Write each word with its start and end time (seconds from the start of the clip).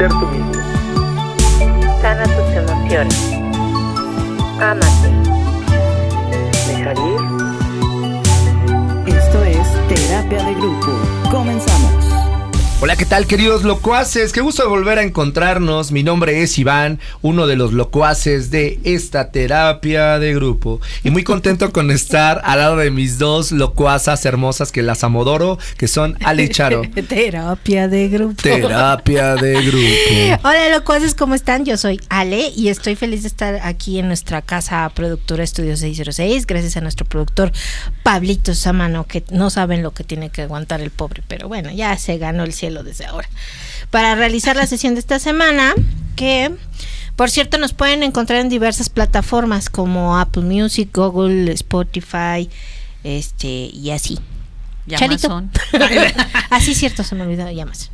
ser 0.00 0.08
tú 0.08 0.26
mismo. 0.28 0.54
Sana 2.00 2.24
tus 2.24 2.48
emociones. 2.56 3.20
Ámate. 4.58 5.10
Dejar 6.68 6.96
ir. 6.98 7.20
Esto 9.14 9.44
es 9.44 9.68
Terapia 9.88 10.42
de 10.44 10.54
Grupo. 10.54 10.90
Comenzamos. 11.30 12.19
Hola, 12.82 12.96
¿qué 12.96 13.04
tal 13.04 13.26
queridos 13.26 13.62
locuaces? 13.62 14.32
Qué 14.32 14.40
gusto 14.40 14.62
de 14.62 14.70
volver 14.70 14.96
a 14.98 15.02
encontrarnos. 15.02 15.92
Mi 15.92 16.02
nombre 16.02 16.42
es 16.42 16.58
Iván, 16.58 16.98
uno 17.20 17.46
de 17.46 17.54
los 17.54 17.74
locuaces 17.74 18.50
de 18.50 18.80
esta 18.84 19.30
terapia 19.30 20.18
de 20.18 20.32
grupo. 20.32 20.80
Y 21.04 21.10
muy 21.10 21.22
contento 21.22 21.72
con 21.72 21.90
estar 21.90 22.40
al 22.42 22.58
lado 22.58 22.76
de 22.76 22.90
mis 22.90 23.18
dos 23.18 23.52
locuazas 23.52 24.24
hermosas 24.24 24.72
que 24.72 24.80
las 24.80 25.04
amodoro, 25.04 25.58
que 25.76 25.88
son 25.88 26.16
Ale 26.24 26.44
y 26.44 26.48
Charo. 26.48 26.80
Terapia 27.08 27.86
de 27.86 28.08
grupo. 28.08 28.42
Terapia 28.42 29.34
de 29.34 29.62
grupo. 29.62 30.42
Hola 30.48 30.70
locuaces, 30.70 31.14
¿cómo 31.14 31.34
están? 31.34 31.66
Yo 31.66 31.76
soy 31.76 32.00
Ale 32.08 32.48
y 32.56 32.68
estoy 32.68 32.96
feliz 32.96 33.24
de 33.24 33.28
estar 33.28 33.60
aquí 33.62 33.98
en 33.98 34.06
nuestra 34.06 34.40
casa 34.40 34.90
productora 34.94 35.44
Estudio 35.44 35.76
606, 35.76 36.46
gracias 36.46 36.78
a 36.78 36.80
nuestro 36.80 37.04
productor 37.04 37.52
Pablito 38.04 38.54
Samano, 38.54 39.04
que 39.04 39.22
no 39.30 39.50
saben 39.50 39.82
lo 39.82 39.90
que 39.90 40.02
tiene 40.02 40.30
que 40.30 40.40
aguantar 40.40 40.80
el 40.80 40.88
pobre, 40.88 41.22
pero 41.28 41.46
bueno, 41.46 41.70
ya 41.70 41.94
se 41.98 42.16
ganó 42.16 42.44
el 42.44 42.54
cielo 42.54 42.69
desde 42.82 43.06
ahora. 43.06 43.28
Para 43.90 44.14
realizar 44.14 44.56
la 44.56 44.66
sesión 44.66 44.94
de 44.94 45.00
esta 45.00 45.18
semana, 45.18 45.74
que 46.16 46.54
por 47.16 47.30
cierto 47.30 47.58
nos 47.58 47.72
pueden 47.72 48.02
encontrar 48.02 48.40
en 48.40 48.48
diversas 48.48 48.88
plataformas 48.88 49.68
como 49.68 50.18
Apple 50.18 50.42
Music, 50.42 50.90
Google, 50.94 51.52
Spotify, 51.52 52.48
este 53.04 53.48
y 53.48 53.90
así. 53.90 54.18
Y 54.86 54.94
Charito. 54.94 55.26
Amazon. 55.26 55.50
así 56.50 56.74
cierto, 56.74 57.04
se 57.04 57.14
me 57.14 57.22
olvidó 57.22 57.50
ya 57.50 57.66
más. 57.66 57.90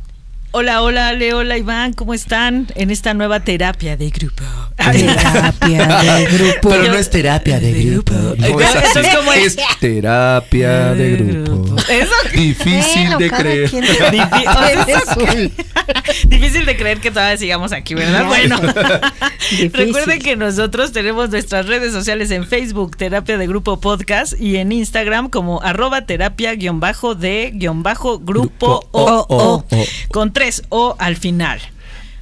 Hola, 0.51 0.81
hola, 0.81 1.09
Ale, 1.09 1.33
hola, 1.33 1.57
Iván, 1.57 1.93
¿cómo 1.93 2.13
están 2.15 2.67
en 2.75 2.89
esta 2.89 3.13
nueva 3.13 3.41
terapia 3.41 3.95
de 3.97 4.09
grupo? 4.09 4.43
Terapia 4.77 5.87
de 5.87 6.25
grupo. 6.25 6.69
Pero 6.69 6.83
no 6.85 6.95
es 6.95 7.09
terapia 7.09 7.59
de 7.59 7.73
grupo. 7.73 8.13
No 8.13 8.59
es 8.59 8.75
así. 8.75 8.99
¿cómo 9.15 9.33
es? 9.33 9.57
Es 9.57 9.79
terapia 9.79 10.93
de 10.95 11.11
grupo. 11.17 11.75
Eso 11.89 12.11
Difícil 12.33 13.03
Bueno, 13.03 13.17
de 13.19 13.29
creer. 13.29 13.69
quien 13.69 13.83
Difí- 13.83 15.51
Difícil 16.27 16.65
de 16.65 16.75
creer 16.77 16.99
que 17.01 17.11
todavía 17.11 17.37
sigamos 17.37 17.71
aquí, 17.71 17.93
¿verdad? 17.93 18.25
Bueno, 18.25 18.57
recuerden 19.73 20.19
que 20.19 20.35
nosotros 20.37 20.91
tenemos 20.91 21.29
nuestras 21.29 21.65
redes 21.67 21.91
sociales 21.93 22.31
en 22.31 22.45
Facebook, 22.47 22.97
Terapia 22.97 23.37
de 23.37 23.47
Grupo 23.47 23.79
Podcast, 23.79 24.33
y 24.39 24.57
en 24.57 24.71
Instagram 24.71 25.29
como 25.29 25.61
arroba 25.61 26.05
terapia 26.05 26.55
guion 26.55 26.79
bajo 26.79 27.15
de 27.15 27.51
guion 27.53 27.83
bajo 27.83 28.19
grupo 28.19 28.87
o, 28.91 29.03
o, 29.03 29.25
o, 29.29 29.65
o, 29.69 29.85
tres 30.37 30.63
o 30.69 30.95
al 30.99 31.15
final. 31.15 31.59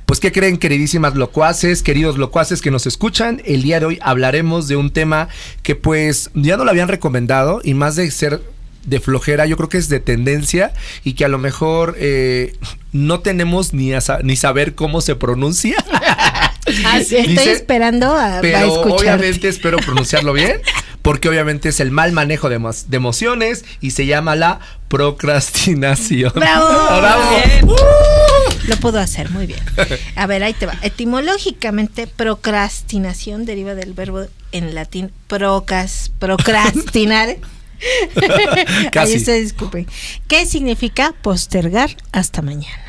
Pues, 0.06 0.20
¿qué 0.20 0.32
creen, 0.32 0.58
queridísimas 0.58 1.16
locuaces, 1.16 1.82
queridos 1.84 2.18
locuaces 2.18 2.62
que 2.62 2.72
nos 2.72 2.86
escuchan? 2.86 3.42
El 3.44 3.64
día 3.64 3.80
de 3.80 3.88
hoy 3.88 4.00
hablaremos 4.02 4.68
de 4.68 4.76
un 4.76 4.92
tema 4.92 5.28
que, 5.64 5.76
pues, 5.76 6.30
ya 6.36 6.56
no 6.58 6.64
lo 6.64 6.70
habían 6.72 6.88
recomendado 6.88 7.60
y 7.64 7.74
más 7.74 7.96
de 7.96 8.10
ser 8.12 8.42
de 8.86 9.00
flojera, 9.00 9.48
yo 9.48 9.58
creo 9.58 9.68
que 9.68 9.80
es 9.80 9.90
de 9.90 10.00
tendencia 10.00 10.72
y 11.04 11.14
que 11.14 11.26
a 11.26 11.28
lo 11.28 11.40
mejor 11.40 11.96
eh, 11.98 12.54
no 12.92 13.20
tenemos 13.22 13.74
ni, 13.74 13.94
a 13.94 14.00
sa- 14.02 14.20
ni 14.22 14.36
saber 14.36 14.76
cómo 14.76 15.02
se 15.02 15.16
pronuncia. 15.16 15.76
Estoy 16.68 17.26
Dice- 17.28 17.52
esperando 17.52 18.14
a, 18.16 18.38
a 18.38 18.42
Pero 18.42 18.58
escuchar. 18.60 19.16
obviamente 19.16 19.48
espero 19.48 19.78
pronunciarlo 19.80 20.34
bien, 20.34 20.58
porque 21.06 21.30
obviamente 21.30 21.70
es 21.70 21.80
el 21.80 21.92
mal 21.92 22.12
manejo 22.12 22.50
de, 22.50 22.60
emo- 22.60 22.86
de 22.88 22.98
emociones 22.98 23.64
y 23.80 23.92
se 23.92 24.06
llama 24.08 24.36
la 24.36 24.60
procrastinación. 24.90 26.34
¡Bravo! 26.36 26.68
¡Bravo! 27.00 27.30
Bien. 27.30 27.76
Lo 28.68 28.76
puedo 28.78 29.00
hacer, 29.00 29.30
muy 29.30 29.46
bien. 29.46 29.60
A 30.16 30.26
ver, 30.26 30.44
ahí 30.44 30.54
te 30.54 30.66
va. 30.66 30.74
Etimológicamente, 30.82 32.08
procrastinación 32.08 33.46
deriva 33.46 33.76
del 33.76 33.94
verbo 33.94 34.26
en 34.52 34.74
latín 34.74 35.12
procas, 35.28 36.12
procrastinar. 36.18 37.38
Casi. 38.92 39.12
Ahí 39.14 39.18
ustedes 39.20 39.44
disculpen. 39.44 39.86
¿Qué 40.28 40.46
significa 40.48 41.14
postergar 41.22 41.96
hasta 42.12 42.42
mañana? 42.42 42.82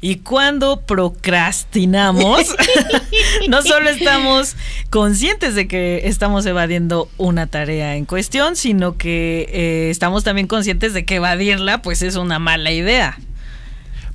Y 0.00 0.16
cuando 0.16 0.82
procrastinamos, 0.82 2.54
no 3.48 3.62
solo 3.62 3.88
estamos 3.88 4.54
conscientes 4.90 5.54
de 5.54 5.66
que 5.66 6.02
estamos 6.04 6.44
evadiendo 6.44 7.08
una 7.16 7.46
tarea 7.46 7.96
en 7.96 8.04
cuestión, 8.04 8.56
sino 8.56 8.98
que 8.98 9.48
eh, 9.50 9.90
estamos 9.90 10.22
también 10.22 10.46
conscientes 10.46 10.92
de 10.92 11.04
que 11.04 11.16
evadirla 11.16 11.80
pues 11.80 12.02
es 12.02 12.16
una 12.16 12.38
mala 12.38 12.72
idea. 12.72 13.18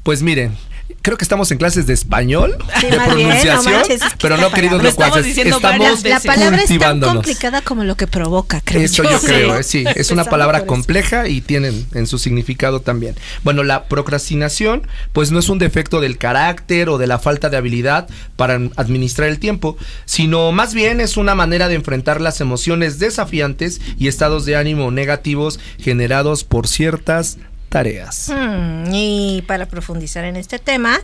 Pues 0.03 0.21
miren, 0.21 0.55
creo 1.01 1.17
que 1.17 1.23
estamos 1.25 1.51
en 1.51 1.57
clases 1.57 1.87
de 1.87 1.93
español, 1.93 2.57
Sí, 2.79 2.87
de 2.89 2.97
más 2.97 3.15
bien, 3.15 3.29
no 3.29 3.35
pronunciación, 3.35 3.73
manches, 3.73 4.01
es 4.01 4.09
que 4.13 4.17
pero 4.21 4.37
no, 4.37 4.51
queridos 4.51 4.83
estamos 4.83 5.17
locuaces, 5.17 5.37
estamos 5.37 5.61
varias 5.61 6.03
La 6.03 6.19
palabra 6.19 6.61
es 6.61 6.79
tan 6.79 6.99
complicada 6.99 7.61
como 7.61 7.83
lo 7.83 7.95
que 7.95 8.07
provoca, 8.07 8.61
creo 8.63 8.81
Eso 8.81 9.03
yo. 9.03 9.11
yo 9.11 9.19
creo, 9.19 9.57
eh, 9.57 9.63
Sí. 9.63 9.83
sí, 9.85 9.93
es 9.95 10.11
una 10.11 10.25
palabra 10.25 10.65
compleja 10.65 11.27
y 11.27 11.41
tienen 11.41 11.85
en 11.93 12.07
su 12.07 12.17
significado 12.17 12.81
también. 12.81 13.15
Bueno, 13.43 13.63
la 13.63 13.85
procrastinación 13.85 14.87
pues 15.13 15.31
no 15.31 15.39
es 15.39 15.49
un 15.49 15.59
defecto 15.59 16.01
del 16.01 16.17
carácter 16.17 16.89
o 16.89 16.97
de 16.97 17.07
la 17.07 17.19
falta 17.19 17.49
de 17.49 17.57
habilidad 17.57 18.07
para 18.35 18.55
administrar 18.75 19.29
el 19.29 19.39
tiempo, 19.39 19.77
sino 20.05 20.51
más 20.51 20.73
bien 20.73 21.01
es 21.01 21.17
una 21.17 21.35
manera 21.35 21.67
de 21.67 21.75
enfrentar 21.75 22.21
las 22.21 22.41
emociones 22.41 22.99
desafiantes 22.99 23.81
y 23.97 24.07
estados 24.07 24.45
de 24.45 24.55
ánimo 24.55 24.91
negativos 24.91 25.59
generados 25.79 26.43
por 26.43 26.67
ciertas 26.67 27.37
tareas. 27.71 28.29
Mm, 28.29 28.93
y 28.93 29.41
para 29.47 29.65
profundizar 29.65 30.25
en 30.25 30.35
este 30.35 30.59
tema, 30.59 30.99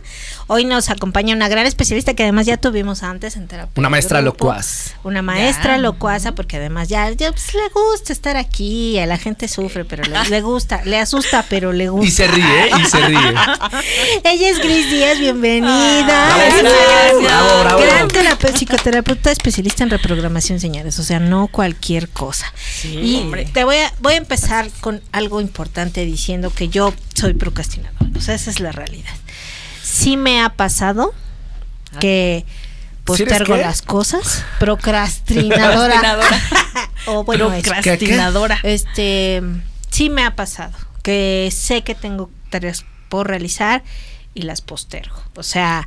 hoy 0.46 0.64
nos 0.66 0.90
acompaña 0.90 1.34
una 1.34 1.48
gran 1.48 1.66
especialista 1.66 2.14
que 2.14 2.22
además 2.24 2.44
ya 2.46 2.58
tuvimos 2.58 3.02
antes 3.02 3.36
en 3.36 3.48
terapia. 3.48 3.72
Una 3.76 3.88
maestra 3.88 4.20
grupo. 4.20 4.44
locuaz. 4.44 4.94
Una 5.02 5.22
maestra 5.22 5.76
Ya. 5.76 5.82
locuaza, 5.82 6.32
porque 6.32 6.58
además 6.58 6.88
ya, 6.88 7.10
ya, 7.10 7.32
pues, 7.32 7.54
le 7.54 7.68
gusta 7.72 8.12
estar 8.12 8.36
aquí, 8.36 8.98
a 8.98 9.06
la 9.06 9.16
gente 9.16 9.48
sufre, 9.48 9.84
pero 9.86 10.04
le, 10.04 10.28
le 10.28 10.40
gusta, 10.42 10.82
le 10.84 10.98
asusta, 10.98 11.44
pero 11.48 11.72
le 11.72 11.88
gusta. 11.88 12.06
Y 12.06 12.10
se 12.10 12.26
ríe, 12.28 12.70
y 12.80 12.84
se 12.84 13.00
ríe. 13.00 13.18
Ella 14.24 14.48
es 14.50 14.58
Gris 14.58 14.90
Díaz, 14.90 15.18
bienvenida. 15.18 16.04
Bravo, 16.06 16.42
Es 16.42 16.62
bravo, 16.62 17.22
bravo, 17.22 17.60
bravo. 17.62 17.80
Gran 17.80 18.08
terapeuta, 18.08 18.56
psicoterapeuta 18.56 19.30
especialista 19.32 19.84
en 19.84 19.90
reprogramación, 19.90 20.60
señores. 20.60 20.98
O 20.98 21.02
sea, 21.02 21.18
no 21.18 21.48
cualquier 21.48 22.08
cosa. 22.10 22.52
Sí, 22.80 22.98
y 22.98 23.16
hombre. 23.22 23.46
te 23.52 23.64
voy 23.64 23.76
a, 23.76 23.92
voy 24.00 24.14
a 24.14 24.16
empezar 24.18 24.68
con 24.80 25.00
algo 25.12 25.40
importante 25.40 26.04
diciendo 26.04 26.50
que 26.58 26.68
yo 26.68 26.92
soy 27.14 27.34
procrastinador. 27.34 28.08
O 28.16 28.20
sea, 28.20 28.34
esa 28.34 28.50
es 28.50 28.58
la 28.58 28.72
realidad. 28.72 29.14
Sí 29.80 30.16
me 30.16 30.42
ha 30.42 30.48
pasado 30.48 31.14
que 32.00 32.44
¿Sí 33.14 33.22
eres 33.22 33.38
postergo 33.38 33.56
las 33.56 33.80
cosas. 33.80 34.44
Procrastinadora. 34.58 36.00
Procrastinadora. 36.00 36.90
o 37.06 37.22
bueno, 37.22 37.48
Procrastinadora. 37.62 38.58
este, 38.64 39.40
sí 39.88 40.10
me 40.10 40.24
ha 40.24 40.34
pasado 40.34 40.76
que 41.04 41.48
sé 41.52 41.82
que 41.82 41.94
tengo 41.94 42.28
tareas 42.50 42.84
por 43.08 43.28
realizar 43.28 43.84
y 44.34 44.42
las 44.42 44.60
postergo. 44.60 45.22
O 45.36 45.44
sea, 45.44 45.86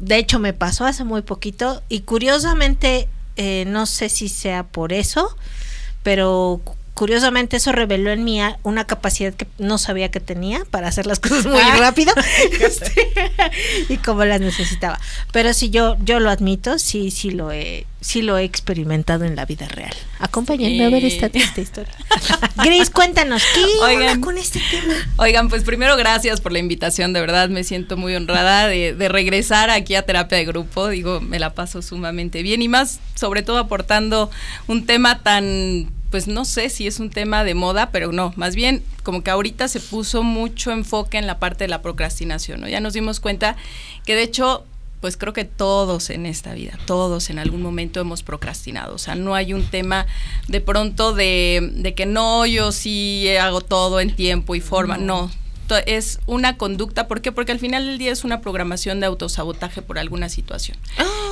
de 0.00 0.18
hecho 0.18 0.38
me 0.38 0.52
pasó 0.52 0.84
hace 0.84 1.02
muy 1.02 1.22
poquito 1.22 1.82
y 1.88 2.00
curiosamente 2.00 3.08
eh, 3.36 3.64
no 3.66 3.86
sé 3.86 4.10
si 4.10 4.28
sea 4.28 4.64
por 4.64 4.92
eso, 4.92 5.34
pero 6.02 6.60
curiosamente 7.00 7.56
eso 7.56 7.72
reveló 7.72 8.10
en 8.10 8.24
mí 8.24 8.42
una 8.62 8.86
capacidad 8.86 9.32
que 9.32 9.46
no 9.56 9.78
sabía 9.78 10.10
que 10.10 10.20
tenía 10.20 10.66
para 10.70 10.88
hacer 10.88 11.06
las 11.06 11.18
cosas 11.18 11.46
muy 11.46 11.58
rápido 11.78 12.12
Este, 12.60 13.10
y 13.88 13.96
como 13.96 14.26
las 14.26 14.38
necesitaba. 14.38 15.00
Pero 15.32 15.54
sí 15.54 15.70
yo 15.70 15.96
yo 16.04 16.20
lo 16.20 16.28
admito, 16.28 16.78
sí 16.78 17.10
sí 17.10 17.30
lo 17.30 17.52
he 17.52 17.86
sí 18.02 18.20
lo 18.20 18.36
he 18.36 18.44
experimentado 18.44 19.24
en 19.24 19.34
la 19.34 19.46
vida 19.46 19.66
real. 19.68 19.94
Acompáñenme 20.18 20.84
a 20.84 20.90
ver 20.90 21.06
esta 21.06 21.30
triste 21.30 21.62
historia. 21.62 21.94
Grace, 22.56 22.92
cuéntanos, 22.92 23.42
¿qué 23.54 23.64
Oigan. 23.82 24.20
con 24.20 24.36
este 24.36 24.60
tema? 24.70 24.92
Oigan, 25.16 25.48
pues 25.48 25.64
primero 25.64 25.96
gracias 25.96 26.42
por 26.42 26.52
la 26.52 26.58
invitación, 26.58 27.14
de 27.14 27.22
verdad 27.22 27.48
me 27.48 27.64
siento 27.64 27.96
muy 27.96 28.14
honrada 28.14 28.66
de, 28.66 28.92
de 28.92 29.08
regresar 29.08 29.70
aquí 29.70 29.94
a 29.94 30.02
terapia 30.02 30.36
de 30.36 30.44
grupo, 30.44 30.88
digo, 30.88 31.22
me 31.22 31.38
la 31.38 31.54
paso 31.54 31.80
sumamente 31.80 32.42
bien 32.42 32.60
y 32.60 32.68
más 32.68 33.00
sobre 33.14 33.42
todo 33.42 33.56
aportando 33.56 34.30
un 34.66 34.84
tema 34.84 35.22
tan, 35.22 35.90
pues 36.10 36.26
no 36.26 36.44
sé 36.44 36.68
si 36.70 36.86
es 36.86 36.98
un 37.00 37.10
tema 37.10 37.44
de 37.44 37.54
moda, 37.54 37.90
pero 37.90 38.12
no, 38.12 38.32
más 38.36 38.54
bien 38.54 38.82
como 39.02 39.22
que 39.22 39.30
ahorita 39.30 39.68
se 39.68 39.80
puso 39.80 40.22
mucho 40.22 40.72
enfoque 40.72 41.18
en 41.18 41.26
la 41.26 41.38
parte 41.38 41.64
de 41.64 41.68
la 41.68 41.82
procrastinación, 41.82 42.60
¿no? 42.60 42.68
Ya 42.68 42.80
nos 42.80 42.94
dimos 42.94 43.20
cuenta 43.20 43.56
que 44.04 44.14
de 44.14 44.22
hecho 44.22 44.64
pues 45.00 45.16
creo 45.16 45.32
que 45.32 45.44
todos 45.44 46.10
en 46.10 46.26
esta 46.26 46.52
vida, 46.52 46.78
todos 46.84 47.30
en 47.30 47.38
algún 47.38 47.62
momento 47.62 48.00
hemos 48.00 48.22
procrastinado. 48.22 48.94
O 48.94 48.98
sea, 48.98 49.14
no 49.14 49.34
hay 49.34 49.54
un 49.54 49.64
tema 49.64 50.06
de 50.46 50.60
pronto 50.60 51.14
de, 51.14 51.70
de 51.74 51.94
que 51.94 52.04
no, 52.04 52.44
yo 52.44 52.70
sí 52.70 53.26
hago 53.40 53.62
todo 53.62 54.00
en 54.00 54.14
tiempo 54.14 54.54
y 54.54 54.60
forma. 54.60 54.98
No, 54.98 55.30
es 55.76 56.18
una 56.26 56.56
conducta. 56.56 57.06
¿Por 57.08 57.20
qué? 57.20 57.32
Porque 57.32 57.52
al 57.52 57.58
final 57.58 57.86
del 57.86 57.98
día 57.98 58.12
es 58.12 58.24
una 58.24 58.40
programación 58.40 59.00
de 59.00 59.06
autosabotaje 59.06 59.82
por 59.82 59.98
alguna 59.98 60.28
situación. 60.28 60.76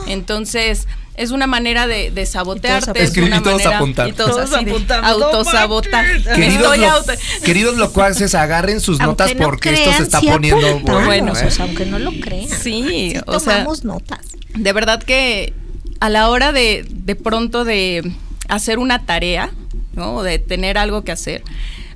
Entonces, 0.06 0.86
es 1.16 1.30
una 1.30 1.46
manera 1.46 1.86
de, 1.86 2.10
de 2.10 2.26
sabotearte. 2.26 2.98
Es 2.98 3.08
Escribir 3.08 3.30
y 3.30 3.32
una 3.32 3.42
todos 3.42 3.58
manera, 3.58 3.76
apuntar. 3.78 4.08
y 4.08 4.12
todos 4.12 4.30
Todos 4.36 4.52
así 4.54 4.64
de 4.64 4.70
apuntando, 4.70 5.06
autosabotaje. 5.08 6.22
Queridos, 6.22 6.62
Estoy 6.62 6.78
lo- 6.78 6.90
auto- 6.90 7.12
queridos 7.44 7.76
locuaces, 7.76 8.34
agarren 8.34 8.80
sus 8.80 9.00
Aunque 9.00 9.24
notas 9.24 9.34
no 9.36 9.44
porque 9.44 9.72
esto 9.74 9.92
se 9.92 10.02
está 10.04 10.20
poniendo 10.20 10.78
bueno. 10.80 11.04
Bueno, 11.06 11.28
¿eh? 11.36 11.46
o 11.46 11.50
sea, 11.50 11.64
aunque 11.64 11.86
no 11.86 11.98
lo 11.98 12.12
crean. 12.20 12.48
Sí, 12.48 13.14
o 13.26 13.38
sea, 13.40 13.54
tomamos 13.58 13.84
notas. 13.84 14.20
de 14.54 14.72
verdad 14.72 15.02
que 15.02 15.52
a 16.00 16.08
la 16.08 16.28
hora 16.28 16.52
de, 16.52 16.86
de 16.88 17.14
pronto 17.16 17.64
de 17.64 18.12
hacer 18.48 18.78
una 18.78 19.04
tarea, 19.04 19.50
¿no? 19.94 20.16
O 20.16 20.22
de 20.22 20.38
tener 20.38 20.78
algo 20.78 21.02
que 21.02 21.10
hacer, 21.12 21.42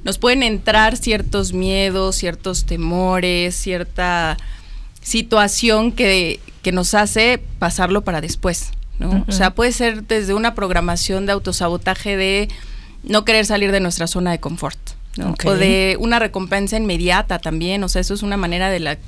nos 0.04 0.18
pueden 0.18 0.42
entrar 0.42 0.96
ciertos 0.96 1.52
miedos, 1.52 2.16
ciertos 2.16 2.64
temores, 2.64 3.54
cierta 3.54 4.36
situación 5.00 5.92
que, 5.92 6.40
que 6.62 6.72
nos 6.72 6.94
hace 6.94 7.42
pasarlo 7.58 8.02
para 8.02 8.20
después, 8.20 8.70
¿no? 8.98 9.24
O 9.28 9.32
sea, 9.32 9.54
puede 9.54 9.72
ser 9.72 10.04
desde 10.04 10.34
una 10.34 10.54
programación 10.54 11.26
de 11.26 11.32
autosabotaje 11.32 12.16
de 12.16 12.48
no 13.02 13.24
querer 13.24 13.46
salir 13.46 13.72
de 13.72 13.80
nuestra 13.80 14.06
zona 14.06 14.30
de 14.30 14.40
confort. 14.40 14.78
O 15.44 15.54
de 15.54 15.96
una 16.00 16.18
recompensa 16.18 16.76
inmediata 16.76 17.38
también, 17.38 17.84
o 17.84 17.88
sea, 17.88 18.00
eso 18.00 18.14
es 18.14 18.22
una 18.22 18.38
manera 18.38 18.70
de 18.70 18.80
la 18.80 18.98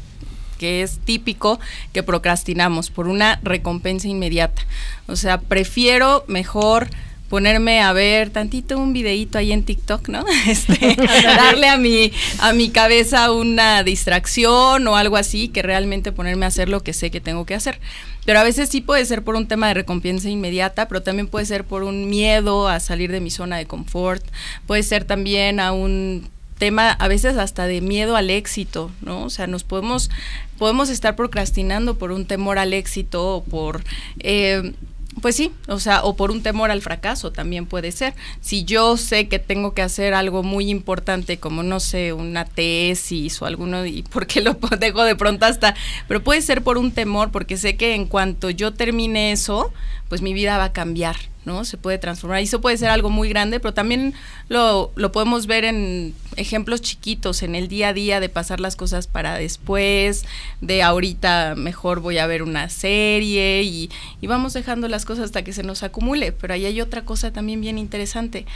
que 0.59 0.83
es 0.83 0.99
típico 0.99 1.59
que 1.93 2.03
procrastinamos 2.03 2.91
por 2.91 3.09
una 3.09 3.41
recompensa 3.43 4.09
inmediata. 4.09 4.63
O 5.07 5.17
sea, 5.17 5.41
prefiero 5.41 6.25
mejor 6.29 6.89
ponerme 7.35 7.81
a 7.81 7.93
ver 7.93 8.31
tantito 8.31 8.79
un 8.79 8.93
videíto 8.93 9.39
ahí 9.39 9.51
en 9.51 9.65
TikTok, 9.65 10.09
¿no? 10.09 10.25
Este, 10.47 10.97
darle 11.25 11.67
a 11.67 11.77
mi 11.77 12.13
a 12.39 12.53
mi 12.53 12.71
cabeza 12.71 13.33
una 13.33 13.83
distracción 13.83 14.87
o 14.87 14.95
algo 14.95 15.17
así 15.17 15.49
que 15.49 15.61
realmente 15.61 16.13
ponerme 16.13 16.45
a 16.45 16.49
hacer 16.49 16.69
lo 16.69 16.85
que 16.85 16.93
sé 16.93 17.11
que 17.11 17.21
tengo 17.21 17.45
que 17.45 17.57
hacer. 17.57 17.81
Pero 18.25 18.39
a 18.39 18.45
veces 18.45 18.69
sí 18.69 18.83
puede 18.83 19.05
ser 19.05 19.25
por 19.25 19.35
un 19.35 19.49
tema 19.49 19.67
de 19.67 19.75
recompensa 19.75 20.31
inmediata, 20.31 20.87
pero 20.87 21.03
también 21.03 21.27
puede 21.27 21.45
ser 21.45 21.65
por 21.65 21.83
un 21.83 22.09
miedo 22.09 22.69
a 22.69 22.79
salir 22.79 23.11
de 23.11 23.21
mi 23.21 23.33
zona 23.33 23.57
de 23.57 23.67
confort, 23.67 24.25
puede 24.69 24.85
ser 24.85 25.05
también 25.05 25.59
a 25.59 25.73
un 25.73 26.31
tema 26.59 26.93
a 26.93 27.09
veces 27.09 27.37
hasta 27.37 27.67
de 27.67 27.81
miedo 27.81 28.15
al 28.15 28.31
éxito, 28.31 28.93
¿no? 29.01 29.25
O 29.25 29.31
sea, 29.31 29.49
nos 29.49 29.65
podemos, 29.65 30.09
podemos 30.57 30.89
estar 30.89 31.17
procrastinando 31.17 31.99
por 31.99 32.13
un 32.13 32.27
temor 32.27 32.61
al 32.61 32.73
éxito 32.75 33.27
o 33.27 33.43
por, 33.43 33.83
eh, 34.21 34.73
pues 35.21 35.37
sí, 35.37 35.53
o 35.69 35.79
sea, 35.79 36.03
o 36.03 36.17
por 36.17 36.31
un 36.31 36.43
temor 36.43 36.71
al 36.71 36.83
fracaso 36.83 37.33
también 37.33 37.67
puede 37.67 37.93
ser. 37.93 38.15
Si 38.41 38.65
yo 38.65 38.97
sé 38.97 39.29
que 39.29 39.39
tengo 39.39 39.75
que 39.75 39.83
hacer 39.83 40.15
algo 40.15 40.43
muy 40.43 40.71
importante, 40.71 41.39
como 41.39 41.63
no 41.63 41.81
sé, 41.81 42.13
una 42.13 42.45
tesis 42.45 43.41
o 43.41 43.47
alguno, 43.47 43.87
y 43.87 44.03
por 44.11 44.27
qué 44.27 44.41
lo 44.41 44.57
dejo 44.79 45.05
de 45.05 45.17
pronto 45.17 45.47
hasta, 45.47 45.75
pero 46.09 46.23
puede 46.23 46.43
ser 46.43 46.63
por 46.63 46.79
un 46.79 46.93
temor, 46.93 47.31
porque 47.31 47.57
sé 47.57 47.77
que 47.77 47.95
en 47.95 48.07
cuanto 48.07 48.51
yo 48.51 48.73
termine 48.73 49.33
eso, 49.33 49.73
pues 50.09 50.23
mi 50.23 50.35
vida 50.35 50.59
va 50.59 50.65
a 50.65 50.73
cambiar, 50.73 51.17
¿no? 51.45 51.65
Se 51.65 51.77
puede 51.77 51.99
transformar. 51.99 52.41
Y 52.41 52.45
eso 52.45 52.61
puede 52.61 52.77
ser 52.77 52.91
algo 52.91 53.11
muy 53.11 53.29
grande, 53.29 53.61
pero 53.61 53.75
también 53.75 54.15
lo, 54.49 54.93
lo 54.97 55.13
podemos 55.13 55.47
ver 55.47 55.65
en 55.65 56.15
ejemplos 56.37 56.81
chiquitos, 56.81 57.43
en 57.43 57.55
el 57.55 57.69
día 57.69 57.89
a 57.89 57.93
día 57.93 58.21
de 58.21 58.29
pasar 58.29 58.61
las 58.61 58.77
cosas 58.77 59.07
para 59.07 59.35
después, 59.37 60.25
de 60.61 60.83
ahorita 60.83 61.55
mejor 61.57 62.01
voy 62.01 62.19
a 62.19 62.27
ver 62.27 62.43
una 62.43 62.69
serie 62.69 63.63
y, 63.63 63.91
y 64.21 64.27
vamos 64.27 64.53
dejando 64.53 64.89
las 64.89 65.05
cosas 65.05 65.27
hasta 65.27 65.45
que 65.45 65.53
se 65.53 65.63
nos 65.63 65.83
acumule. 65.83 66.33
Pero 66.33 66.55
ahí 66.55 66.67
hay 66.67 66.81
otra 66.81 67.05
cosa 67.05 67.33
también 67.33 67.61
bien 67.61 67.79
interesante 67.79 68.47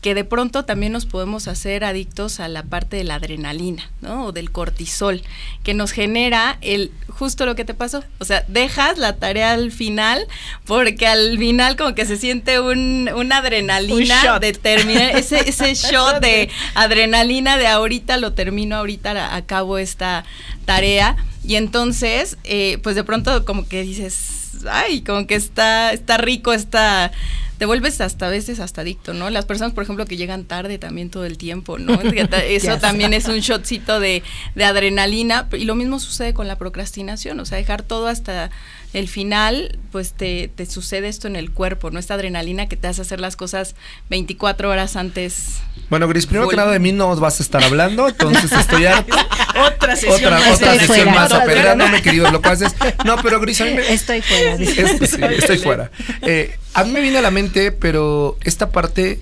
que 0.00 0.14
de 0.14 0.24
pronto 0.24 0.64
también 0.64 0.92
nos 0.92 1.06
podemos 1.06 1.48
hacer 1.48 1.84
adictos 1.84 2.40
a 2.40 2.48
la 2.48 2.62
parte 2.62 2.96
de 2.96 3.04
la 3.04 3.16
adrenalina, 3.16 3.90
¿no? 4.00 4.26
O 4.26 4.32
del 4.32 4.50
cortisol, 4.50 5.22
que 5.64 5.74
nos 5.74 5.92
genera 5.92 6.58
el 6.60 6.92
justo 7.08 7.46
lo 7.46 7.56
que 7.56 7.64
te 7.64 7.74
pasó. 7.74 8.04
O 8.18 8.24
sea, 8.24 8.44
dejas 8.48 8.98
la 8.98 9.16
tarea 9.16 9.52
al 9.52 9.72
final, 9.72 10.26
porque 10.66 11.06
al 11.06 11.36
final 11.38 11.76
como 11.76 11.94
que 11.94 12.06
se 12.06 12.16
siente 12.16 12.60
un, 12.60 13.10
una 13.14 13.38
adrenalina 13.38 13.94
Un 13.94 14.02
shot. 14.04 14.40
de 14.40 14.52
terminar, 14.52 15.16
ese, 15.16 15.48
ese 15.48 15.74
shot 15.74 16.20
de 16.20 16.48
adrenalina 16.74 17.56
de 17.56 17.66
ahorita 17.66 18.16
lo 18.18 18.32
termino, 18.34 18.76
ahorita 18.76 19.34
acabo 19.34 19.78
esta 19.78 20.24
tarea. 20.64 21.16
Y 21.44 21.56
entonces, 21.56 22.36
eh, 22.44 22.78
pues 22.82 22.94
de 22.94 23.04
pronto 23.04 23.44
como 23.44 23.66
que 23.66 23.82
dices, 23.82 24.47
ay, 24.66 25.02
como 25.02 25.26
que 25.26 25.34
está, 25.34 25.92
está 25.92 26.16
rico, 26.16 26.52
está 26.52 27.12
te 27.58 27.66
vuelves 27.66 28.00
hasta 28.00 28.28
a 28.28 28.30
veces 28.30 28.60
hasta 28.60 28.82
adicto, 28.82 29.12
¿no? 29.12 29.30
Las 29.30 29.44
personas, 29.44 29.74
por 29.74 29.82
ejemplo, 29.82 30.06
que 30.06 30.16
llegan 30.16 30.44
tarde 30.44 30.78
también 30.78 31.10
todo 31.10 31.24
el 31.24 31.36
tiempo, 31.38 31.76
¿no? 31.76 32.00
Eso 32.48 32.78
también 32.78 33.12
es 33.12 33.26
un 33.26 33.40
shotcito 33.40 33.98
de, 33.98 34.22
de 34.54 34.64
adrenalina 34.64 35.48
y 35.52 35.64
lo 35.64 35.74
mismo 35.74 35.98
sucede 35.98 36.32
con 36.32 36.46
la 36.46 36.56
procrastinación, 36.56 37.40
o 37.40 37.44
sea, 37.44 37.58
dejar 37.58 37.82
todo 37.82 38.06
hasta 38.06 38.50
el 38.94 39.06
final, 39.08 39.78
pues 39.92 40.12
te, 40.12 40.48
te 40.48 40.64
sucede 40.66 41.08
esto 41.08 41.26
en 41.28 41.36
el 41.36 41.50
cuerpo, 41.50 41.90
¿no? 41.90 41.98
Esta 41.98 42.14
adrenalina 42.14 42.68
que 42.68 42.76
te 42.76 42.88
hace 42.88 43.02
hacer 43.02 43.20
las 43.20 43.36
cosas 43.36 43.74
24 44.08 44.70
horas 44.70 44.96
antes. 44.96 45.58
Bueno, 45.90 46.08
Gris, 46.08 46.26
primero 46.26 46.48
que 46.48 46.56
nada 46.56 46.72
de 46.72 46.78
mí 46.78 46.92
no 46.92 47.08
os 47.10 47.20
vas 47.20 47.40
a 47.40 47.42
estar 47.42 47.62
hablando, 47.62 48.08
entonces 48.08 48.50
estoy 48.52 48.86
harto. 48.86 49.14
Otra 49.76 49.94
sesión 49.96 50.14
Otra, 50.14 50.30
más. 50.38 50.54
otra 50.56 50.72
sesión 50.74 50.86
fuera. 51.06 51.12
más, 51.12 51.32
apedreándome, 51.32 52.00
queridos 52.02 52.32
locuaces. 52.32 52.74
No, 53.04 53.16
pero 53.22 53.40
Gris, 53.40 53.60
a 53.60 53.64
mí 53.64 53.74
me, 53.74 53.92
Estoy 53.92 54.22
fuera. 54.22 54.56
dice. 54.56 54.82
Es- 54.82 55.10
sí, 55.10 55.20
estoy 55.22 55.58
fuera. 55.58 55.90
Eh, 56.22 56.56
a 56.74 56.84
mí 56.84 56.90
me 56.92 57.00
viene 57.00 57.18
a 57.18 57.22
la 57.22 57.30
mente, 57.30 57.72
pero 57.72 58.36
esta 58.42 58.70
parte 58.70 59.20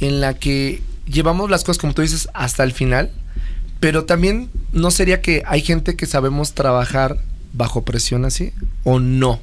en 0.00 0.20
la 0.20 0.34
que 0.34 0.82
llevamos 1.06 1.50
las 1.50 1.64
cosas, 1.64 1.78
como 1.78 1.94
tú 1.94 2.02
dices, 2.02 2.28
hasta 2.34 2.62
el 2.64 2.72
final, 2.72 3.10
pero 3.80 4.04
también 4.04 4.50
no 4.72 4.90
sería 4.90 5.20
que 5.20 5.42
hay 5.46 5.62
gente 5.62 5.96
que 5.96 6.06
sabemos 6.06 6.52
trabajar 6.54 7.18
bajo 7.52 7.84
presión 7.84 8.24
así 8.24 8.52
o 8.84 8.98
no. 8.98 9.40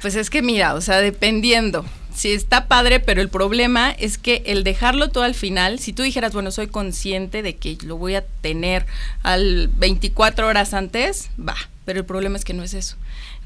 Pues 0.00 0.16
es 0.16 0.30
que 0.30 0.42
mira, 0.42 0.74
o 0.74 0.80
sea, 0.80 0.98
dependiendo. 0.98 1.84
Si 2.14 2.30
está 2.32 2.66
padre, 2.66 3.00
pero 3.00 3.22
el 3.22 3.28
problema 3.28 3.90
es 3.90 4.18
que 4.18 4.42
el 4.46 4.64
dejarlo 4.64 5.08
todo 5.08 5.24
al 5.24 5.34
final, 5.34 5.78
si 5.78 5.92
tú 5.92 6.02
dijeras, 6.02 6.34
bueno, 6.34 6.50
soy 6.50 6.66
consciente 6.66 7.42
de 7.42 7.56
que 7.56 7.78
lo 7.84 7.96
voy 7.96 8.16
a 8.16 8.24
tener 8.42 8.84
al 9.22 9.68
24 9.68 10.46
horas 10.46 10.74
antes, 10.74 11.30
va, 11.38 11.56
pero 11.86 12.00
el 12.00 12.04
problema 12.04 12.36
es 12.36 12.44
que 12.44 12.52
no 12.52 12.62
es 12.62 12.74
eso. 12.74 12.96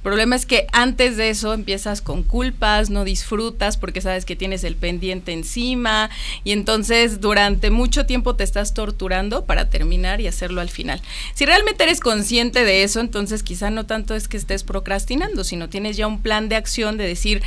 El 0.06 0.10
problema 0.10 0.36
es 0.36 0.46
que 0.46 0.68
antes 0.72 1.16
de 1.16 1.30
eso 1.30 1.52
empiezas 1.52 2.00
con 2.00 2.22
culpas, 2.22 2.90
no 2.90 3.02
disfrutas 3.02 3.76
porque 3.76 4.00
sabes 4.00 4.24
que 4.24 4.36
tienes 4.36 4.62
el 4.62 4.76
pendiente 4.76 5.32
encima 5.32 6.10
y 6.44 6.52
entonces 6.52 7.20
durante 7.20 7.72
mucho 7.72 8.06
tiempo 8.06 8.36
te 8.36 8.44
estás 8.44 8.72
torturando 8.72 9.46
para 9.46 9.68
terminar 9.68 10.20
y 10.20 10.28
hacerlo 10.28 10.60
al 10.60 10.68
final. 10.68 11.02
Si 11.34 11.44
realmente 11.44 11.82
eres 11.82 11.98
consciente 11.98 12.64
de 12.64 12.84
eso, 12.84 13.00
entonces 13.00 13.42
quizá 13.42 13.70
no 13.70 13.84
tanto 13.84 14.14
es 14.14 14.28
que 14.28 14.36
estés 14.36 14.62
procrastinando, 14.62 15.42
sino 15.42 15.68
tienes 15.68 15.96
ya 15.96 16.06
un 16.06 16.22
plan 16.22 16.48
de 16.48 16.54
acción 16.54 16.98
de 16.98 17.04
decir, 17.08 17.42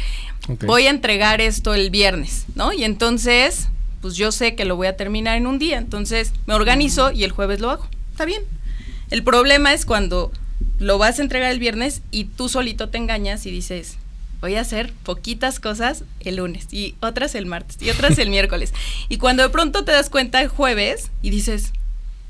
voy 0.65 0.87
a 0.87 0.89
entregar 0.89 1.39
esto 1.39 1.73
el 1.73 1.89
viernes, 1.89 2.45
¿no? 2.55 2.73
Y 2.73 2.83
entonces, 2.83 3.69
pues 4.01 4.17
yo 4.17 4.33
sé 4.33 4.55
que 4.55 4.65
lo 4.65 4.75
voy 4.75 4.87
a 4.87 4.97
terminar 4.97 5.37
en 5.37 5.47
un 5.47 5.59
día, 5.59 5.77
entonces 5.77 6.33
me 6.45 6.55
organizo 6.55 7.11
y 7.11 7.23
el 7.23 7.31
jueves 7.31 7.61
lo 7.61 7.69
hago. 7.69 7.87
Está 8.11 8.25
bien. 8.25 8.41
El 9.11 9.23
problema 9.23 9.71
es 9.73 9.85
cuando 9.85 10.33
lo 10.79 10.97
vas 10.97 11.19
a 11.19 11.21
entregar 11.21 11.51
el 11.51 11.59
viernes 11.59 12.01
y 12.11 12.23
tú 12.25 12.49
solito 12.49 12.89
te 12.89 12.97
engañas 12.97 13.45
y 13.45 13.51
dices, 13.51 13.97
voy 14.41 14.55
a 14.55 14.61
hacer 14.61 14.93
poquitas 15.03 15.59
cosas 15.59 16.03
el 16.21 16.37
lunes 16.37 16.67
y 16.71 16.95
otras 17.01 17.35
el 17.35 17.45
martes 17.45 17.77
y 17.81 17.89
otras 17.89 18.17
el 18.17 18.29
miércoles. 18.31 18.73
Y 19.09 19.17
cuando 19.17 19.43
de 19.43 19.49
pronto 19.49 19.83
te 19.85 19.91
das 19.91 20.09
cuenta 20.09 20.41
el 20.41 20.47
jueves 20.47 21.11
y 21.21 21.29
dices, 21.29 21.73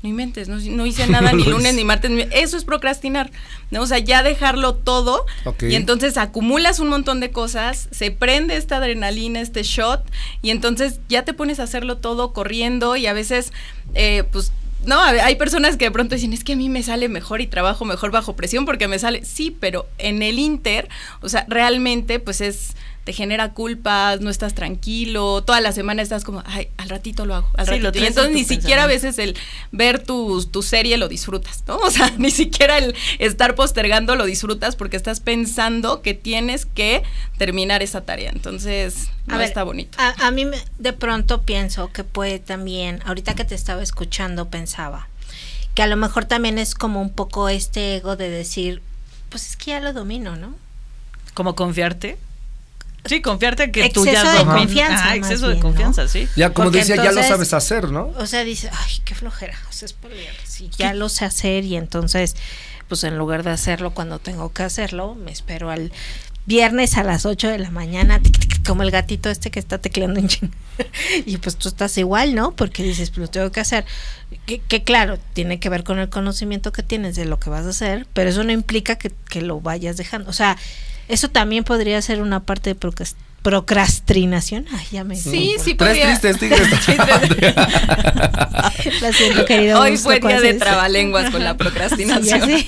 no 0.02 0.08
inventes, 0.08 0.48
no, 0.48 0.56
no 0.58 0.86
hice 0.86 1.06
nada 1.08 1.32
ni 1.32 1.44
lunes 1.44 1.74
ni 1.74 1.84
martes, 1.84 2.10
ni- 2.10 2.24
eso 2.32 2.56
es 2.56 2.64
procrastinar, 2.64 3.30
¿no? 3.70 3.82
O 3.82 3.86
sea, 3.86 3.98
ya 3.98 4.22
dejarlo 4.22 4.74
todo 4.74 5.26
y 5.70 5.74
entonces 5.76 6.16
acumulas 6.16 6.80
un 6.80 6.88
montón 6.88 7.20
de 7.20 7.30
cosas, 7.30 7.86
se 7.92 8.10
prende 8.10 8.56
esta 8.56 8.78
adrenalina, 8.78 9.40
este 9.42 9.62
shot 9.62 10.02
y 10.42 10.50
entonces 10.50 10.98
ya 11.08 11.22
te 11.24 11.34
pones 11.34 11.60
a 11.60 11.64
hacerlo 11.64 11.98
todo 11.98 12.32
corriendo 12.32 12.96
y 12.96 13.06
a 13.06 13.12
veces, 13.12 13.52
eh, 13.94 14.24
pues 14.32 14.52
no, 14.86 15.00
hay 15.00 15.36
personas 15.36 15.76
que 15.76 15.86
de 15.86 15.90
pronto 15.90 16.14
dicen, 16.14 16.32
es 16.32 16.42
que 16.42 16.54
a 16.54 16.56
mí 16.56 16.68
me 16.68 16.82
sale 16.82 17.08
mejor 17.08 17.40
y 17.40 17.46
trabajo 17.46 17.84
mejor 17.84 18.10
bajo 18.10 18.34
presión 18.34 18.64
porque 18.64 18.88
me 18.88 18.98
sale, 18.98 19.24
sí, 19.24 19.56
pero 19.58 19.86
en 19.98 20.22
el 20.22 20.38
Inter, 20.38 20.88
o 21.20 21.28
sea, 21.28 21.44
realmente 21.48 22.18
pues 22.18 22.40
es, 22.40 22.74
te 23.04 23.12
genera 23.14 23.52
culpas, 23.54 24.20
no 24.20 24.28
estás 24.30 24.54
tranquilo, 24.54 25.42
toda 25.42 25.60
la 25.60 25.72
semana 25.72 26.02
estás 26.02 26.22
como, 26.22 26.42
ay, 26.46 26.68
al 26.76 26.88
ratito 26.90 27.24
lo 27.26 27.34
hago, 27.34 27.48
al 27.56 27.66
Sí, 27.66 27.78
lo 27.78 27.86
ratito. 27.88 27.98
Y 27.98 28.02
en 28.02 28.08
entonces 28.08 28.34
ni 28.34 28.44
siquiera 28.44 28.84
a 28.84 28.86
veces 28.86 29.18
el 29.18 29.36
ver 29.72 30.02
tu, 30.04 30.44
tu 30.44 30.62
serie 30.62 30.96
lo 30.98 31.08
disfrutas, 31.08 31.64
¿no? 31.66 31.76
O 31.82 31.90
sea, 31.90 32.10
ni 32.18 32.30
siquiera 32.30 32.76
el 32.78 32.94
estar 33.18 33.54
postergando 33.54 34.16
lo 34.16 34.24
disfrutas 34.26 34.76
porque 34.76 34.96
estás 34.98 35.20
pensando 35.20 36.02
que 36.02 36.14
tienes 36.14 36.66
que 36.66 37.02
terminar 37.38 37.82
esa 37.82 38.02
tarea. 38.02 38.30
Entonces, 38.30 39.08
A 39.26 39.32
no 39.32 39.38
ver, 39.38 39.48
está 39.48 39.62
bonito. 39.64 39.98
A, 40.00 40.26
a 40.26 40.30
mí 40.30 40.44
me- 40.44 40.62
de 40.78 40.92
pronto 40.92 41.42
pienso 41.42 41.90
que 41.92 42.04
puede 42.04 42.38
también, 42.38 43.00
ahorita 43.06 43.34
que 43.34 43.44
te 43.44 43.54
estaba 43.54 43.82
escuchando 43.82 44.48
pensaba, 44.50 45.08
que 45.74 45.82
a 45.82 45.86
lo 45.86 45.96
mejor 45.96 46.26
también 46.26 46.58
es 46.58 46.74
como 46.74 47.00
un 47.00 47.10
poco 47.10 47.48
este 47.48 47.96
ego 47.96 48.16
de 48.16 48.28
decir, 48.28 48.82
pues 49.30 49.48
es 49.48 49.56
que 49.56 49.70
ya 49.70 49.80
lo 49.80 49.92
domino, 49.92 50.36
¿no? 50.36 50.54
Como 51.34 51.54
confiarte. 51.54 52.18
Sí, 53.04 53.22
confiarte 53.22 53.70
que 53.70 53.88
tú 53.90 54.04
Exceso 54.04 54.24
ya 54.24 54.38
de 54.38 54.44
confianza, 54.44 55.04
más 55.04 55.16
exceso 55.16 55.48
de 55.48 55.58
confianza, 55.58 56.02
¿no? 56.02 56.08
sí. 56.08 56.28
Ya, 56.36 56.52
como 56.52 56.66
Porque 56.66 56.80
decía, 56.80 56.96
ya 56.96 57.12
lo 57.12 57.22
sabes 57.22 57.52
hacer, 57.52 57.90
¿no? 57.90 58.12
O 58.18 58.26
sea, 58.26 58.44
dice, 58.44 58.70
ay, 58.72 59.00
qué 59.04 59.14
flojera, 59.14 59.58
o 59.68 59.72
sea, 59.72 59.86
es 59.86 59.92
por 59.92 60.10
viernes, 60.10 60.60
y 60.60 60.68
ya 60.70 60.92
lo 60.94 61.08
sé 61.08 61.24
hacer 61.24 61.64
y 61.64 61.76
entonces, 61.76 62.36
pues 62.88 63.04
en 63.04 63.16
lugar 63.16 63.42
de 63.42 63.50
hacerlo 63.50 63.92
cuando 63.92 64.18
tengo 64.18 64.52
que 64.52 64.62
hacerlo, 64.62 65.14
me 65.14 65.32
espero 65.32 65.70
al 65.70 65.92
viernes 66.46 66.96
a 66.96 67.04
las 67.04 67.26
8 67.26 67.48
de 67.48 67.58
la 67.58 67.70
mañana, 67.70 68.20
tic, 68.20 68.38
tic, 68.38 68.66
como 68.66 68.82
el 68.82 68.90
gatito 68.90 69.30
este 69.30 69.50
que 69.50 69.60
está 69.60 69.78
tecleando 69.78 70.20
en 70.20 70.28
ching. 70.28 70.52
y 71.26 71.36
pues 71.36 71.56
tú 71.56 71.68
estás 71.68 71.96
igual, 71.98 72.34
¿no? 72.34 72.52
Porque 72.52 72.82
dices, 72.82 73.10
pues 73.10 73.18
lo 73.18 73.28
tengo 73.28 73.52
que 73.52 73.60
hacer. 73.60 73.84
Que, 74.46 74.58
que 74.58 74.82
claro, 74.82 75.18
tiene 75.32 75.60
que 75.60 75.68
ver 75.68 75.84
con 75.84 75.98
el 75.98 76.08
conocimiento 76.08 76.72
que 76.72 76.82
tienes 76.82 77.16
de 77.16 77.24
lo 77.24 77.38
que 77.38 77.50
vas 77.50 77.66
a 77.66 77.70
hacer, 77.70 78.06
pero 78.14 78.30
eso 78.30 78.42
no 78.44 78.52
implica 78.52 78.96
que, 78.96 79.12
que 79.28 79.42
lo 79.42 79.60
vayas 79.60 79.96
dejando. 79.96 80.30
O 80.30 80.32
sea, 80.32 80.56
eso 81.10 81.28
también 81.28 81.64
podría 81.64 82.00
ser 82.02 82.22
una 82.22 82.40
parte 82.40 82.70
de 82.74 82.80
procrast- 82.80 83.14
procrastinación. 83.42 84.66
Ay, 84.72 84.86
ya 84.92 85.04
me 85.04 85.16
Sí, 85.16 85.54
sí 85.62 85.74
Tres 85.74 85.90
podría. 85.90 86.06
tristes 86.18 86.38
tigres. 86.40 86.68
Lo 89.00 89.12
siento, 89.12 89.44
querido. 89.44 89.80
Hoy 89.80 89.96
fue 89.96 90.20
día 90.20 90.40
de 90.40 90.54
trabalenguas 90.54 91.30
con 91.30 91.42
la 91.44 91.52
Sí, 91.52 91.58
procrastinación. 91.58 92.40
sé. 92.42 92.66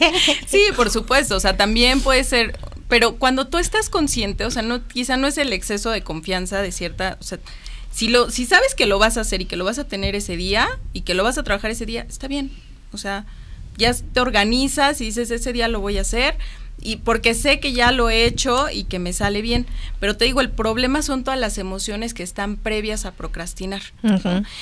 Sí, 0.46 0.60
por 0.76 0.90
supuesto, 0.90 1.36
o 1.36 1.40
sea, 1.40 1.56
también 1.56 2.00
puede 2.00 2.24
ser, 2.24 2.58
pero 2.88 3.16
cuando 3.16 3.46
tú 3.48 3.58
estás 3.58 3.88
consciente, 3.88 4.44
o 4.44 4.50
sea, 4.50 4.62
no 4.62 4.86
quizá 4.86 5.16
no 5.16 5.26
es 5.26 5.38
el 5.38 5.52
exceso 5.52 5.90
de 5.90 6.02
confianza 6.02 6.62
de 6.62 6.72
cierta, 6.72 7.18
o 7.20 7.24
sea, 7.24 7.38
si 7.92 8.08
lo 8.08 8.30
si 8.30 8.44
sabes 8.46 8.74
que 8.74 8.86
lo 8.86 8.98
vas 8.98 9.16
a 9.18 9.20
hacer 9.20 9.40
y 9.42 9.44
que 9.44 9.56
lo 9.56 9.64
vas 9.64 9.78
a 9.78 9.84
tener 9.86 10.14
ese 10.16 10.36
día 10.36 10.68
y 10.92 11.02
que 11.02 11.14
lo 11.14 11.22
vas 11.22 11.38
a 11.38 11.42
trabajar 11.44 11.70
ese 11.70 11.86
día, 11.86 12.06
está 12.08 12.26
bien. 12.28 12.50
O 12.92 12.98
sea, 12.98 13.24
ya 13.76 13.92
te 13.94 14.20
organizas 14.20 15.00
y 15.00 15.04
dices, 15.06 15.30
ese 15.30 15.52
día 15.52 15.68
lo 15.68 15.80
voy 15.80 15.98
a 15.98 16.02
hacer 16.02 16.36
y 16.84 16.96
porque 16.96 17.32
sé 17.34 17.58
que 17.60 17.72
ya 17.72 17.90
lo 17.90 18.10
he 18.10 18.26
hecho 18.26 18.68
y 18.70 18.84
que 18.84 18.98
me 18.98 19.14
sale 19.14 19.40
bien, 19.40 19.66
pero 20.00 20.16
te 20.16 20.26
digo, 20.26 20.42
el 20.42 20.50
problema 20.50 21.00
son 21.00 21.24
todas 21.24 21.40
las 21.40 21.56
emociones 21.56 22.12
que 22.12 22.22
están 22.22 22.56
previas 22.56 23.06
a 23.06 23.12
procrastinar. 23.12 23.80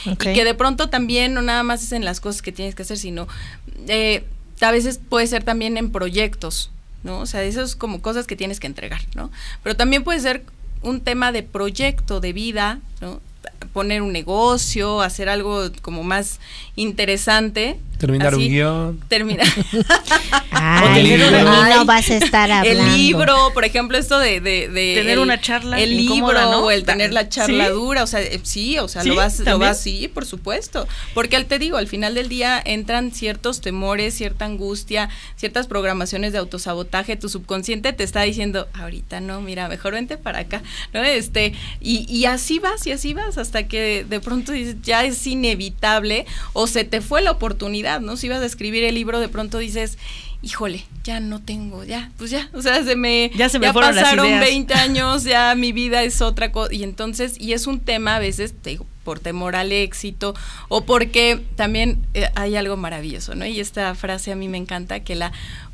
Y 0.07 0.17
que 0.17 0.45
de 0.45 0.55
pronto 0.55 0.89
también 0.89 1.35
no 1.35 1.43
nada 1.43 1.65
más 1.65 1.83
es 1.83 1.91
en 1.91 2.05
las 2.05 2.21
cosas 2.21 2.41
que 2.41 2.53
tienes 2.53 2.77
que 2.77 2.83
hacer, 2.83 2.97
sino 2.97 3.27
eh, 3.89 4.25
a 4.61 4.71
veces 4.71 5.01
puede 5.07 5.27
ser 5.27 5.43
también 5.43 5.77
en 5.77 5.91
proyectos, 5.91 6.71
¿no? 7.03 7.19
O 7.19 7.27
sea, 7.27 7.43
eso 7.43 7.61
es 7.61 7.75
como 7.75 8.01
cosas 8.01 8.29
que 8.29 8.37
tienes 8.37 8.61
que 8.61 8.69
entregar, 8.69 9.01
¿no? 9.17 9.33
Pero 9.65 9.75
también 9.75 10.05
puede 10.05 10.21
ser 10.21 10.45
un 10.83 11.01
tema 11.01 11.33
de 11.33 11.43
proyecto, 11.43 12.21
de 12.21 12.33
vida, 12.33 12.79
¿no? 13.01 13.21
Poner 13.73 14.01
un 14.01 14.13
negocio, 14.13 15.01
hacer 15.01 15.29
algo 15.29 15.71
como 15.83 16.05
más 16.05 16.39
interesante. 16.77 17.81
Terminar 18.03 18.35
así, 18.35 18.43
un 18.47 18.49
guion. 18.53 19.01
Terminar. 19.09 19.47
Ay, 20.51 21.03
tener 21.05 21.21
de 21.21 21.29
una- 21.45 21.45
mí 21.65 21.71
no 21.75 21.85
vas 21.85 22.11
a 22.11 22.17
estar 22.17 22.51
hablando. 22.51 22.83
El 22.85 22.97
libro, 22.97 23.53
por 23.55 23.65
ejemplo, 23.65 23.97
esto 23.97 24.19
de... 24.19 24.41
de, 24.41 24.69
de 24.69 24.95
Tener 24.97 25.13
el- 25.13 25.19
una 25.21 25.41
charla 25.41 25.81
El 25.81 25.97
libro 25.97 26.33
¿no? 26.33 26.65
o 26.65 26.71
el 26.71 26.85
tener 26.85 27.13
la 27.13 27.23
¿Sí? 27.23 27.29
charladura, 27.31 28.03
o 28.03 28.07
sea, 28.07 28.21
eh, 28.21 28.41
sí, 28.43 28.79
o 28.79 28.89
sea, 28.89 29.03
¿Sí? 29.03 29.09
lo 29.09 29.15
vas, 29.17 29.39
lo 29.41 29.59
vas, 29.59 29.81
sí, 29.81 30.09
por 30.13 30.27
supuesto. 30.27 30.87
Porque 31.15 31.37
al 31.37 31.47
te 31.47 31.59
digo, 31.59 31.77
al 31.77 31.87
final 31.89 32.15
del 32.15 32.29
día 32.29 32.61
entran 32.65 33.13
ciertos 33.13 33.61
temores, 33.61 34.15
cierta 34.15 34.45
angustia, 34.45 35.09
ciertas 35.37 35.67
programaciones 35.69 36.33
de 36.33 36.39
autosabotaje, 36.39 37.17
tu 37.17 37.29
subconsciente 37.29 37.93
te 37.93 38.03
está 38.05 38.23
diciendo, 38.23 38.69
ahorita 38.75 39.21
no, 39.21 39.41
mira, 39.41 39.69
mejor 39.69 39.93
vente 39.95 40.17
para 40.19 40.41
acá, 40.41 40.63
¿no? 40.93 41.03
Este, 41.03 41.53
y, 41.81 42.05
y 42.13 42.25
así 42.27 42.59
vas, 42.59 42.87
y 42.87 42.93
así 42.93 43.15
vas, 43.15 43.39
hasta 43.39 43.69
que 43.69 44.05
de 44.09 44.21
pronto 44.21 44.53
dices, 44.53 44.77
ya 44.83 45.05
es 45.05 45.27
inevitable, 45.27 46.27
o 46.53 46.67
se 46.67 46.85
te 46.85 47.01
fue 47.01 47.23
la 47.23 47.31
oportunidad, 47.31 47.92
¿no? 48.01 48.17
Si 48.17 48.27
ibas 48.27 48.41
a 48.43 48.47
escribir 48.47 48.85
el 48.85 48.95
libro, 48.95 49.21
de 49.21 49.29
pronto 49.29 49.59
dices, 49.59 49.99
híjole, 50.43 50.85
ya 51.05 51.21
no 51.21 51.41
tengo, 51.41 51.85
ya, 51.85 52.11
pues 52.19 52.31
ya, 52.31 52.49
o 52.53 52.63
sea, 52.63 52.83
se 52.85 52.97
me, 52.97 53.31
Ya 53.35 53.49
se 53.49 53.59
me 53.59 53.73
fueron 53.73 53.95
las 53.95 54.05
pasaron 54.05 54.27
ideas. 54.27 54.41
20 54.41 54.75
años, 54.75 55.25
ya 55.25 55.55
mi 55.55 55.73
vida 55.73 56.03
es 56.03 56.21
otra 56.21 56.53
cosa, 56.53 56.73
y 56.73 56.83
entonces, 56.83 57.37
y 57.39 57.53
es 57.53 57.67
un 57.67 57.81
tema 57.81 58.17
a 58.17 58.19
veces, 58.19 58.55
te 58.61 58.71
digo, 58.71 58.87
por 59.05 59.21
temor 59.21 59.57
al 59.57 59.73
éxito, 59.73 60.35
o 60.69 60.85
porque 60.85 61.45
también 61.57 62.07
eh, 62.15 62.29
hay 62.35 62.57
algo 62.57 62.77
maravilloso, 62.77 63.35
¿no? 63.35 63.47
Y 63.47 63.61
esta 63.61 63.95
frase 63.95 64.33
a 64.33 64.37
mí 64.37 64.49
me 64.49 64.59
encanta, 64.59 65.01
que 65.01 65.15
la 65.15 65.33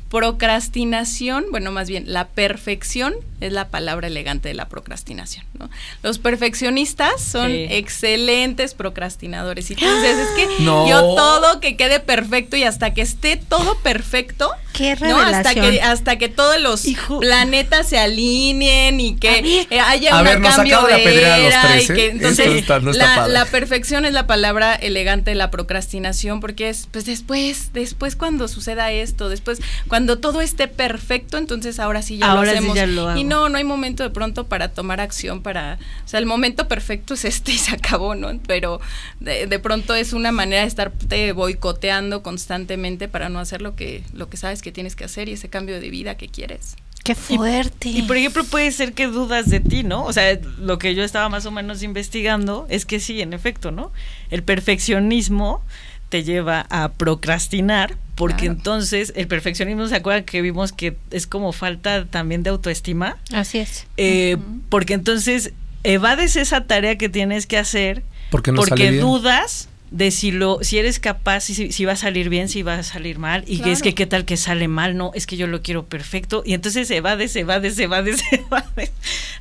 procrastinación, 0.09 1.45
bueno, 1.51 1.71
más 1.71 1.87
bien, 1.89 2.03
la 2.11 2.27
perfección 2.27 3.13
es 3.39 3.53
la 3.53 3.69
palabra 3.69 4.07
elegante 4.07 4.49
de 4.49 4.53
la 4.53 4.67
procrastinación, 4.67 5.45
¿no? 5.57 5.69
Los 6.03 6.19
perfeccionistas 6.19 7.21
son 7.21 7.51
Sí. 7.51 7.67
excelentes 7.69 8.73
procrastinadores. 8.73 9.69
Y 9.71 9.75
tú 9.75 9.85
dices, 9.85 10.17
es 10.17 10.29
que 10.35 10.47
No. 10.63 10.87
yo 10.89 10.99
todo 11.15 11.59
que 11.61 11.77
quede 11.77 11.99
perfecto 11.99 12.55
y 12.57 12.63
hasta 12.63 12.93
que 12.93 13.01
esté 13.01 13.37
todo 13.37 13.77
perfecto, 13.79 14.51
Qué 14.73 14.95
¿no? 14.95 15.17
Hasta 15.17 15.53
revelación. 15.53 15.71
que, 15.71 15.81
hasta 15.81 16.17
que 16.17 16.29
todos 16.29 16.59
los 16.61 16.85
Hijo. 16.85 17.19
planetas 17.19 17.89
se 17.89 17.97
alineen 17.99 18.99
y 18.99 19.15
que 19.15 19.65
eh, 19.69 19.79
haya 19.79 20.11
A 20.17 20.21
una 20.21 20.29
ver, 20.29 20.39
nos 20.39 20.55
cambio 20.55 20.75
acaba 20.77 20.87
de 20.95 21.01
apedrear 21.01 21.31
a 21.33 21.37
los 21.39 21.47
era 21.47 21.61
tres, 21.67 21.89
y 21.89 21.91
¿eh? 21.91 21.95
que 21.95 22.05
entonces 22.11 22.47
está- 22.47 22.79
no 22.79 22.91
está 22.91 23.15
la, 23.17 23.27
la 23.27 23.45
perfección 23.45 24.05
es 24.05 24.13
la 24.13 24.27
palabra 24.27 24.75
elegante 24.75 25.31
de 25.31 25.35
la 25.35 25.51
procrastinación 25.51 26.39
porque 26.39 26.69
es 26.69 26.87
pues 26.91 27.05
después 27.05 27.73
después 27.73 28.15
cuando 28.15 28.47
suceda 28.47 28.91
esto 28.91 29.27
después 29.27 29.59
cuando 29.87 30.19
todo 30.19 30.39
esté 30.41 30.67
perfecto 30.67 31.37
entonces 31.37 31.79
ahora 31.79 32.01
sí 32.01 32.17
ya 32.17 32.27
Ahora 32.31 32.45
lo 32.45 32.51
sí 32.51 32.57
hacemos 32.57 32.75
ya 32.75 32.85
lo 32.87 33.09
hago. 33.09 33.19
y 33.19 33.23
no 33.23 33.49
no 33.49 33.57
hay 33.57 33.63
momento 33.63 34.03
de 34.03 34.09
pronto 34.11 34.47
para 34.47 34.69
tomar 34.69 35.01
acción 35.01 35.41
para 35.41 35.77
o 36.05 36.07
sea 36.07 36.19
el 36.19 36.25
momento 36.25 36.67
perfecto 36.67 37.15
es 37.15 37.25
este 37.25 37.51
y 37.53 37.57
se 37.57 37.71
acabó 37.71 38.15
no 38.15 38.29
pero 38.47 38.79
de, 39.19 39.47
de 39.47 39.59
pronto 39.59 39.95
es 39.95 40.13
una 40.13 40.31
manera 40.31 40.61
de 40.61 40.67
estarte 40.67 41.31
boicoteando 41.33 42.21
constantemente 42.23 43.07
para 43.07 43.29
no 43.29 43.39
hacer 43.39 43.61
lo 43.61 43.75
que 43.75 44.03
lo 44.13 44.29
que 44.29 44.37
sabes 44.37 44.58
que 44.61 44.71
tienes 44.71 44.95
que 44.95 45.03
hacer 45.05 45.29
y 45.29 45.33
ese 45.33 45.49
cambio 45.49 45.79
de 45.79 45.89
vida 45.89 46.15
que 46.17 46.27
quieres 46.27 46.75
Qué 47.03 47.15
fuerte. 47.15 47.89
Y 47.89 48.01
por 48.03 48.17
ejemplo 48.17 48.43
puede 48.43 48.71
ser 48.71 48.93
que 48.93 49.07
dudas 49.07 49.49
de 49.49 49.61
ti, 49.61 49.83
¿no? 49.83 50.03
O 50.03 50.13
sea, 50.13 50.37
lo 50.59 50.77
que 50.77 50.93
yo 50.95 51.03
estaba 51.03 51.29
más 51.29 51.45
o 51.45 51.51
menos 51.51 51.81
investigando 51.81 52.67
es 52.69 52.85
que 52.85 52.99
sí, 52.99 53.21
en 53.21 53.31
efecto, 53.33 53.71
¿no? 53.71 53.91
El 54.29 54.43
perfeccionismo 54.43 55.63
te 56.09 56.23
lleva 56.23 56.65
a 56.69 56.91
procrastinar 56.93 57.95
porque 58.15 58.45
Claro. 58.45 58.53
entonces 58.53 59.13
el 59.15 59.27
perfeccionismo, 59.27 59.87
¿se 59.87 59.95
acuerdan 59.95 60.25
que 60.25 60.41
vimos 60.41 60.73
que 60.73 60.97
es 61.11 61.25
como 61.25 61.51
falta 61.53 62.05
también 62.05 62.43
de 62.43 62.49
autoestima? 62.49 63.17
Así 63.31 63.59
es. 63.59 63.87
Eh, 63.95 64.37
Porque 64.69 64.93
entonces 64.93 65.53
evades 65.83 66.35
esa 66.35 66.65
tarea 66.65 66.97
que 66.97 67.07
tienes 67.09 67.47
que 67.47 67.57
hacer 67.57 68.03
Porque 68.29 68.51
no 68.51 68.57
porque 68.57 68.71
sale 68.71 68.91
bien. 68.91 69.01
dudas 69.01 69.69
de 69.91 70.11
si 70.11 70.31
lo 70.31 70.59
si 70.61 70.77
eres 70.77 70.99
capaz 70.99 71.41
si, 71.41 71.71
si 71.71 71.85
va 71.85 71.93
a 71.93 71.95
salir 71.95 72.29
bien 72.29 72.47
si 72.47 72.61
va 72.61 72.75
a 72.75 72.83
salir 72.83 73.17
mal 73.17 73.43
y 73.47 73.59
que 73.59 73.71
es 73.71 73.81
que 73.81 73.95
qué 73.95 74.05
tal 74.05 74.23
que 74.25 74.37
sale 74.37 74.67
mal 74.67 74.95
no 74.95 75.11
es 75.15 75.25
que 75.25 75.35
yo 75.35 75.47
lo 75.47 75.61
quiero 75.63 75.85
perfecto 75.85 76.43
y 76.45 76.53
entonces 76.53 76.91
evades 76.91 77.35
evades 77.35 77.77
evades 77.79 78.21
evades 78.31 78.91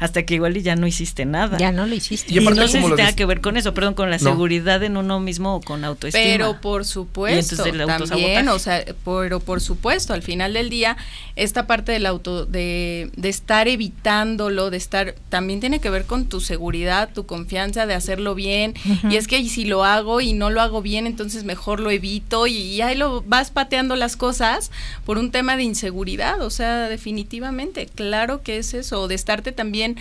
hasta 0.00 0.22
que 0.24 0.34
igual 0.34 0.56
y 0.56 0.62
ya 0.62 0.76
no 0.76 0.86
hiciste 0.86 1.24
nada 1.24 1.58
Ya 1.58 1.72
no 1.72 1.86
lo 1.86 1.94
hiciste. 1.94 2.32
Y 2.32 2.38
y, 2.38 2.44
no 2.44 2.68
sé 2.68 2.80
si 2.80 2.88
tenga 2.94 3.12
que 3.14 3.26
ver 3.26 3.40
con 3.40 3.56
eso 3.56 3.74
perdón 3.74 3.94
con 3.94 4.10
la 4.10 4.16
No. 4.18 4.30
seguridad 4.30 4.82
en 4.82 4.96
uno 4.96 5.20
mismo 5.20 5.56
o 5.56 5.60
con 5.60 5.84
autoestima 5.84 6.22
Pero 6.24 6.60
por 6.60 6.82
Y 6.82 6.84
supuesto, 6.84 7.54
entonces 7.54 7.74
el 7.74 7.86
también, 7.86 8.48
o 8.48 8.58
sea, 8.58 8.84
pero 9.04 9.40
por 9.40 9.60
supuesto, 9.60 10.14
al 10.14 10.22
final 10.22 10.54
del 10.54 10.70
día, 10.70 10.96
esta 11.36 11.66
parte 11.66 11.92
del 11.92 12.06
auto, 12.06 12.46
de, 12.46 13.10
de 13.16 13.28
estar 13.28 13.68
evitándolo, 13.68 14.70
de 14.70 14.76
estar, 14.76 15.14
también 15.28 15.60
tiene 15.60 15.80
que 15.80 15.90
ver 15.90 16.04
con 16.04 16.26
tu 16.26 16.40
seguridad, 16.40 17.10
tu 17.12 17.26
confianza 17.26 17.86
de 17.86 17.94
hacerlo 17.94 18.34
bien. 18.34 18.74
Y 19.10 19.16
es 19.16 19.26
que 19.26 19.46
si 19.48 19.64
lo 19.64 19.84
hago 19.84 20.20
y 20.20 20.32
no 20.38 20.50
lo 20.50 20.60
hago 20.62 20.80
bien, 20.80 21.06
entonces 21.06 21.44
mejor 21.44 21.80
lo 21.80 21.90
evito 21.90 22.46
y, 22.46 22.56
y 22.56 22.80
ahí 22.80 22.96
lo 22.96 23.22
vas 23.22 23.50
pateando 23.50 23.96
las 23.96 24.16
cosas 24.16 24.70
por 25.04 25.18
un 25.18 25.30
tema 25.30 25.56
de 25.56 25.64
inseguridad, 25.64 26.40
o 26.42 26.50
sea, 26.50 26.88
definitivamente, 26.88 27.86
claro 27.94 28.42
que 28.42 28.58
es 28.58 28.72
eso, 28.74 29.08
de 29.08 29.14
estarte 29.14 29.52
también 29.52 29.96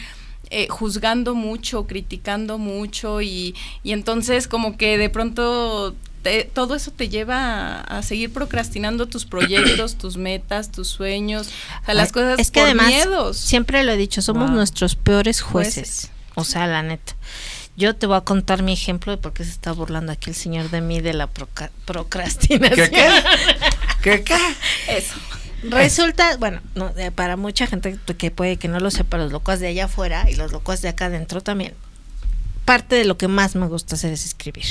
eh, 0.50 0.68
juzgando 0.70 1.36
mucho, 1.36 1.88
criticando 1.88 2.58
mucho 2.58 3.22
y, 3.22 3.54
y 3.84 3.92
entonces 3.92 4.48
como 4.48 4.78
que 4.78 4.98
de 4.98 5.10
pronto 5.10 5.94
te- 6.24 6.46
todo 6.46 6.76
eso 6.76 6.92
te 6.92 7.10
lleva 7.10 7.82
a, 7.82 7.98
a 7.98 8.02
seguir 8.04 8.32
procrastinando 8.32 9.08
tus 9.08 9.26
proyectos, 9.34 9.98
tus 9.98 10.16
metas, 10.16 10.72
tus 10.72 10.88
sueños, 10.88 11.50
o 11.82 11.86
sea, 11.86 11.94
las 11.96 12.12
cosas 12.14 12.40
es 12.40 12.50
que 12.52 12.62
por 12.62 12.68
además, 12.68 12.88
miedos. 12.88 13.38
siempre 13.38 13.84
lo 13.84 13.92
he 13.92 13.98
dicho, 13.98 14.22
somos 14.22 14.48
Wow. 14.48 14.56
nuestros 14.56 14.96
peores 14.96 15.42
jueces. 15.42 15.74
Jueces. 15.76 16.12
O 16.36 16.44
sea, 16.44 16.68
la 16.68 16.82
neta. 16.84 17.16
Yo 17.78 17.96
te 17.96 18.08
voy 18.08 18.18
a 18.18 18.22
contar 18.22 18.64
mi 18.64 18.74
ejemplo 18.74 19.12
de 19.12 19.18
por 19.20 19.34
qué 19.34 19.44
se 19.44 19.52
está 19.52 19.72
burlando 19.72 20.12
aquí 20.12 20.32
el 20.32 20.36
señor 20.36 20.70
de 20.72 20.82
mí 20.82 21.00
de 21.00 21.14
la 21.14 21.28
proca- 21.28 21.70
procrastinación. 21.86 22.90
¿Qué 22.90 22.92
qué? 22.92 23.10
¿Qué 24.02 24.24
qué? 24.24 24.36
Eso. 24.98 25.14
Resulta, 25.64 26.38
bueno, 26.38 26.60
no, 26.76 26.92
eh, 26.98 27.12
para 27.12 27.36
mucha 27.38 27.68
gente 27.68 27.98
que 28.18 28.32
puede 28.32 28.58
que 28.58 28.68
no 28.68 28.80
lo 28.80 28.90
sepa, 28.92 29.18
los 29.18 29.32
locos 29.32 29.60
de 29.60 29.68
allá 29.68 29.86
afuera 29.86 30.30
y 30.30 30.36
los 30.36 30.52
locos 30.52 30.82
de 30.82 30.90
acá 30.90 31.06
adentro 31.06 31.42
también, 31.42 31.74
parte 32.66 32.96
de 32.96 33.06
lo 33.06 33.18
que 33.18 33.28
más 33.28 33.56
me 33.56 33.68
gusta 33.68 33.96
hacer 33.96 34.12
es 34.12 34.26
escribir. 34.26 34.66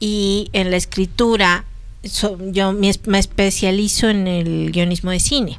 Y 0.00 0.48
en 0.52 0.70
la 0.70 0.76
escritura, 0.76 1.64
so- 2.04 2.38
yo 2.50 2.72
me 2.72 2.88
especializo 3.18 4.08
en 4.10 4.26
el 4.26 4.70
guionismo 4.72 5.10
de 5.12 5.20
cine. 5.20 5.58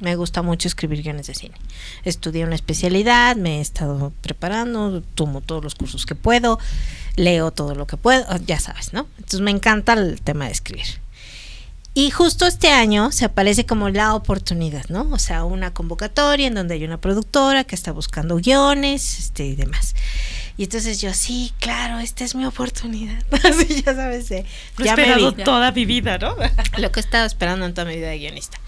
Me 0.00 0.16
gusta 0.16 0.42
mucho 0.42 0.68
escribir 0.68 1.02
guiones 1.02 1.26
de 1.26 1.34
cine. 1.34 1.54
Estudié 2.04 2.44
una 2.44 2.54
especialidad, 2.54 3.36
me 3.36 3.58
he 3.58 3.60
estado 3.60 4.12
preparando, 4.20 5.02
tomo 5.14 5.40
todos 5.40 5.64
los 5.64 5.74
cursos 5.74 6.04
que 6.06 6.14
puedo, 6.14 6.58
leo 7.16 7.50
todo 7.50 7.74
lo 7.74 7.86
que 7.86 7.96
puedo, 7.96 8.24
ya 8.46 8.60
sabes, 8.60 8.92
¿no? 8.92 9.06
Entonces 9.16 9.40
me 9.40 9.50
encanta 9.50 9.94
el 9.94 10.20
tema 10.20 10.46
de 10.46 10.52
escribir. 10.52 11.06
Y 11.98 12.10
justo 12.10 12.46
este 12.46 12.68
año 12.68 13.10
se 13.10 13.24
aparece 13.24 13.64
como 13.64 13.88
la 13.88 14.14
oportunidad, 14.14 14.84
¿no? 14.90 15.08
O 15.12 15.18
sea, 15.18 15.44
una 15.44 15.72
convocatoria 15.72 16.46
en 16.46 16.54
donde 16.54 16.74
hay 16.74 16.84
una 16.84 17.00
productora 17.00 17.64
que 17.64 17.74
está 17.74 17.90
buscando 17.90 18.36
guiones 18.36 19.18
este, 19.18 19.46
y 19.46 19.56
demás. 19.56 19.94
Y 20.58 20.64
entonces 20.64 21.00
yo, 21.00 21.14
sí, 21.14 21.54
claro, 21.58 21.98
esta 21.98 22.24
es 22.24 22.34
mi 22.34 22.44
oportunidad. 22.44 23.22
Así 23.44 23.82
ya 23.82 23.94
sabes, 23.94 24.30
eh, 24.30 24.44
Lo 24.76 24.84
he 24.84 24.94
me 24.94 25.02
esperado 25.02 25.32
toda 25.32 25.72
mi 25.72 25.86
vida, 25.86 26.18
¿no? 26.18 26.36
lo 26.76 26.92
que 26.92 27.00
he 27.00 27.02
estado 27.02 27.24
esperando 27.24 27.64
en 27.64 27.72
toda 27.72 27.86
mi 27.86 27.96
vida 27.96 28.08
de 28.08 28.18
guionista. 28.18 28.60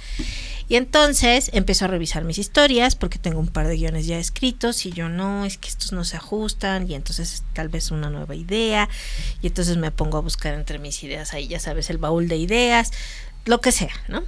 Y 0.69 0.77
entonces 0.77 1.51
empiezo 1.55 1.87
a 1.87 1.89
revisar 1.89 2.25
mis 2.25 2.37
historias 2.37 2.95
porque 2.95 3.19
tengo 3.19 3.41
un 3.41 3.49
par 3.49 3.67
de 3.69 3.77
guiones 3.77 4.07
ya 4.07 4.19
escritos 4.19 4.85
y 4.85 4.93
yo 4.93 5.09
no, 5.09 5.47
es 5.47 5.57
que 5.57 5.69
estos 5.69 5.93
no 5.93 6.05
se 6.05 6.17
ajustan 6.19 6.91
y 6.91 6.95
entonces 6.95 7.43
tal 7.55 7.71
vez 7.71 7.91
una 7.91 8.11
nueva 8.11 8.35
idea 8.35 8.89
y 9.41 9.47
entonces 9.47 9.79
me 9.79 9.91
pongo 9.91 10.19
a 10.19 10.21
buscar 10.21 10.53
entre 10.53 10.79
mis 10.79 11.03
ideas 11.03 11.33
ahí, 11.33 11.49
ya 11.49 11.59
sabes, 11.59 11.89
el 11.89 11.97
baúl 11.97 12.29
de 12.29 12.37
ideas, 12.37 12.91
lo 13.47 13.63
que 13.63 13.73
sea, 13.73 13.95
¿no? 14.09 14.23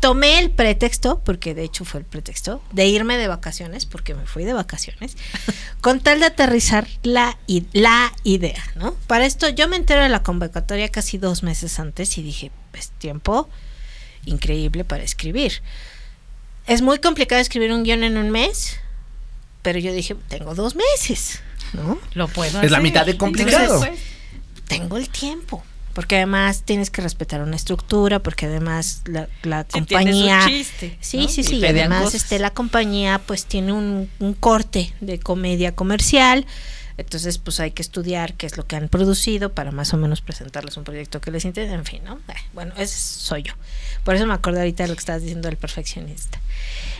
Tomé 0.00 0.38
el 0.38 0.50
pretexto, 0.50 1.20
porque 1.20 1.54
de 1.54 1.62
hecho 1.62 1.84
fue 1.84 2.00
el 2.00 2.06
pretexto, 2.06 2.62
de 2.72 2.86
irme 2.86 3.18
de 3.18 3.28
vacaciones, 3.28 3.84
porque 3.84 4.14
me 4.14 4.26
fui 4.26 4.44
de 4.44 4.54
vacaciones, 4.54 5.16
con 5.80 6.00
tal 6.00 6.20
de 6.20 6.26
aterrizar 6.26 6.86
la, 7.02 7.38
la 7.72 8.12
idea, 8.24 8.62
¿no? 8.76 8.94
Para 9.06 9.24
esto 9.24 9.48
yo 9.48 9.68
me 9.68 9.76
entero 9.76 10.02
de 10.02 10.08
la 10.10 10.22
convocatoria 10.22 10.90
casi 10.90 11.16
dos 11.16 11.42
meses 11.42 11.78
antes 11.78 12.18
y 12.18 12.22
dije, 12.22 12.50
es 12.74 12.90
tiempo 12.90 13.48
increíble 14.24 14.84
para 14.84 15.02
escribir. 15.02 15.62
Es 16.66 16.82
muy 16.82 16.98
complicado 16.98 17.40
escribir 17.40 17.72
un 17.72 17.82
guion 17.84 18.04
en 18.04 18.16
un 18.16 18.30
mes, 18.30 18.78
pero 19.62 19.78
yo 19.78 19.92
dije, 19.92 20.16
tengo 20.28 20.54
dos 20.54 20.74
meses, 20.76 21.40
¿no? 21.72 21.98
Lo 22.14 22.28
puedo 22.28 22.48
Es 22.62 22.70
la 22.70 22.78
hacer. 22.78 22.82
mitad 22.82 23.06
de 23.06 23.16
complicado. 23.16 23.82
Entonces, 23.84 24.00
tengo 24.68 24.96
el 24.96 25.08
tiempo. 25.08 25.62
Porque 25.92 26.16
además 26.16 26.62
tienes 26.64 26.88
que 26.88 27.02
respetar 27.02 27.42
una 27.42 27.56
estructura, 27.56 28.20
porque 28.20 28.46
además 28.46 29.02
la, 29.06 29.28
la 29.42 29.64
compañía... 29.64 30.44
chiste, 30.46 30.96
Sí, 31.00 31.18
¿no? 31.22 31.28
sí, 31.28 31.42
sí. 31.42 31.56
Y 31.56 31.66
además 31.66 32.14
este, 32.14 32.38
la 32.38 32.50
compañía 32.50 33.18
pues 33.26 33.44
tiene 33.44 33.72
un, 33.72 34.08
un 34.20 34.34
corte 34.34 34.94
de 35.00 35.18
comedia 35.18 35.74
comercial. 35.74 36.46
Entonces 37.00 37.38
pues 37.38 37.60
hay 37.60 37.70
que 37.72 37.82
estudiar 37.82 38.34
qué 38.34 38.46
es 38.46 38.56
lo 38.56 38.66
que 38.66 38.76
han 38.76 38.88
producido 38.88 39.52
para 39.52 39.70
más 39.72 39.92
o 39.94 39.96
menos 39.96 40.20
presentarles 40.20 40.76
un 40.76 40.84
proyecto 40.84 41.20
que 41.20 41.30
les 41.30 41.44
interese. 41.44 41.74
En 41.74 41.84
fin, 41.84 42.02
¿no? 42.04 42.14
Eh, 42.28 42.34
bueno, 42.52 42.72
ese 42.76 42.98
soy 42.98 43.42
yo. 43.42 43.54
Por 44.04 44.14
eso 44.14 44.26
me 44.26 44.34
acuerdo 44.34 44.60
ahorita 44.60 44.84
de 44.84 44.88
lo 44.88 44.94
que 44.94 45.00
estabas 45.00 45.22
diciendo 45.22 45.48
del 45.48 45.56
perfeccionista. 45.58 46.38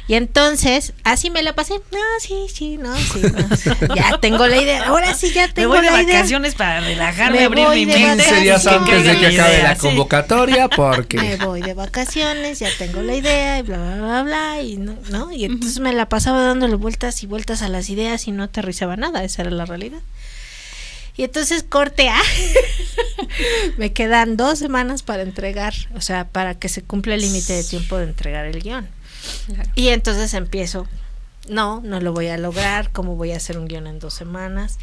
Y 0.08 0.14
entonces, 0.14 0.92
así 1.04 1.30
me 1.30 1.42
la 1.42 1.54
pasé. 1.54 1.74
No, 1.92 1.98
sí, 2.18 2.34
sí, 2.52 2.76
no, 2.78 2.96
sí. 2.96 3.20
no, 3.22 3.56
sí. 3.56 3.70
Ya 3.94 4.18
tengo 4.18 4.46
la 4.48 4.60
idea. 4.60 4.84
Ahora 4.88 5.14
sí 5.14 5.32
ya 5.32 5.46
Me 5.46 5.52
tengo 5.52 5.68
voy 5.68 5.80
de 5.82 5.86
idea. 6.02 6.02
vacaciones 6.16 6.54
para 6.56 6.80
relajarme, 6.80 7.38
Me 7.38 7.44
abrir 7.44 7.64
voy 7.66 7.86
mi 7.86 7.92
de 7.92 7.98
mente. 7.98 8.24
15 8.24 8.40
días 8.40 8.62
Sí, 8.62 8.68
antes 8.70 9.04
de 9.04 9.18
que 9.18 9.26
acabe 9.28 9.54
idea, 9.54 9.62
la 9.62 9.74
sí. 9.76 9.80
convocatoria, 9.82 10.68
me 10.68 10.76
porque 10.76 11.36
voy 11.44 11.62
de 11.62 11.74
vacaciones, 11.74 12.58
ya 12.58 12.68
tengo 12.76 13.02
la 13.02 13.14
idea 13.14 13.58
y 13.60 13.62
bla, 13.62 13.76
bla, 13.78 13.96
bla, 13.96 14.22
bla, 14.24 14.62
y 14.62 14.76
no, 14.78 14.96
¿no? 15.10 15.30
Y 15.32 15.44
entonces 15.44 15.78
me 15.78 15.92
la 15.92 16.08
pasaba 16.08 16.42
dándole 16.42 16.74
vueltas 16.74 17.22
y 17.22 17.26
vueltas 17.26 17.62
a 17.62 17.68
las 17.68 17.88
ideas 17.88 18.26
y 18.26 18.32
no 18.32 18.42
aterrizaba 18.42 18.96
nada, 18.96 19.22
esa 19.22 19.42
era 19.42 19.50
la 19.52 19.64
realidad. 19.64 19.89
Y 21.16 21.24
entonces 21.24 21.64
corte 21.68 22.08
A, 22.08 22.20
me 23.76 23.92
quedan 23.92 24.36
dos 24.36 24.58
semanas 24.58 25.02
para 25.02 25.22
entregar, 25.22 25.74
o 25.94 26.00
sea, 26.00 26.26
para 26.28 26.54
que 26.54 26.68
se 26.68 26.82
cumpla 26.82 27.14
el 27.14 27.20
límite 27.20 27.52
de 27.52 27.64
tiempo 27.64 27.98
de 27.98 28.04
entregar 28.04 28.46
el 28.46 28.62
guion. 28.62 28.88
Claro. 29.46 29.70
Y 29.74 29.88
entonces 29.88 30.32
empiezo, 30.34 30.86
no, 31.48 31.80
no 31.84 32.00
lo 32.00 32.12
voy 32.12 32.28
a 32.28 32.38
lograr, 32.38 32.90
¿cómo 32.92 33.16
voy 33.16 33.32
a 33.32 33.36
hacer 33.36 33.58
un 33.58 33.66
guion 33.68 33.86
en 33.86 33.98
dos 33.98 34.14
semanas? 34.14 34.78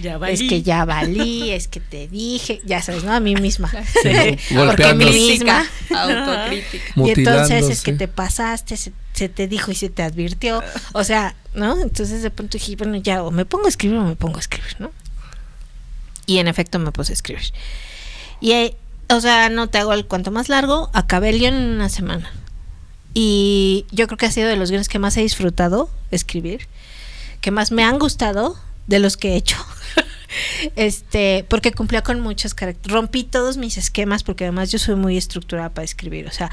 Ya 0.00 0.14
Es 0.14 0.20
valí. 0.20 0.48
que 0.48 0.62
ya 0.62 0.84
valí, 0.84 1.50
es 1.50 1.66
que 1.66 1.80
te 1.80 2.06
dije, 2.06 2.60
ya 2.64 2.80
sabes, 2.82 3.02
¿no? 3.02 3.12
A 3.12 3.20
mí 3.20 3.34
misma. 3.34 3.68
Porque 3.70 4.38
golpeándose. 4.52 5.12
mí 5.12 5.28
misma. 5.30 5.66
Autocrítica. 5.90 6.92
Y 6.96 7.10
entonces 7.10 7.68
es 7.68 7.82
que 7.82 7.92
te 7.94 8.06
pasaste, 8.06 8.76
se, 9.18 9.28
te 9.28 9.48
dijo 9.48 9.70
y 9.70 9.74
se 9.74 9.88
te 9.88 10.02
advirtió. 10.02 10.62
O 10.92 11.04
sea, 11.04 11.34
¿no? 11.54 11.80
Entonces 11.80 12.22
de 12.22 12.30
pronto 12.30 12.58
dije, 12.58 12.76
bueno, 12.76 12.96
ya 12.96 13.22
o 13.22 13.30
me 13.30 13.44
pongo 13.44 13.66
a 13.66 13.68
escribir 13.68 13.98
o 13.98 14.04
me 14.04 14.16
pongo 14.16 14.36
a 14.36 14.40
escribir, 14.40 14.76
¿no? 14.78 14.90
Y 16.26 16.38
en 16.38 16.48
efecto 16.48 16.78
me 16.78 16.92
puse 16.92 17.12
a 17.12 17.14
escribir. 17.14 17.52
Y, 18.40 18.52
eh, 18.52 18.76
o 19.10 19.20
sea, 19.20 19.48
no 19.48 19.68
te 19.68 19.78
hago 19.78 19.92
el 19.92 20.06
cuento 20.06 20.30
más 20.30 20.48
largo, 20.48 20.90
acabé 20.92 21.30
el 21.30 21.38
guion 21.38 21.54
en 21.54 21.68
una 21.70 21.88
semana. 21.88 22.30
Y 23.14 23.86
yo 23.90 24.06
creo 24.06 24.18
que 24.18 24.26
ha 24.26 24.30
sido 24.30 24.48
de 24.48 24.56
los 24.56 24.70
guiones 24.70 24.88
que 24.88 24.98
más 24.98 25.16
he 25.16 25.22
disfrutado 25.22 25.90
escribir, 26.10 26.68
que 27.40 27.50
más 27.50 27.72
me 27.72 27.82
han 27.82 27.98
gustado 27.98 28.56
de 28.86 28.98
los 28.98 29.16
que 29.16 29.32
he 29.32 29.36
hecho. 29.36 29.56
este, 30.76 31.44
porque 31.48 31.72
cumplía 31.72 32.02
con 32.02 32.20
muchas 32.20 32.54
características. 32.54 32.92
Rompí 32.92 33.24
todos 33.24 33.56
mis 33.56 33.76
esquemas, 33.76 34.22
porque 34.22 34.44
además 34.44 34.70
yo 34.70 34.78
soy 34.78 34.94
muy 34.94 35.16
estructurada 35.16 35.70
para 35.70 35.84
escribir. 35.84 36.26
O 36.26 36.32
sea, 36.32 36.50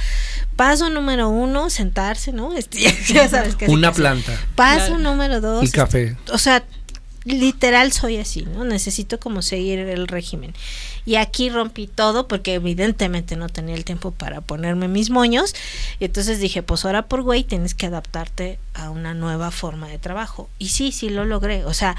paso 0.56 0.90
número 0.90 1.30
uno, 1.30 1.70
sentarse, 1.70 2.32
¿no? 2.32 2.54
Este, 2.54 2.80
ya, 3.14 3.28
sabes 3.30 3.56
que 3.56 3.68
una 3.68 3.92
planta 3.92 4.32
Paso 4.56 4.88
Claro. 4.88 5.00
número 5.00 5.42
dos. 5.42 5.64
y 5.64 5.72
café. 5.72 6.16
O 6.32 6.38
sea, 6.38 6.64
literal 7.26 7.92
soy 7.92 8.18
así, 8.18 8.44
¿no? 8.44 8.64
Necesito 8.64 9.20
como 9.20 9.42
seguir 9.42 9.80
el 9.80 10.08
régimen. 10.08 10.54
Y 11.06 11.16
aquí 11.16 11.50
rompí 11.50 11.88
todo 11.88 12.28
porque 12.28 12.54
evidentemente 12.56 13.36
no 13.36 13.50
tenía 13.50 13.76
el 13.76 13.84
tiempo 13.84 14.12
para 14.12 14.42
ponerme 14.42 14.88
mis 14.88 15.10
moños. 15.10 15.54
Y 16.00 16.06
entonces 16.06 16.40
dije, 16.40 16.64
pues 16.64 16.86
ahora 16.86 17.08
por 17.08 17.24
güey 17.24 17.44
tienes 17.44 17.74
que 17.74 17.88
adaptarte 17.88 18.60
a 18.74 18.90
una 18.90 19.14
nueva 19.14 19.52
forma 19.52 19.88
de 19.88 19.98
trabajo. 19.98 20.50
Y 20.60 20.70
sí, 20.70 20.92
sí 20.92 21.10
lo 21.10 21.26
logré. 21.26 21.66
O 21.66 21.74
sea, 21.74 21.96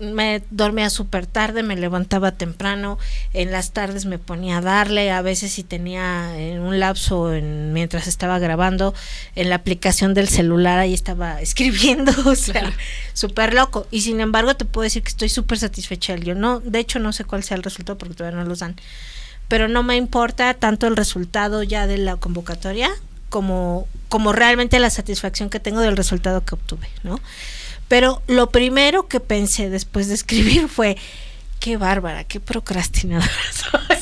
me 0.00 0.42
dormía 0.50 0.88
súper 0.88 1.26
tarde, 1.26 1.62
me 1.62 1.76
levantaba 1.76 2.32
temprano, 2.32 2.98
en 3.32 3.52
las 3.52 3.72
tardes 3.72 4.06
me 4.06 4.18
ponía 4.18 4.58
a 4.58 4.60
darle, 4.60 5.10
a 5.10 5.20
veces 5.22 5.52
si 5.52 5.62
tenía 5.62 6.38
en 6.38 6.60
un 6.60 6.80
lapso 6.80 7.32
en, 7.34 7.72
mientras 7.72 8.06
estaba 8.06 8.38
grabando 8.38 8.94
en 9.34 9.50
la 9.50 9.56
aplicación 9.56 10.14
del 10.14 10.28
celular, 10.28 10.78
ahí 10.78 10.94
estaba 10.94 11.40
escribiendo, 11.42 12.12
o 12.24 12.34
sea, 12.34 12.72
súper 13.12 13.54
loco. 13.54 13.86
Y 13.90 14.00
sin 14.00 14.20
embargo 14.20 14.56
te 14.56 14.64
puedo 14.64 14.84
decir 14.84 15.02
que 15.02 15.10
estoy 15.10 15.28
súper 15.28 15.58
satisfecha 15.58 16.14
del 16.14 16.24
guion. 16.24 16.40
No, 16.40 16.60
de 16.60 16.78
hecho 16.78 16.98
no 16.98 17.12
sé 17.12 17.24
cuál 17.24 17.42
sea 17.44 17.56
el 17.56 17.62
resultado 17.62 17.98
porque 17.98 18.14
todavía 18.14 18.38
no 18.38 18.48
los 18.48 18.60
dan, 18.60 18.76
pero 19.48 19.68
no 19.68 19.82
me 19.82 19.96
importa 19.96 20.54
tanto 20.54 20.86
el 20.86 20.96
resultado 20.96 21.62
ya 21.62 21.86
de 21.86 21.98
la 21.98 22.16
convocatoria 22.16 22.90
como, 23.28 23.86
como 24.08 24.32
realmente 24.32 24.78
la 24.78 24.90
satisfacción 24.90 25.50
que 25.50 25.60
tengo 25.60 25.80
del 25.80 25.96
resultado 25.96 26.44
que 26.44 26.54
obtuve, 26.54 26.88
¿no? 27.02 27.20
Pero 27.94 28.22
lo 28.26 28.50
primero 28.50 29.06
que 29.06 29.20
pensé 29.20 29.70
después 29.70 30.08
de 30.08 30.14
escribir 30.14 30.66
fue, 30.68 30.96
qué 31.60 31.76
bárbara, 31.76 32.24
qué 32.24 32.40
procrastinadora 32.40 33.30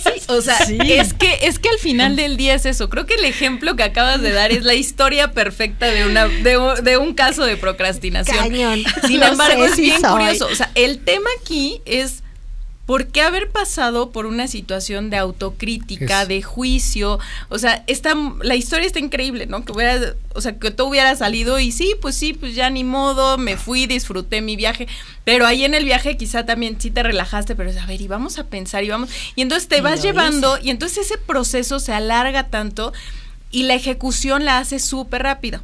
soy. 0.02 0.12
O 0.28 0.40
sea, 0.40 0.56
Sí. 0.64 0.78
es 0.80 1.12
que 1.12 1.40
es 1.42 1.58
que 1.58 1.68
al 1.68 1.78
final 1.78 2.16
del 2.16 2.38
día 2.38 2.54
es 2.54 2.64
eso. 2.64 2.88
Creo 2.88 3.04
que 3.04 3.14
el 3.16 3.24
ejemplo 3.26 3.76
que 3.76 3.82
acabas 3.82 4.22
de 4.22 4.30
dar 4.32 4.50
es 4.50 4.64
la 4.64 4.72
historia 4.74 5.32
perfecta 5.32 5.86
de 5.86 6.06
una 6.06 6.26
de, 6.26 6.56
un- 6.56 6.82
de 6.82 6.96
un 6.96 7.12
caso 7.12 7.44
de 7.44 7.58
procrastinación. 7.58 8.38
Cañón. 8.38 8.82
Sin 9.06 9.22
embargo, 9.22 9.66
es 9.66 9.76
bien 9.76 10.00
soy. 10.00 10.10
curioso. 10.10 10.48
O 10.50 10.54
sea, 10.54 10.70
el 10.74 11.00
tema 11.00 11.28
aquí 11.42 11.82
es 11.84 12.21
¿por 12.86 13.06
qué 13.06 13.22
haber 13.22 13.50
pasado 13.50 14.10
por 14.10 14.26
una 14.26 14.48
situación 14.48 15.08
de 15.10 15.16
autocrítica, 15.16 16.22
Es- 16.22 16.28
de 16.28 16.42
juicio? 16.42 17.18
O 17.48 17.58
sea, 17.58 17.84
esta, 17.86 18.14
la 18.42 18.54
historia 18.56 18.86
está 18.86 18.98
increíble, 18.98 19.46
¿no? 19.46 19.64
Que 19.64 19.72
hubiera, 19.72 20.14
o 20.34 20.40
sea, 20.40 20.58
que 20.58 20.70
todo 20.70 20.88
hubiera 20.88 21.14
salido 21.16 21.58
y 21.58 21.72
sí, 21.72 21.94
pues 22.00 22.16
sí, 22.16 22.32
pues 22.32 22.54
ya 22.54 22.70
ni 22.70 22.84
modo, 22.84 23.38
me 23.38 23.56
fui, 23.56 23.86
disfruté 23.86 24.40
mi 24.40 24.56
viaje. 24.56 24.88
Pero 25.24 25.46
ahí 25.46 25.64
en 25.64 25.74
el 25.74 25.84
viaje 25.84 26.16
quizá 26.16 26.44
también 26.44 26.80
sí 26.80 26.90
te 26.90 27.02
relajaste, 27.02 27.54
pero 27.54 27.70
es, 27.70 27.76
a 27.76 27.86
ver, 27.86 28.00
y 28.00 28.08
vamos 28.08 28.38
a 28.38 28.44
pensar 28.44 28.82
y 28.84 28.88
vamos. 28.88 29.10
Y 29.36 29.42
entonces 29.42 29.68
te 29.68 29.78
Y 29.78 29.80
vas 29.80 30.02
llevando 30.02 30.58
y 30.62 30.70
entonces 30.70 31.06
ese 31.06 31.18
proceso 31.18 31.78
se 31.80 31.92
alarga 31.92 32.48
tanto 32.48 32.92
y 33.50 33.64
la 33.64 33.74
ejecución 33.74 34.44
la 34.44 34.58
hace 34.58 34.78
súper 34.78 35.22
rápido. 35.22 35.60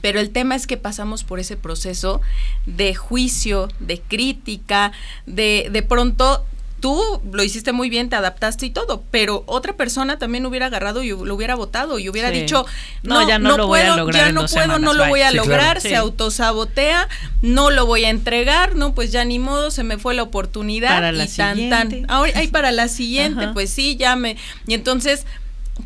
Pero 0.00 0.20
el 0.20 0.30
tema 0.30 0.54
es 0.54 0.66
que 0.66 0.76
pasamos 0.76 1.24
por 1.24 1.40
ese 1.40 1.56
proceso 1.56 2.20
de 2.66 2.94
juicio, 2.94 3.68
de 3.80 4.00
crítica, 4.00 4.92
de 5.26 5.68
de 5.70 5.82
pronto 5.82 6.44
tú 6.80 7.02
lo 7.32 7.42
hiciste 7.42 7.72
muy 7.72 7.90
bien, 7.90 8.08
te 8.08 8.14
adaptaste 8.14 8.64
y 8.66 8.70
todo, 8.70 9.02
pero 9.10 9.42
otra 9.46 9.72
persona 9.72 10.16
también 10.20 10.46
hubiera 10.46 10.66
agarrado 10.66 11.02
y 11.02 11.08
lo 11.08 11.34
hubiera 11.34 11.56
votado 11.56 11.98
y 11.98 12.08
hubiera 12.08 12.30
Sí. 12.30 12.42
dicho, 12.42 12.66
No, 13.02 13.20
no, 13.22 13.28
ya 13.28 13.40
no 13.40 13.48
no 13.50 13.56
lo 13.56 13.66
voy 13.66 13.80
a 13.80 13.82
puedo, 13.86 13.96
lograr 13.96 14.26
ya 14.26 14.32
no 14.32 14.46
puedo, 14.46 14.78
no 14.78 14.92
lo 14.92 15.02
bye". 15.02 15.08
voy 15.10 15.20
a 15.22 15.30
Sí, 15.30 15.36
lograr, 15.38 15.58
claro. 15.58 15.80
se 15.80 15.88
Sí. 15.88 15.94
autosabotea, 15.96 17.08
no 17.42 17.70
lo 17.70 17.84
voy 17.86 18.04
a 18.04 18.10
entregar, 18.10 18.76
no, 18.76 18.94
pues 18.94 19.10
ya 19.10 19.24
ni 19.24 19.40
modo, 19.40 19.72
se 19.72 19.82
me 19.82 19.98
fue 19.98 20.14
la 20.14 20.22
oportunidad 20.22 20.90
Para 20.90 21.10
la 21.10 21.24
y 21.24 21.28
tan 21.28 21.68
tan. 21.68 22.04
Ahora, 22.08 22.30
ay, 22.36 22.46
para 22.46 22.70
la 22.70 22.86
siguiente, 22.86 23.42
Ajá. 23.46 23.54
pues 23.54 23.70
sí, 23.70 23.96
ya 23.96 24.14
me 24.14 24.36
y 24.68 24.74
entonces 24.74 25.26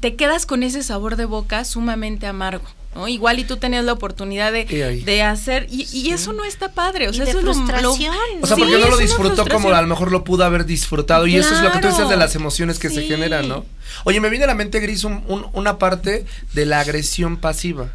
te 0.00 0.14
quedas 0.14 0.44
con 0.44 0.62
ese 0.62 0.82
sabor 0.82 1.16
de 1.16 1.24
boca 1.24 1.64
sumamente 1.64 2.26
amargo. 2.26 2.64
¿No? 2.94 3.08
Igual 3.08 3.38
y 3.38 3.44
tú 3.44 3.56
tenías 3.56 3.84
la 3.84 3.92
oportunidad 3.92 4.52
de, 4.52 4.64
de 5.04 5.22
hacer, 5.22 5.66
y, 5.70 5.88
y 5.92 6.10
eso 6.10 6.32
no 6.32 6.44
está 6.44 6.72
padre, 6.72 7.08
o 7.08 7.12
sea, 7.12 7.24
eso 7.24 7.38
es 7.38 7.44
lo- 7.44 7.52
lo, 7.52 7.54
frustración, 7.66 8.14
O 8.42 8.46
sea, 8.46 8.56
Sí, 8.56 8.62
porque 8.62 8.78
no 8.78 8.88
lo 8.88 8.96
disfrutó 8.98 9.46
como 9.46 9.68
a 9.70 9.80
lo 9.82 9.88
mejor 9.88 10.12
lo 10.12 10.24
pudo 10.24 10.44
haber 10.44 10.66
disfrutado. 10.66 11.26
Y 11.26 11.36
eso 11.36 11.54
es 11.54 11.62
lo 11.62 11.72
que 11.72 11.78
tú 11.78 11.88
dices 11.88 12.08
de 12.08 12.16
las 12.16 12.34
emociones 12.34 12.78
que 12.78 12.90
se 12.90 13.02
generan, 13.02 13.48
¿no? 13.48 13.64
Oye, 14.04 14.20
me 14.20 14.28
viene 14.30 14.44
a 14.44 14.48
la 14.48 14.54
mente, 14.54 14.80
Gris, 14.80 15.04
un- 15.04 15.24
un- 15.28 15.46
una 15.52 15.78
parte 15.78 16.24
de 16.52 16.66
la 16.66 16.80
agresión 16.80 17.36
pasiva. 17.38 17.92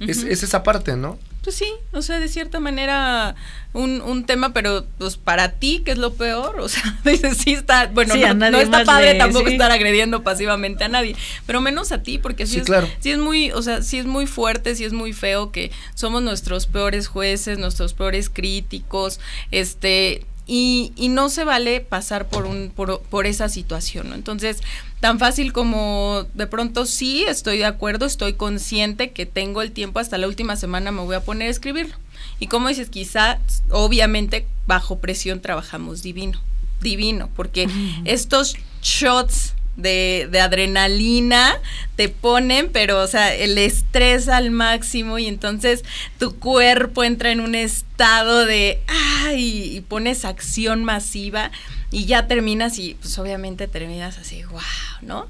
es 0.00 0.22
esa 0.44 0.62
parte, 0.62 0.96
¿no? 0.96 1.18
Pues 1.48 1.56
sí, 1.56 1.72
o 1.92 2.02
sea, 2.02 2.20
de 2.20 2.28
cierta 2.28 2.60
manera 2.60 3.34
un, 3.72 4.02
un 4.02 4.26
tema, 4.26 4.52
pero 4.52 4.84
pues 4.98 5.16
para 5.16 5.52
ti, 5.52 5.80
que 5.82 5.92
es 5.92 5.96
lo 5.96 6.12
peor, 6.12 6.60
o 6.60 6.68
sea, 6.68 6.82
dices, 7.06 7.38
sí 7.38 7.54
está, 7.54 7.86
bueno, 7.86 8.12
Sí, 8.12 8.20
no, 8.36 8.60
está 8.60 8.84
padre 8.84 9.14
tampoco 9.14 9.46
sí. 9.46 9.52
estar 9.54 9.70
agrediendo 9.70 10.22
pasivamente 10.22 10.84
a 10.84 10.88
nadie, 10.88 11.16
pero 11.46 11.62
menos 11.62 11.90
a 11.90 12.02
ti, 12.02 12.18
porque 12.18 12.44
sí, 12.46 12.52
Sí, 12.52 12.58
es, 12.60 12.66
claro. 12.66 12.86
sí 13.00 13.12
es 13.12 13.18
muy, 13.18 13.50
o 13.52 13.62
sea, 13.62 13.80
sí 13.80 13.96
es 13.98 14.04
muy 14.04 14.26
fuerte, 14.26 14.74
sí 14.74 14.84
es 14.84 14.92
muy 14.92 15.14
feo 15.14 15.50
que 15.50 15.70
somos 15.94 16.20
nuestros 16.22 16.66
peores 16.66 17.06
jueces, 17.08 17.58
nuestros 17.58 17.94
peores 17.94 18.28
críticos, 18.28 19.18
este, 19.50 20.26
y, 20.48 20.92
y 20.96 21.10
no 21.10 21.28
se 21.28 21.44
vale 21.44 21.80
pasar 21.80 22.26
por 22.26 22.46
un 22.46 22.72
por, 22.74 23.02
por 23.02 23.26
esa 23.26 23.48
situación, 23.48 24.08
¿no? 24.08 24.14
Entonces, 24.14 24.62
tan 25.00 25.18
fácil 25.18 25.52
como 25.52 26.26
de 26.34 26.46
pronto 26.46 26.86
sí, 26.86 27.24
estoy 27.28 27.58
de 27.58 27.66
acuerdo, 27.66 28.06
estoy 28.06 28.32
consciente 28.32 29.12
que 29.12 29.26
tengo 29.26 29.62
el 29.62 29.72
tiempo 29.72 30.00
hasta 30.00 30.18
la 30.18 30.26
última 30.26 30.56
semana 30.56 30.90
me 30.90 31.02
voy 31.02 31.14
a 31.14 31.20
poner 31.20 31.48
a 31.48 31.50
escribirlo. 31.50 31.94
Y 32.40 32.46
como 32.46 32.68
dices, 32.68 32.88
quizá, 32.88 33.38
obviamente, 33.70 34.46
bajo 34.66 34.98
presión 34.98 35.40
trabajamos 35.40 36.02
divino, 36.02 36.40
divino, 36.80 37.28
porque 37.36 37.68
estos 38.04 38.56
shots 38.82 39.54
de, 39.78 40.28
de 40.30 40.40
adrenalina 40.40 41.56
te 41.96 42.08
ponen, 42.10 42.70
pero, 42.70 43.00
o 43.00 43.06
sea, 43.06 43.34
el 43.34 43.56
estrés 43.56 44.28
al 44.28 44.50
máximo 44.50 45.18
y 45.18 45.26
entonces 45.26 45.82
tu 46.18 46.38
cuerpo 46.38 47.04
entra 47.04 47.30
en 47.30 47.40
un 47.40 47.54
estado 47.54 48.44
de, 48.44 48.80
ay, 49.24 49.76
y 49.76 49.80
pones 49.80 50.24
acción 50.26 50.84
masiva 50.84 51.50
y 51.90 52.04
ya 52.04 52.26
terminas 52.26 52.78
y 52.78 52.94
pues 53.00 53.18
obviamente 53.18 53.66
terminas 53.66 54.18
así, 54.18 54.42
wow, 54.44 54.60
¿no? 55.00 55.26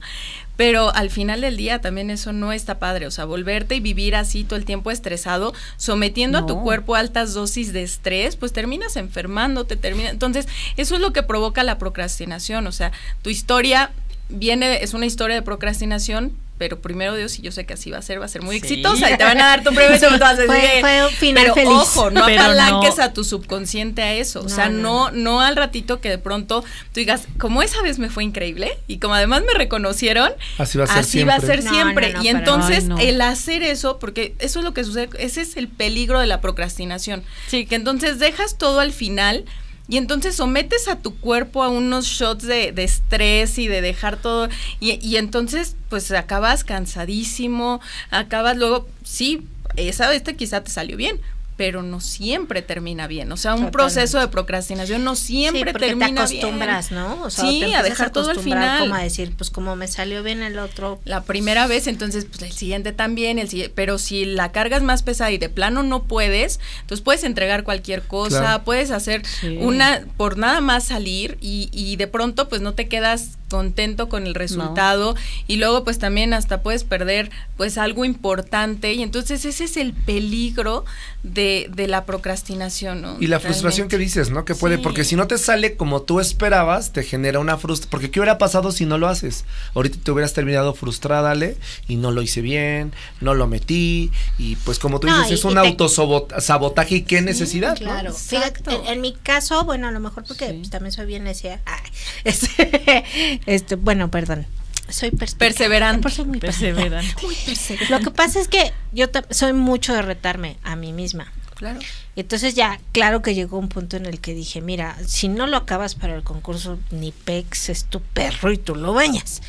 Pero 0.56 0.92
al 0.92 1.08
final 1.11 1.40
del 1.40 1.56
día 1.56 1.80
también 1.80 2.11
eso 2.11 2.32
no 2.32 2.52
está 2.52 2.80
padre, 2.80 3.06
o 3.06 3.12
sea, 3.12 3.24
volverte 3.26 3.76
y 3.76 3.80
vivir 3.80 4.16
así 4.16 4.42
todo 4.42 4.58
el 4.58 4.64
tiempo 4.64 4.90
estresado, 4.90 5.54
sometiendo 5.76 6.37
a 6.37 6.46
tu 6.46 6.61
cuerpo 6.64 6.96
a 6.96 6.98
altas 6.98 7.32
dosis 7.32 7.72
de 7.72 7.84
estrés, 7.84 8.34
pues 8.34 8.52
terminas 8.52 8.96
enfermando, 8.96 9.66
te 9.66 9.76
termina. 9.76 10.11
Entonces, 10.11 10.48
eso 10.76 10.96
es 10.96 11.00
lo 11.00 11.12
que 11.12 11.22
provoca 11.22 11.62
la 11.62 11.78
procrastinación, 11.78 12.66
o 12.66 12.72
sea, 12.72 12.90
tu 13.22 13.30
historia 13.30 13.92
viene, 14.28 14.82
es 14.82 14.94
una 14.94 15.06
historia 15.06 15.36
de 15.36 15.42
procrastinación, 15.42 16.32
pero 16.58 16.80
primero 16.80 17.14
Dios, 17.14 17.38
y 17.38 17.42
yo 17.42 17.52
sé 17.52 17.66
que 17.66 17.74
así 17.74 17.90
va 17.92 17.98
a 17.98 18.02
ser, 18.02 18.20
va 18.20 18.24
a 18.24 18.28
ser 18.28 18.42
muy 18.42 18.56
Sí. 18.58 18.62
exitosa 18.66 19.08
y 19.12 19.16
te 19.16 19.22
van 19.22 19.40
a 19.40 19.46
dar 19.46 19.62
tu 19.62 19.72
premio 19.72 19.96
y 19.96 20.00
tú 20.00 20.06
vas 20.18 20.32
a 20.32 20.42
decir, 20.42 20.46
Fue- 20.48 20.80
fue 20.80 21.06
un 21.06 21.12
final 21.12 21.42
pero 21.44 21.54
feliz. 21.54 21.70
ojo, 21.72 22.10
no 22.10 22.26
Pero 22.26 22.42
apalanques 22.42 22.96
no. 22.98 23.04
a 23.04 23.12
tu 23.12 23.22
subconsciente 23.22 24.02
a 24.02 24.14
eso, 24.14 24.40
o 24.42 24.48
sea, 24.48 24.68
no, 24.68 25.10
no, 25.12 25.12
no 25.12 25.40
al 25.40 25.54
ratito 25.54 26.00
que 26.00 26.10
de 26.10 26.18
pronto 26.18 26.62
tú 26.62 26.98
digas, 27.00 27.28
como 27.38 27.62
esa 27.62 27.80
vez 27.82 28.00
me 28.00 28.10
fue 28.10 28.24
increíble 28.24 28.76
y 28.88 28.98
como 28.98 29.14
además 29.14 29.42
me 29.46 29.54
reconocieron, 29.56 30.32
Así 30.58 30.78
va 30.78 30.84
a 30.84 30.86
ser 30.88 30.96
así 30.98 31.22
va 31.22 31.34
a 31.36 31.40
siempre. 31.40 31.56
ser 31.62 31.64
No, 31.64 31.70
siempre. 31.70 32.12
no, 32.12 32.18
no, 32.18 32.24
y 32.24 32.28
entonces 32.28 32.84
el 32.98 33.20
hacer 33.20 33.62
eso, 33.62 34.00
porque 34.00 34.34
eso 34.40 34.58
es 34.58 34.64
lo 34.64 34.74
que 34.74 34.82
sucede, 34.82 35.10
ese 35.20 35.42
es 35.42 35.56
el 35.56 35.68
peligro 35.68 36.18
de 36.18 36.26
la 36.26 36.40
procrastinación, 36.40 37.22
Sí. 37.46 37.66
que 37.66 37.76
entonces 37.76 38.18
dejas 38.18 38.58
todo 38.58 38.80
al 38.80 38.92
final. 38.92 39.44
Y 39.88 39.96
entonces 39.96 40.37
sometes 40.37 40.87
a 40.87 40.96
tu 40.96 41.16
cuerpo 41.16 41.62
a 41.62 41.68
unos 41.68 42.07
shots 42.07 42.44
de, 42.44 42.72
estrés 42.77 43.59
y 43.59 43.68
de 43.68 43.81
dejar 43.81 44.18
todo. 44.18 44.48
Y, 44.81 45.05
y 45.07 45.16
entonces, 45.16 45.77
pues 45.88 46.11
acabas 46.12 46.62
cansadísimo, 46.62 47.81
acabas 48.11 48.57
luego, 48.57 48.87
sí, 49.03 49.46
esa 49.77 50.09
vez 50.09 50.22
quizá 50.37 50.62
te 50.62 50.70
salió 50.70 50.96
bien, 50.96 51.20
pero 51.59 51.83
no 51.83 52.01
siempre 52.01 52.62
termina 52.62 53.07
bien. 53.09 53.31
O 53.33 53.37
sea, 53.37 53.51
un 53.53 53.66
Totalmente. 53.66 53.73
proceso 53.77 54.18
de 54.21 54.29
procrastinación 54.29 55.05
no 55.05 55.14
siempre 55.16 55.59
sí, 55.59 55.73
porque 55.73 55.87
termina 55.88 56.25
te 56.27 56.37
acostumbras, 56.37 56.88
bien. 56.88 57.03
¿no? 57.03 57.23
O 57.25 57.31
sea, 57.31 57.44
Sí, 57.44 57.61
te 57.61 57.75
a 57.75 57.83
dejar 57.83 58.11
todo 58.11 58.31
al 58.31 58.38
final. 58.38 58.81
Como 58.81 58.94
a 58.94 59.03
decir, 59.03 59.35
pues 59.37 59.51
como 59.51 59.77
me 59.77 59.88
salió 59.88 60.23
bien 60.23 60.42
el 60.42 60.59
otro. 60.59 61.01
La 61.05 61.25
primera 61.25 61.66
vez, 61.66 61.87
entonces, 61.88 62.25
pues 62.25 62.40
el 62.42 62.53
siguiente 62.53 62.92
también, 62.92 63.38
el 63.38 63.51
siguiente, 63.51 63.73
pero 63.77 63.99
si 63.99 64.25
la 64.25 64.51
carga 64.53 64.79
es 64.79 64.83
más 64.83 65.03
pesada 65.03 65.31
y 65.33 65.38
de 65.38 65.49
plano 65.51 65.83
no 65.83 66.05
puedes, 66.05 66.61
entonces 66.81 67.03
puedes 67.05 67.25
entregar 67.25 67.64
cualquier 67.64 68.03
cosa, 68.05 68.38
Claro. 68.40 68.64
puedes 68.64 68.90
hacer 68.92 69.27
Sí. 69.27 69.59
una, 69.61 70.03
por 70.16 70.38
nada 70.38 70.61
más 70.61 70.85
salir 70.85 71.37
y, 71.40 71.68
y 71.73 71.97
de 71.97 72.07
pronto 72.07 72.49
pues 72.49 72.62
no 72.62 72.75
te 72.75 72.87
quedas 72.88 73.31
contento 73.51 74.09
con 74.11 74.27
el 74.27 74.35
resultado 74.35 75.16
y 75.47 75.57
luego 75.57 75.83
pues 75.83 75.99
también 75.99 76.35
hasta 76.35 76.61
puedes 76.62 76.85
perder 76.85 77.31
pues 77.57 77.79
algo 77.79 78.05
importante 78.05 78.92
y 78.92 79.03
entonces 79.03 79.47
ese 79.47 79.64
es 79.64 79.79
el 79.79 79.94
peligro 79.94 80.85
de, 81.24 81.68
de 81.74 81.88
la 81.88 82.04
procrastinación, 82.07 83.02
¿no? 83.02 83.16
Y 83.20 83.26
la 83.26 83.40
frustración 83.40 83.88
que 83.88 83.98
dices, 83.98 84.31
¿no? 84.31 84.44
Que 84.44 84.54
puede, 84.54 84.76
Sí. 84.76 84.83
porque 84.83 85.02
si 85.04 85.16
no 85.16 85.26
te 85.26 85.37
sale 85.37 85.76
como 85.76 86.02
tú 86.02 86.20
esperabas, 86.20 86.92
te 86.92 87.02
genera 87.02 87.40
una 87.40 87.57
frustración. 87.59 87.90
Porque 87.90 88.11
¿qué 88.11 88.20
hubiera 88.20 88.38
pasado 88.38 88.70
si 88.72 88.87
no 88.87 88.98
lo 88.98 89.09
haces? 89.09 89.44
Ahorita 89.74 89.98
te 90.02 90.11
hubieras 90.12 90.33
terminado 90.33 90.74
frustrada, 90.74 91.33
Ale, 91.33 91.57
y 91.88 91.96
no 91.96 92.12
lo 92.12 92.22
hice 92.22 92.40
bien, 92.40 92.92
no 93.20 93.35
lo 93.35 93.46
metí, 93.48 94.11
y 94.38 94.57
pues 94.57 94.78
como 94.78 95.00
tú 95.00 95.09
No, 95.09 95.16
dices, 95.16 95.31
y- 95.33 95.35
es 95.35 95.44
un 95.44 95.59
autosabotaje 95.59 96.94
y 96.96 97.02
qué 97.02 97.20
necesidad, 97.20 97.70
¿no? 97.72 97.76
Claro, 97.87 98.11
Exacto. 98.11 98.70
fíjate, 98.70 98.88
en, 98.88 98.94
en 98.94 99.00
mi 99.00 99.12
caso, 99.14 99.64
bueno, 99.64 99.88
a 99.88 99.90
lo 99.90 100.00
mejor 100.00 100.24
porque 100.24 100.48
Sí. 100.48 100.52
pues, 100.59 100.70
también 100.70 100.92
soy 100.92 101.07
bien 101.07 101.24
necia. 101.24 101.61
Ay, 101.66 101.90
este, 102.24 103.04
este, 103.46 103.74
bueno, 103.76 104.11
perdón. 104.11 104.46
Soy. 104.88 105.11
Perseverante. 105.11 106.03
Por 106.03 106.12
ser 106.12 106.27
muy 106.27 106.38
perseverante. 106.38 107.14
Muy 107.22 107.35
perseverante. 107.35 107.92
Lo 107.92 108.01
que 108.01 108.11
pasa 108.11 108.40
es 108.40 108.48
que 108.48 108.72
yo 108.92 109.07
soy 109.31 109.53
mucho 109.53 109.94
de 109.94 110.03
retarme 110.03 110.57
a 110.62 110.77
mí 110.77 110.92
misma. 110.92 111.33
Claro. 111.55 111.81
Entonces 112.14 112.55
ya, 112.55 112.81
claro 112.92 113.20
que 113.20 113.35
llegó 113.35 113.59
un 113.59 113.68
punto 113.68 113.96
en 113.96 114.07
el 114.07 114.20
que 114.20 114.33
dije, 114.33 114.61
mira, 114.61 114.96
si 115.07 115.29
no 115.29 115.46
lo 115.46 115.57
acabas 115.57 115.96
para 115.96 116.14
el 116.14 116.22
concurso, 116.22 116.79
ni 116.90 117.11
pex 117.11 117.68
es 117.68 117.85
tu 117.85 118.01
perro 118.01 118.53
y 118.53 118.59
tú 118.59 118.77
lo 118.77 118.92
bañas. 118.92 119.42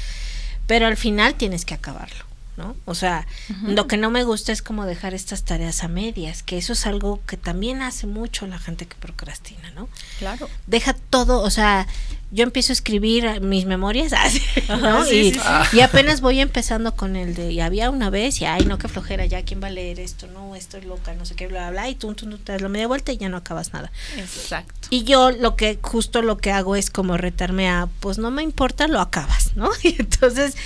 Pero 0.66 0.88
al 0.88 0.98
final 0.98 1.36
tienes 1.36 1.66
que 1.66 1.76
acabarlo, 1.76 2.26
¿no? 2.60 2.76
O 2.84 2.94
sea, 2.94 3.26
lo 3.64 3.88
que 3.88 3.96
no 3.96 4.12
me 4.12 4.26
gusta 4.26 4.52
es 4.52 4.62
como 4.62 4.86
dejar 4.86 5.14
estas 5.14 5.44
tareas 5.44 5.84
a 5.84 5.88
medias, 5.88 6.44
que 6.44 6.58
eso 6.58 6.74
es 6.74 6.86
algo 6.86 7.22
que 7.26 7.38
también 7.38 7.82
hace 7.82 8.06
mucho 8.06 8.46
la 8.48 8.60
gente 8.60 8.86
que 8.86 8.96
procrastina, 8.96 9.72
¿no? 9.72 9.88
Claro. 10.20 10.50
Deja 10.68 10.94
todo, 10.94 11.42
o 11.42 11.50
sea, 11.50 11.88
yo 12.32 12.44
empiezo 12.44 12.74
a 12.74 12.76
escribir 12.76 13.40
mis 13.40 13.66
memorias, 13.66 14.12
así, 14.18 14.42
¿no? 14.68 15.06
Sí, 15.06 15.16
y, 15.16 15.34
sí, 15.34 15.40
sí. 15.40 15.78
y 15.78 15.80
apenas 15.80 16.20
voy 16.20 16.42
empezando 16.42 16.96
con 16.96 17.16
el 17.16 17.34
de, 17.34 17.54
y 17.54 17.62
había 17.62 17.90
una 17.90 18.10
vez, 18.10 18.42
y 18.42 18.46
ay, 18.46 18.66
no, 18.66 18.78
qué 18.78 18.90
flojera, 18.90 19.26
ya, 19.26 19.44
¿quién 19.44 19.64
va 19.64 19.68
a 19.68 19.72
leer 19.72 20.02
esto? 20.02 20.28
No, 20.28 20.56
estoy 20.56 20.82
loca, 20.82 21.14
no 21.14 21.26
sé 21.26 21.36
qué, 21.36 21.48
bla, 21.48 21.70
bla, 21.70 21.72
bla, 21.72 21.90
y 21.90 21.96
tú, 21.96 22.14
tú, 22.14 22.30
tú 22.30 22.38
te 22.40 22.52
das 22.52 22.62
la 22.62 22.68
media 22.68 22.88
vuelta 22.88 23.14
y 23.14 23.18
ya 23.18 23.30
no 23.30 23.38
acabas 23.38 23.72
nada. 23.72 23.90
Exacto. 24.18 24.90
Y 24.90 25.06
yo 25.06 25.32
lo 25.32 25.56
que, 25.56 25.80
justo 25.82 26.22
lo 26.22 26.38
que 26.38 26.52
hago 26.52 26.76
es 26.76 26.90
como 26.90 27.16
retarme 27.16 27.70
a, 27.70 27.88
pues 28.02 28.18
no 28.18 28.32
me 28.32 28.44
importa, 28.44 28.90
lo 28.90 29.00
acabas, 29.00 29.56
¿no? 29.56 29.70
Y 29.84 29.96
entonces, 29.98 30.58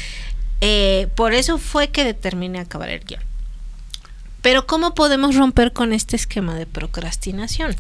eh, 0.65 1.09
por 1.15 1.33
eso 1.33 1.57
fue 1.57 1.89
que 1.89 2.05
determiné 2.05 2.57
acabar 2.61 2.87
el 2.87 3.01
guion. 3.01 3.21
Pero 4.41 4.65
¿cómo 4.65 4.95
podemos 4.95 5.35
romper 5.35 5.73
con 5.73 5.91
este 5.91 6.15
esquema 6.15 6.55
de 6.55 6.65
procrastinación? 6.65 7.75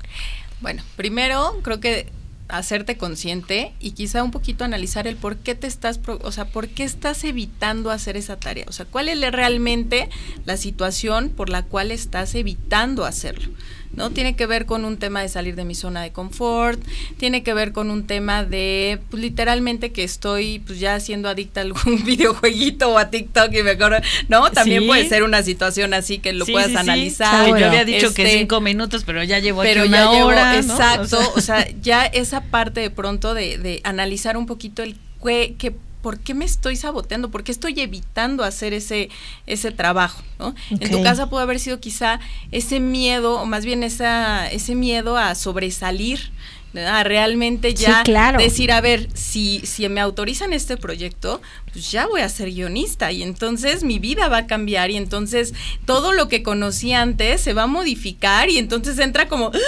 Bueno, 0.59 0.83
primero 0.97 1.61
creo 1.61 1.79
que 1.79 2.11
hacerte 2.57 2.97
consciente 2.97 3.73
y 3.79 3.91
quizá 3.91 4.23
un 4.23 4.31
poquito 4.31 4.63
analizar 4.63 5.07
el 5.07 5.15
por 5.15 5.37
qué 5.37 5.55
te 5.55 5.67
estás, 5.67 5.99
o 6.07 6.31
sea, 6.31 6.45
por 6.45 6.67
qué 6.69 6.83
estás 6.83 7.23
evitando 7.23 7.89
hacer 7.91 8.15
esa 8.17 8.37
tarea. 8.39 8.65
O 8.67 8.71
sea, 8.71 8.85
cuál 8.85 9.09
es 9.09 9.19
realmente 9.31 10.09
la 10.45 10.57
situación 10.57 11.29
por 11.29 11.49
la 11.49 11.63
cual 11.63 11.91
estás 11.91 12.35
evitando 12.35 13.05
hacerlo. 13.05 13.49
¿No? 13.95 14.09
Tiene 14.09 14.35
que 14.35 14.47
ver 14.47 14.65
con 14.65 14.85
un 14.85 14.97
tema 14.97 15.21
de 15.21 15.29
salir 15.29 15.55
de 15.55 15.65
mi 15.65 15.75
zona 15.75 16.01
de 16.01 16.11
confort, 16.11 16.81
tiene 17.17 17.43
que 17.43 17.53
ver 17.53 17.73
con 17.73 17.91
un 17.91 18.07
tema 18.07 18.43
de, 18.43 18.99
pues 19.11 19.21
literalmente 19.21 19.91
que 19.91 20.03
estoy 20.03 20.57
pues 20.65 20.79
ya 20.79 20.99
siendo 20.99 21.29
adicta 21.29 21.59
a 21.59 21.63
algún 21.63 22.03
videojueguito 22.03 22.89
o 22.91 22.97
a 22.97 23.11
TikTok 23.11 23.53
y 23.53 23.61
me 23.61 23.69
acuerdo, 23.71 23.97
¿no? 24.29 24.49
También 24.51 24.81
Sí. 24.81 24.87
puede 24.87 25.07
ser 25.07 25.21
una 25.21 25.43
situación 25.43 25.93
así 25.93 26.17
que 26.17 26.33
lo 26.33 26.43
Sí, 26.45 26.53
puedas 26.53 26.71
sí, 26.71 26.75
analizar. 26.77 27.45
Que 27.53 27.59
yo 27.61 27.67
había 27.67 27.85
dicho 27.85 28.11
que 28.15 28.23
Este, 28.23 28.39
cinco 28.39 28.61
minutos, 28.61 29.03
pero 29.05 29.23
ya 29.23 29.37
llevo 29.37 29.61
pero 29.61 29.81
aquí 29.83 29.91
ya 29.91 30.09
una 30.09 30.17
llevo- 30.17 30.25
hora. 30.29 30.53
¿no? 30.53 30.59
exacto, 30.73 31.19
O 31.35 31.41
sea, 31.41 31.67
ya 31.83 32.03
esa 32.07 32.41
parte 32.43 32.81
de 32.81 32.89
pronto 32.89 33.33
de, 33.33 33.57
de 33.57 33.81
analizar 33.83 34.37
un 34.37 34.45
poquito 34.45 34.83
el 34.83 34.97
que, 35.23 35.55
que 35.57 35.75
por 36.03 36.19
qué 36.19 36.33
me 36.33 36.43
estoy 36.43 36.75
saboteando, 36.75 37.31
por 37.31 37.43
qué 37.43 37.53
estoy 37.53 37.79
evitando 37.79 38.43
hacer 38.43 38.73
ese 38.73 39.09
ese 39.47 39.71
trabajo, 39.71 40.21
¿no? 40.37 40.53
En 40.69 40.91
tu 40.91 41.01
casa 41.01 41.29
puede 41.29 41.43
haber 41.43 41.59
sido 41.59 41.79
quizá 41.79 42.19
ese 42.51 42.81
miedo 42.81 43.39
o 43.39 43.45
más 43.45 43.63
bien 43.65 43.83
esa 43.83 44.47
ese 44.51 44.75
miedo 44.75 45.17
a 45.17 45.33
sobresalir 45.33 46.31
realmente 46.73 47.69
Sí, 47.75 47.83
ya 47.83 48.03
claro. 48.03 48.39
decir, 48.39 48.71
a 48.71 48.81
ver, 48.81 49.07
si, 49.13 49.61
si 49.63 49.87
me 49.89 50.01
autorizan 50.01 50.53
este 50.53 50.75
proyecto, 50.75 51.41
pues 51.71 51.91
ya 51.91 52.07
voy 52.07 52.21
a 52.21 52.29
ser 52.29 52.49
guionista 52.51 53.11
y 53.11 53.21
entonces 53.23 53.83
mi 53.83 53.99
vida 53.99 54.27
va 54.27 54.37
a 54.39 54.47
cambiar 54.47 54.89
y 54.91 54.97
entonces 54.97 55.53
todo 55.85 56.13
lo 56.13 56.27
que 56.27 56.41
conocí 56.43 56.93
antes 56.93 57.41
se 57.41 57.53
va 57.53 57.63
a 57.63 57.67
modificar 57.67 58.49
y 58.49 58.57
entonces 58.57 58.97
entra 58.99 59.27
como... 59.27 59.51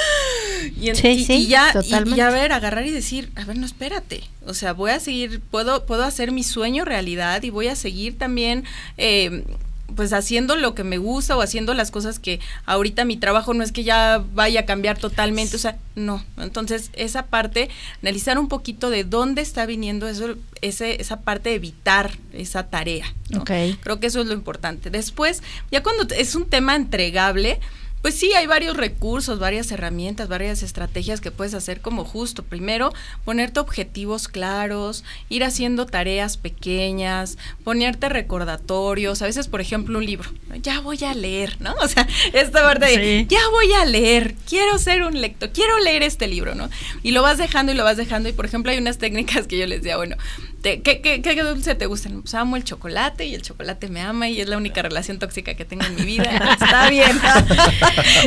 Y, 0.82 0.90
en- 0.90 0.96
Sí, 0.96 1.10
y- 1.10 1.26
sí, 1.26 1.34
y 1.34 1.48
ya, 1.48 1.70
y- 1.70 1.74
totalmente. 1.74 2.18
y 2.18 2.22
a 2.22 2.30
ver, 2.32 2.52
agarrar 2.52 2.86
y 2.88 2.92
decir, 2.92 3.30
a 3.36 3.46
ver, 3.46 3.56
no, 3.58 3.66
espérate. 3.68 4.24
O 4.48 4.54
sea, 4.56 4.74
voy 4.74 4.90
a 4.92 5.00
seguir, 5.00 5.40
puedo, 5.52 5.86
puedo 5.86 6.04
hacer 6.04 6.32
mi 6.32 6.42
sueño 6.44 6.86
realidad 6.86 7.44
y 7.44 7.52
voy 7.52 7.68
a 7.68 7.76
seguir 7.76 8.18
también... 8.18 8.64
eh, 8.98 9.44
pues 9.96 10.14
haciendo 10.14 10.56
lo 10.56 10.74
que 10.74 10.84
me 10.84 10.98
gusta 10.98 11.38
o 11.38 11.42
haciendo 11.42 11.74
las 11.74 11.92
cosas 11.92 12.20
que 12.20 12.40
ahorita 12.66 13.06
mi 13.06 13.18
trabajo 13.18 13.54
no 13.54 13.64
es 13.64 13.72
que 13.72 13.84
ya 13.84 14.24
vaya 14.34 14.62
a 14.62 14.66
cambiar 14.66 14.98
totalmente, 14.98 15.56
o 15.56 15.60
sea, 15.60 15.78
no. 15.96 16.24
Entonces, 16.38 16.90
esa 16.94 17.28
parte, 17.28 17.70
analizar 18.02 18.40
un 18.40 18.48
poquito 18.48 18.90
de 18.90 19.04
dónde 19.04 19.42
está 19.42 19.66
viniendo 19.66 20.08
eso, 20.08 20.36
ese, 20.62 21.02
esa 21.02 21.22
parte 21.22 21.50
de 21.50 21.56
evitar 21.56 22.18
esa 22.34 22.68
tarea. 22.68 23.14
¿no? 23.30 23.42
Ok. 23.42 23.52
Creo 23.82 24.00
que 24.00 24.08
eso 24.08 24.22
es 24.22 24.28
lo 24.28 24.34
importante. 24.34 24.90
Después, 24.90 25.44
ya 25.72 25.84
cuando 25.84 26.08
es 26.16 26.36
un 26.36 26.46
tema 26.46 26.76
entregable, 26.76 27.60
Pues 28.06 28.20
sí, 28.20 28.34
hay 28.34 28.46
varios 28.46 28.78
recursos, 28.78 29.40
varias 29.40 29.72
herramientas, 29.72 30.30
varias 30.30 30.62
estrategias 30.62 31.22
que 31.22 31.32
puedes 31.32 31.56
hacer 31.56 31.82
como 31.82 32.06
justo. 32.06 32.44
Primero, 32.44 32.94
ponerte 33.24 33.60
objetivos 33.60 34.28
claros, 34.28 35.04
ir 35.28 35.44
haciendo 35.44 35.88
tareas 35.88 36.38
pequeñas, 36.38 37.40
ponerte 37.64 38.08
recordatorios. 38.08 39.24
A 39.24 39.26
veces, 39.26 39.48
por 39.48 39.60
ejemplo, 39.60 39.98
un 39.98 40.06
libro. 40.06 40.30
Ya 40.62 40.82
voy 40.82 41.04
a 41.04 41.16
leer, 41.16 41.60
¿no? 41.60 41.74
O 41.82 41.88
sea, 41.88 42.08
esta 42.34 42.62
parte 42.62 42.86
de, 42.86 43.26
ya 43.28 43.40
voy 43.50 43.74
a 43.74 43.86
leer, 43.86 44.36
quiero 44.48 44.78
ser 44.78 45.02
un 45.02 45.20
lector, 45.20 45.50
quiero 45.52 45.80
leer 45.80 46.04
este 46.04 46.28
libro, 46.28 46.54
¿no? 46.54 46.70
Y 47.02 47.10
lo 47.10 47.24
vas 47.24 47.40
dejando 47.40 47.72
y 47.72 47.76
lo 47.76 47.84
vas 47.84 47.98
dejando. 47.98 48.30
Y, 48.30 48.34
por 48.34 48.46
ejemplo, 48.46 48.72
hay 48.72 48.78
unas 48.78 49.00
técnicas 49.00 49.48
que 49.48 49.58
yo 49.58 49.66
les 49.66 49.82
decía, 49.82 49.98
bueno, 49.98 50.16
te- 50.66 50.82
¿qué, 50.82 51.00
qué, 51.00 51.22
qué 51.22 51.44
dulce 51.44 51.76
te 51.76 51.86
gustan? 51.86 52.24
Pues 52.24 52.34
amo 52.34 52.56
el 52.58 52.64
chocolate 52.64 53.24
y 53.26 53.36
el 53.36 53.44
chocolate 53.44 53.88
me 53.88 54.02
ama 54.02 54.30
y 54.30 54.42
es 54.42 54.48
la 54.50 54.58
única 54.58 54.82
relación 54.82 55.20
tóxica 55.20 55.54
que 55.54 55.64
tengo 55.64 55.86
en 55.86 55.94
mi 55.96 56.02
vida. 56.06 56.24
Está 56.60 56.90
bien. 56.90 57.20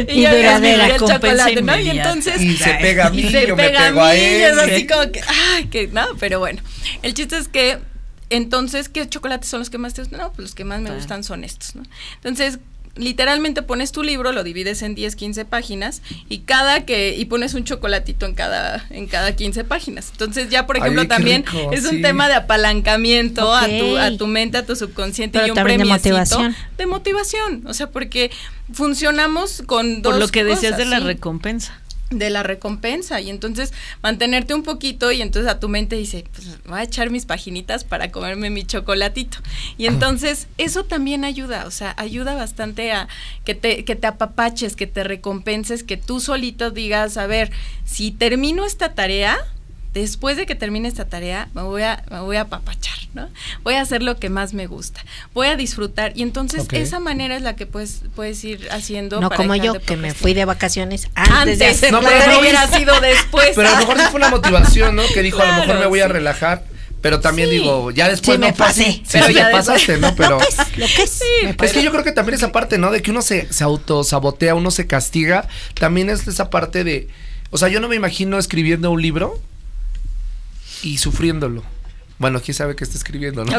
Y 0.06 0.22
yo 0.22 0.30
duradera, 0.36 0.86
el 0.86 1.00
chocolate, 1.00 1.62
¿no? 1.62 1.78
Y 1.80 1.90
entonces 1.90 2.40
Y 2.40 2.56
se 2.56 2.74
pega 2.74 3.08
a 3.08 3.10
mí, 3.10 3.22
y 3.22 3.30
se 3.30 3.46
yo 3.48 3.56
me 3.56 3.64
pega 3.64 3.86
pego 3.86 4.02
a 4.02 4.12
mí, 4.12 4.18
y 4.20 4.22
es 4.22 4.52
él. 4.52 4.58
así 4.60 4.86
como 4.86 5.10
que, 5.10 5.20
ay, 5.56 5.64
que 5.66 5.88
no, 5.88 6.06
pero 6.20 6.38
bueno. 6.38 6.62
El 7.02 7.12
chiste 7.14 7.36
es 7.38 7.48
que, 7.48 7.78
entonces, 8.30 8.88
¿qué 8.88 9.08
chocolates 9.08 9.48
son 9.48 9.58
los 9.58 9.70
que 9.70 9.78
más 9.78 9.94
te 9.94 10.02
gustan? 10.02 10.20
No, 10.20 10.28
pues 10.32 10.38
los 10.48 10.54
que 10.54 10.64
más 10.64 10.78
me 10.78 10.84
Claro. 10.86 11.00
gustan 11.00 11.24
son 11.24 11.42
estos, 11.44 11.74
¿no? 11.74 11.82
Entonces, 12.16 12.58
literalmente 12.98 13.62
pones 13.62 13.92
tu 13.92 14.02
libro, 14.02 14.32
lo 14.32 14.44
divides 14.44 14.82
en 14.82 14.94
10, 14.94 15.16
15 15.16 15.44
páginas 15.44 16.02
y 16.28 16.40
cada 16.40 16.84
que 16.84 17.16
y 17.16 17.24
pones 17.24 17.54
un 17.54 17.64
chocolatito 17.64 18.26
en 18.26 18.34
cada 18.34 18.84
en 18.90 19.06
cada 19.06 19.34
15 19.34 19.64
páginas. 19.64 20.08
Entonces, 20.12 20.50
ya 20.50 20.66
por 20.66 20.76
ejemplo 20.76 21.06
también 21.06 21.44
rico, 21.46 21.72
es 21.72 21.84
un 21.84 21.96
sí. 21.96 22.02
tema 22.02 22.28
de 22.28 22.34
apalancamiento 22.34 23.54
a 23.54 23.66
tu 23.66 23.96
a 23.96 24.16
tu 24.16 24.26
mente, 24.26 24.58
a 24.58 24.66
tu 24.66 24.76
subconsciente 24.76 25.38
Pero 25.38 25.46
y 25.46 25.50
un 25.50 25.54
también 25.54 25.78
de 25.78 25.84
premiecito 25.84 26.14
motivación. 26.14 26.56
de 26.76 26.86
motivación, 26.86 27.66
o 27.66 27.74
sea, 27.74 27.90
porque 27.90 28.30
funcionamos 28.72 29.62
con 29.66 30.02
dos 30.02 30.12
Por 30.12 30.20
lo 30.20 30.28
que 30.28 30.44
decías 30.44 30.72
cosas, 30.72 30.78
de 30.78 30.84
la 30.86 30.98
sí 30.98 31.04
recompensa. 31.04 31.80
De 32.10 32.30
la 32.30 32.42
recompensa 32.42 33.20
y 33.20 33.30
entonces 33.30 33.72
mantenerte 34.02 34.54
un 34.54 34.62
poquito 34.62 35.12
y 35.12 35.20
entonces 35.20 35.50
a 35.50 35.60
tu 35.60 35.68
mente 35.68 35.96
dice, 35.96 36.24
pues 36.32 36.62
voy 36.64 36.78
a 36.78 36.82
echar 36.82 37.10
mis 37.10 37.26
paginitas 37.26 37.84
para 37.84 38.10
comerme 38.10 38.50
mi 38.50 38.64
chocolatito. 38.64 39.38
Y 39.76 39.86
entonces 39.86 40.48
eso 40.56 40.84
también 40.84 41.24
ayuda, 41.24 41.66
o 41.66 41.70
sea, 41.70 41.94
ayuda 41.98 42.34
bastante 42.34 42.92
a 42.92 43.08
que 43.44 43.54
te, 43.54 43.84
que 43.84 43.96
te 43.96 44.06
apapaches, 44.06 44.76
que 44.76 44.86
te 44.86 45.04
recompenses, 45.04 45.84
que 45.84 45.96
tú 45.96 46.20
solito 46.20 46.70
digas, 46.70 47.16
a 47.16 47.26
ver, 47.26 47.50
si 47.84 48.10
termino 48.10 48.64
esta 48.64 48.94
tarea, 48.94 49.36
después 49.94 50.36
de 50.36 50.46
que 50.46 50.54
termine 50.54 50.88
esta 50.88 51.06
tarea, 51.06 51.48
me 51.54 51.62
voy 51.62 51.82
a, 51.82 52.04
me 52.10 52.20
voy 52.20 52.36
a 52.36 52.42
apapachar, 52.42 52.98
¿no? 53.14 53.28
Voy 53.64 53.74
a 53.74 53.80
hacer 53.80 54.02
lo 54.02 54.18
que 54.18 54.28
más 54.30 54.54
me 54.54 54.66
gusta, 54.66 55.04
voy 55.34 55.46
a 55.48 55.56
disfrutar 55.56 56.12
y 56.14 56.22
entonces 56.22 56.66
esa 56.72 57.00
manera 57.00 57.36
es 57.36 57.42
la 57.42 57.56
que 57.56 57.66
puedes, 57.66 58.02
puedes 58.14 58.42
ir 58.44 58.68
haciendo. 58.70 59.20
No 59.20 59.28
para 59.28 59.38
como 59.38 59.54
yo, 59.56 59.74
que 59.80 59.96
me 59.96 60.14
fui 60.14 60.34
de 60.34 60.44
vacaciones 60.44 61.08
antes, 61.14 61.34
Antes, 61.34 61.58
de 61.58 61.66
hacer 61.66 61.92
No, 61.92 62.00
pero 62.00 62.32
no 62.32 62.40
hubiera 62.40 62.66
sido 62.68 63.00
después. 63.00 63.52
Pero 63.54 63.68
a 63.68 63.72
lo 63.72 63.78
mejor 63.78 63.98
sí 63.98 64.04
fue 64.10 64.18
una 64.20 64.28
motivación, 64.30 64.94
¿no? 64.96 65.02
Que 65.12 65.22
dijo, 65.22 65.40
a 65.40 65.46
lo 65.46 65.60
mejor 65.60 65.78
me 65.80 65.86
voy 65.86 66.00
a 66.00 66.08
relajar. 66.08 66.64
Pero 67.00 67.20
también 67.20 67.48
Sí. 67.48 67.54
digo, 67.58 67.92
ya 67.92 68.08
después 68.08 68.34
Sí, 68.36 68.40
no 68.40 68.46
me 68.48 68.52
pasé. 68.52 68.82
Sí, 68.84 69.02
Pero 69.12 69.26
sí 69.28 69.34
ya 69.34 69.50
pasaste, 69.52 69.98
¿no? 69.98 70.16
Pero 70.16 70.30
Lo 70.40 70.40
que 70.40 70.48
es, 70.48 70.58
lo 70.78 70.86
que 70.86 71.02
es. 71.04 71.22
es 71.62 71.72
que 71.72 71.82
yo 71.84 71.92
creo 71.92 72.02
que 72.02 72.10
también 72.10 72.34
esa 72.34 72.50
parte, 72.50 72.76
¿no? 72.76 72.90
De 72.90 73.02
que 73.02 73.12
uno 73.12 73.22
se, 73.22 73.46
se 73.52 73.62
autosabotea, 73.62 74.56
uno 74.56 74.72
se 74.72 74.88
castiga, 74.88 75.46
también 75.74 76.10
es 76.10 76.26
esa 76.26 76.50
parte 76.50 76.82
de, 76.82 77.06
o 77.50 77.56
sea, 77.58 77.68
yo 77.68 77.78
no 77.78 77.86
me 77.88 77.94
imagino 77.94 78.36
escribiendo 78.36 78.90
un 78.90 79.00
libro 79.00 79.38
y 80.82 80.98
sufriéndolo. 80.98 81.62
Bueno, 82.18 82.40
quién 82.44 82.52
sabe 82.54 82.74
qué 82.74 82.82
está 82.82 82.96
escribiendo, 82.98 83.44
¿no? 83.44 83.52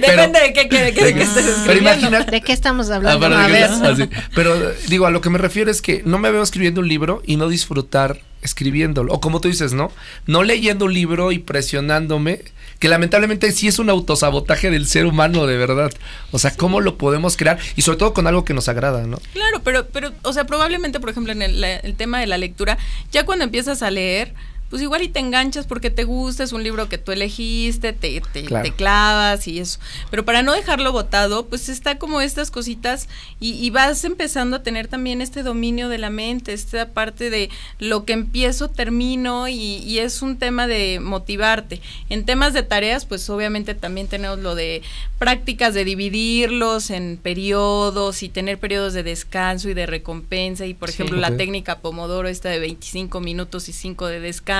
Depende 0.00 0.40
de 0.40 0.52
qué, 0.54 0.62
qué- 0.62 0.68
qué- 0.68 0.84
de 0.84 0.92
qué 0.94 1.14
que- 1.14 1.22
estés 1.22 1.44
pero 1.44 1.48
escribiendo. 1.56 1.90
imagina, 1.90 2.24
¿De 2.24 2.40
qué 2.40 2.52
estamos 2.52 2.90
Ah, 2.90 2.96
hablando? 2.96 3.26
a 3.26 3.46
ver. 3.48 3.64
así. 3.64 4.08
Pero 4.34 4.70
digo, 4.88 5.06
a 5.06 5.10
lo 5.10 5.20
que 5.20 5.28
me 5.30 5.38
refiero 5.38 5.70
es 5.70 5.82
que 5.82 6.02
no 6.06 6.18
me 6.18 6.30
veo 6.30 6.42
escribiendo 6.42 6.80
un 6.80 6.88
libro 6.88 7.22
y 7.26 7.36
no 7.36 7.48
disfrutar 7.48 8.20
escribiéndolo. 8.42 9.12
O 9.12 9.20
como 9.20 9.40
tú 9.40 9.48
dices, 9.48 9.72
¿no? 9.74 9.92
No 10.26 10.42
leyendo 10.42 10.86
un 10.86 10.94
libro 10.94 11.32
y 11.32 11.38
presionándome, 11.38 12.40
que 12.78 12.88
lamentablemente 12.88 13.50
sí 13.52 13.68
es 13.68 13.78
un 13.78 13.90
autosabotaje 13.90 14.70
del 14.70 14.86
ser 14.86 15.04
humano, 15.06 15.46
de 15.46 15.56
verdad. 15.56 15.92
O 16.30 16.38
sea, 16.38 16.52
¿cómo 16.56 16.80
lo 16.80 16.96
podemos 16.96 17.36
crear? 17.36 17.58
Y 17.76 17.82
sobre 17.82 17.98
todo 17.98 18.14
con 18.14 18.26
algo 18.26 18.44
que 18.44 18.54
nos 18.54 18.68
agrada, 18.68 19.02
¿no? 19.06 19.18
Claro, 19.34 19.60
pero, 19.64 19.86
pero, 19.88 20.12
o 20.22 20.32
sea, 20.32 20.44
probablemente, 20.44 20.98
por 21.00 21.10
ejemplo, 21.10 21.32
en 21.32 21.42
el, 21.42 21.60
la- 21.60 21.76
el 21.76 21.94
tema 21.94 22.20
de 22.20 22.26
la 22.26 22.38
lectura, 22.38 22.78
ya 23.12 23.24
cuando 23.26 23.44
empiezas 23.44 23.82
a 23.82 23.90
leer, 23.90 24.32
pues 24.70 24.82
igual 24.82 25.02
y 25.02 25.08
te 25.08 25.20
enganchas 25.20 25.66
porque 25.66 25.90
te 25.90 26.04
gusta, 26.04 26.42
es 26.42 26.52
un 26.52 26.62
libro 26.64 26.88
que 26.88 26.98
tú 26.98 27.12
elegiste, 27.12 27.92
te, 27.92 28.20
te, 28.32 28.44
Claro. 28.44 28.64
te 28.64 28.72
clavas 28.74 29.46
y 29.46 29.58
eso. 29.60 29.78
Pero 30.10 30.24
para 30.24 30.42
no 30.42 30.52
dejarlo 30.52 30.92
botado, 30.92 31.46
pues 31.46 31.68
está 31.68 31.98
como 31.98 32.20
estas 32.20 32.50
cositas 32.50 33.08
y, 33.40 33.52
y 33.54 33.70
vas 33.70 34.02
empezando 34.04 34.56
a 34.56 34.62
tener 34.62 34.88
también 34.88 35.20
este 35.20 35.42
dominio 35.42 35.88
de 35.88 35.98
la 35.98 36.10
mente, 36.10 36.52
esta 36.52 36.88
parte 36.88 37.30
de 37.30 37.48
lo 37.78 38.04
que 38.04 38.12
empiezo, 38.14 38.68
termino 38.68 39.46
y, 39.48 39.54
y 39.78 39.98
es 40.00 40.22
un 40.22 40.36
tema 40.38 40.66
de 40.66 40.98
motivarte. 41.00 41.80
En 42.08 42.24
temas 42.24 42.52
de 42.52 42.62
tareas, 42.62 43.04
pues 43.06 43.28
obviamente 43.30 43.74
también 43.74 44.08
tenemos 44.08 44.38
lo 44.40 44.54
de 44.54 44.82
prácticas 45.18 45.74
de 45.74 45.84
dividirlos 45.84 46.90
en 46.90 47.18
periodos 47.22 48.22
y 48.22 48.28
tener 48.28 48.58
periodos 48.58 48.94
de 48.94 49.02
descanso 49.02 49.68
y 49.68 49.74
de 49.74 49.86
recompensa 49.86 50.66
y 50.66 50.74
por 50.74 50.90
Sí. 50.90 50.94
ejemplo 51.02 51.18
la 51.20 51.36
técnica 51.36 51.78
Pomodoro 51.78 52.28
esta 52.28 52.48
de 52.48 52.58
25 52.58 53.20
minutos 53.20 53.68
y 53.68 53.72
5 53.72 54.06
de 54.06 54.20
descanso 54.20 54.55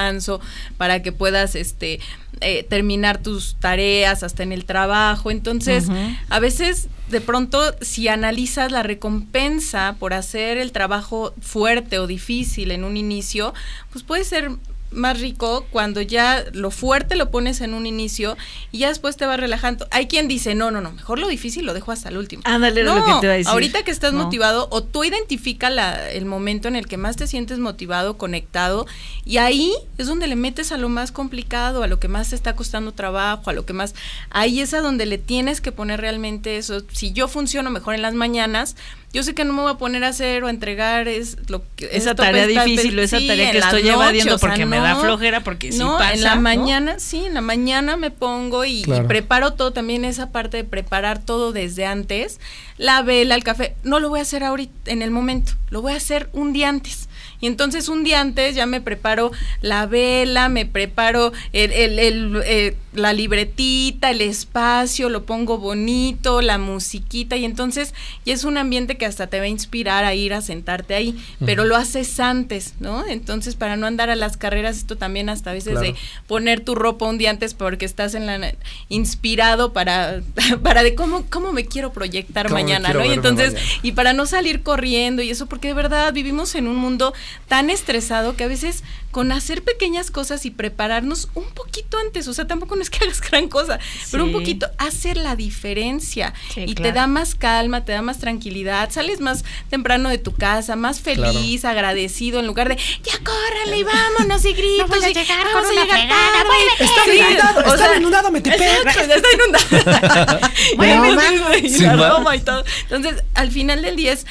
para 0.76 1.02
que 1.02 1.12
puedas 1.12 1.54
este 1.54 2.00
eh, 2.40 2.64
terminar 2.64 3.18
tus 3.18 3.56
tareas 3.61 4.22
hasta 4.22 4.42
en 4.42 4.52
el 4.52 4.64
trabajo. 4.64 5.30
Entonces 5.30 5.88
a 6.28 6.38
veces 6.38 6.88
de 7.09 7.20
pronto 7.20 7.62
si 7.80 8.09
analizas 8.09 8.72
la 8.72 8.82
recompensa 8.82 9.96
por 9.98 10.12
hacer 10.12 10.59
el 10.59 10.72
trabajo 10.72 11.35
fuerte 11.40 11.98
o 11.98 12.06
difícil 12.06 12.72
en 12.72 12.82
un 12.85 12.96
inicio 12.96 13.54
pues 13.92 14.02
puede 14.02 14.24
ser 14.24 14.50
más 14.90 15.20
rico 15.20 15.66
cuando 15.70 16.01
ya 16.01 16.44
lo 16.53 16.70
fuerte 16.70 17.16
lo 17.16 17.31
pones 17.31 17.61
en 17.61 17.75
un 17.75 17.87
inicio 17.87 18.37
y 18.72 18.79
ya 18.79 18.88
después 18.88 19.16
te 19.16 19.27
vas 19.27 19.38
relajando. 19.38 19.87
Hay 19.90 20.07
quien 20.07 20.29
dice, 20.29 20.55
no, 20.55 20.70
no, 20.70 20.81
no, 20.81 20.92
mejor 20.92 21.18
lo 21.18 21.29
difícil 21.29 21.66
lo 21.66 21.75
dejo 21.75 21.92
hasta 21.92 22.09
el 22.09 22.16
último. 22.16 22.42
Ándale, 22.46 22.83
no, 22.85 22.94
lo 22.96 23.05
que 23.05 23.12
te 23.20 23.27
iba 23.27 23.35
a 23.35 23.37
decir. 23.37 23.51
ahorita 23.53 23.83
que 23.83 23.90
estás 23.90 24.12
No. 24.12 24.25
motivado, 24.25 24.68
o 24.70 24.83
tú 24.83 25.05
identifica 25.05 25.70
la- 25.70 26.11
el 26.11 26.25
momento 26.25 26.68
en 26.68 26.77
el 26.77 26.87
que 26.87 26.96
más 26.96 27.16
te 27.16 27.27
sientes 27.27 27.59
motivado, 27.59 28.16
conectado, 28.16 28.87
y 29.25 29.38
ahí 29.38 29.72
es 29.99 30.07
donde 30.07 30.27
le 30.29 30.37
metes 30.37 30.72
a 30.72 30.77
lo 30.79 30.88
más 30.88 31.12
complicado, 31.12 31.83
a 31.83 31.87
lo 31.88 31.99
que 31.99 32.09
más 32.09 32.31
te 32.31 32.37
está 32.37 32.55
costando 32.57 32.92
trabajo, 32.92 33.51
a 33.51 33.53
lo 33.53 33.66
que 33.66 33.72
más... 33.72 33.94
Ahí 34.31 34.61
es 34.61 34.72
a 34.75 34.81
donde 34.81 35.07
le 35.07 35.18
tienes 35.18 35.61
que 35.61 35.72
poner 35.72 36.01
realmente 36.01 36.57
eso. 36.57 36.83
Si 36.92 37.12
yo 37.12 37.29
funciono 37.29 37.70
mejor 37.70 37.94
en 37.94 38.03
las 38.03 38.14
mañanas, 38.14 38.77
yo 39.12 39.22
sé 39.22 39.35
que 39.35 39.44
no 39.44 39.53
me 39.55 39.62
voy 39.62 39.70
a 39.72 39.75
poner 39.79 40.05
a 40.05 40.09
hacer 40.09 40.44
o 40.44 40.49
a 40.49 40.51
entregar 40.51 41.09
es 41.09 41.37
lo 41.49 41.62
que 41.77 41.88
Esa 41.92 42.14
tarea 42.14 42.46
difícil 42.46 42.99
o 42.99 43.03
esa 43.03 43.18
tarea 43.18 43.51
que 43.51 43.59
estoy 43.59 43.83
noche, 43.85 43.94
evadiendo 43.94 44.35
o 44.35 44.38
sea, 44.38 44.49
porque 44.49 44.66
me 44.80 44.86
da 44.88 44.96
flojera, 44.96 45.40
porque 45.42 45.72
sí 45.72 45.78
no, 45.78 45.98
pasa, 45.98 46.12
en 46.14 46.22
la 46.22 46.34
¿no? 46.36 46.40
mañana, 46.42 46.98
sí, 46.98 47.24
en 47.26 47.34
la 47.34 47.40
mañana 47.40 47.96
me 47.96 48.10
pongo 48.10 48.64
y, 48.64 48.84
preparo 49.08 49.52
todo, 49.54 49.72
también 49.72 50.04
esa 50.04 50.30
parte 50.30 50.56
de 50.58 50.64
preparar 50.64 51.18
todo 51.22 51.52
desde 51.52 51.86
antes, 51.86 52.40
la 52.78 53.02
vela, 53.02 53.34
el 53.34 53.44
café, 53.44 53.74
no 53.82 54.00
lo 54.00 54.08
voy 54.08 54.20
a 54.20 54.22
hacer 54.22 54.44
ahorita, 54.44 54.90
en 54.90 55.02
el 55.02 55.10
momento, 55.10 55.52
lo 55.70 55.82
voy 55.82 55.92
a 55.92 55.96
hacer 55.96 56.28
un 56.32 56.52
día 56.52 56.68
antes. 56.68 57.08
Y 57.38 57.46
entonces 57.48 57.90
un 57.90 58.02
día 58.02 58.20
antes 58.22 58.54
ya 58.54 58.64
me 58.64 58.80
preparo 58.80 59.30
la 59.60 59.84
vela, 59.84 60.48
me 60.48 60.64
preparo 60.64 61.32
el, 61.52 61.70
el- 61.70 61.98
el, 61.98 62.42
eh, 62.46 62.76
la 62.96 63.12
libretita, 63.12 64.11
el 64.11 64.20
espacio, 64.20 65.09
lo 65.09 65.24
pongo 65.24 65.59
bonito, 65.59 66.40
la 66.42 66.59
musiquita 66.59 67.37
y 67.37 67.44
entonces 67.44 67.94
ya 68.24 68.35
es 68.35 68.44
un 68.44 68.59
ambiente 68.59 68.96
que 68.96 69.06
hasta 69.06 69.26
te 69.26 69.38
va 69.38 69.44
a 69.44 69.48
inspirar 69.48 70.04
a 70.04 70.14
ir 70.14 70.35
a 70.35 70.40
sentarte 70.40 70.94
ahí, 70.94 71.16
pero 71.44 71.64
lo 71.64 71.76
haces 71.76 72.18
antes, 72.20 72.74
¿no? 72.80 73.06
Entonces 73.06 73.54
para 73.54 73.76
no 73.76 73.87
andar 73.87 74.11
a 74.11 74.16
las 74.16 74.37
carreras, 74.37 74.76
esto 74.78 74.96
también 74.96 75.28
hasta 75.28 75.50
a 75.50 75.54
veces 75.54 75.72
Claro. 75.74 75.87
de 75.92 75.94
poner 76.26 76.61
tu 76.61 76.74
ropa 76.74 77.06
un 77.06 77.18
día 77.18 77.30
antes 77.30 77.54
porque 77.54 77.85
estás 77.85 78.14
en 78.14 78.26
la 78.26 78.54
inspirado 78.88 79.72
para 79.72 80.20
para 80.62 80.82
de 80.82 80.94
cómo 80.94 81.24
cómo 81.30 81.52
me 81.52 81.64
quiero 81.66 81.92
proyectar 81.92 82.46
¿Cómo 82.46 82.56
me 82.56 82.62
mañana, 82.62 82.87
quiero 82.88 83.00
¿no? 83.00 83.06
Y 83.06 83.12
entonces 83.14 83.54
mañana? 83.54 83.70
y 83.82 83.92
para 83.92 84.12
no 84.12 84.26
salir 84.26 84.62
corriendo 84.62 85.22
y 85.22 85.30
eso 85.30 85.46
porque 85.46 85.68
de 85.68 85.74
verdad 85.74 86.12
vivimos 86.12 86.54
en 86.54 86.66
un 86.68 86.76
mundo 86.76 87.12
tan 87.48 87.70
estresado 87.70 88.37
que 88.37 88.44
a 88.44 88.48
veces 88.48 88.82
con 89.16 89.33
hacer 89.33 89.62
pequeñas 89.62 90.11
cosas 90.11 90.44
y 90.44 90.50
prepararnos 90.50 91.31
un 91.33 91.46
poquito 91.55 91.96
antes, 91.96 92.29
o 92.29 92.35
sea, 92.35 92.46
tampoco 92.46 92.76
no 92.76 92.83
es 92.83 92.90
que 92.90 92.98
hagas 93.02 93.22
gran 93.22 93.48
cosa, 93.48 93.79
pero 94.11 94.24
un 94.24 94.33
poquito 94.33 94.68
hacer 94.76 95.16
la 95.16 95.37
diferencia. 95.37 96.35
Sí, 96.52 96.64
y 96.66 96.74
te 96.74 96.92
da 96.92 97.07
más 97.07 97.35
calma, 97.35 97.83
te 97.83 97.92
da 97.92 98.02
más 98.02 98.18
tranquilidad, 98.18 98.90
sales 98.90 99.20
más 99.20 99.42
temprano 99.70 100.11
de 100.11 100.18
tu 100.18 100.35
casa, 100.35 100.76
más 100.76 101.00
feliz, 101.00 101.64
agradecido 101.64 102.40
en 102.40 102.46
lugar 102.46 102.68
de 102.68 102.76
ya 102.76 103.18
córrele 103.24 103.79
y 103.79 103.85
vámonos 103.85 104.44
y 104.44 104.52
gritos 104.52 104.87
voy 104.87 105.02
a 105.02 105.09
y 105.09 105.14
llegar 105.14 105.46
vamos 105.46 105.66
con 105.66 105.79
a 105.79 105.83
llegar 105.83 106.09
tarde. 106.11 106.66
Está 106.79 107.14
inundado, 107.14 107.61
Está 107.61 107.72
o 107.72 107.76
sea, 107.79 107.96
inundado, 107.96 108.31
Metepec. 108.31 108.61
Exacto, 108.61 109.14
está 109.14 109.29
inundado. 109.33 110.40
Bueno, 110.76 111.22
Y 111.62 111.66
y 111.68 112.37
y 112.37 112.40
todo. 112.40 112.64
Entonces, 112.83 113.24
al 113.33 113.50
final 113.50 113.81
del 113.81 113.96
día 113.96 114.12
es 114.12 114.26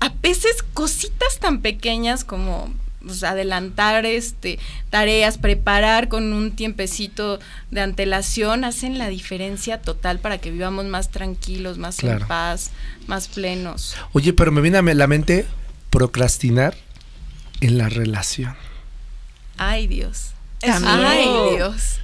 a 0.00 0.10
veces 0.20 0.62
cositas 0.74 1.38
tan 1.38 1.62
pequeñas 1.62 2.22
como 2.22 2.70
pues, 3.06 3.22
adelantar 3.22 4.04
este 4.04 4.58
tareas, 4.90 5.38
preparar 5.38 6.08
con 6.08 6.32
un 6.32 6.50
tiempecito 6.52 7.38
de 7.70 7.80
antelación, 7.80 8.64
hacen 8.64 8.98
la 8.98 9.08
diferencia 9.08 9.80
total 9.80 10.18
para 10.18 10.38
que 10.38 10.50
vivamos 10.50 10.84
más 10.86 11.10
tranquilos, 11.10 11.78
más 11.78 11.96
Claro. 11.96 12.22
en 12.22 12.26
paz, 12.28 12.70
más 13.06 13.28
plenos. 13.28 13.96
Oye, 14.12 14.32
pero 14.32 14.52
me 14.52 14.60
viene 14.60 14.78
a 14.78 14.82
la 14.82 15.06
mente 15.06 15.46
procrastinar 15.90 16.76
en 17.60 17.78
la 17.78 17.88
relación. 17.88 18.54
Ay, 19.56 19.86
Dios. 19.86 20.32
Ay, 20.62 21.26
Dios. 21.54 21.95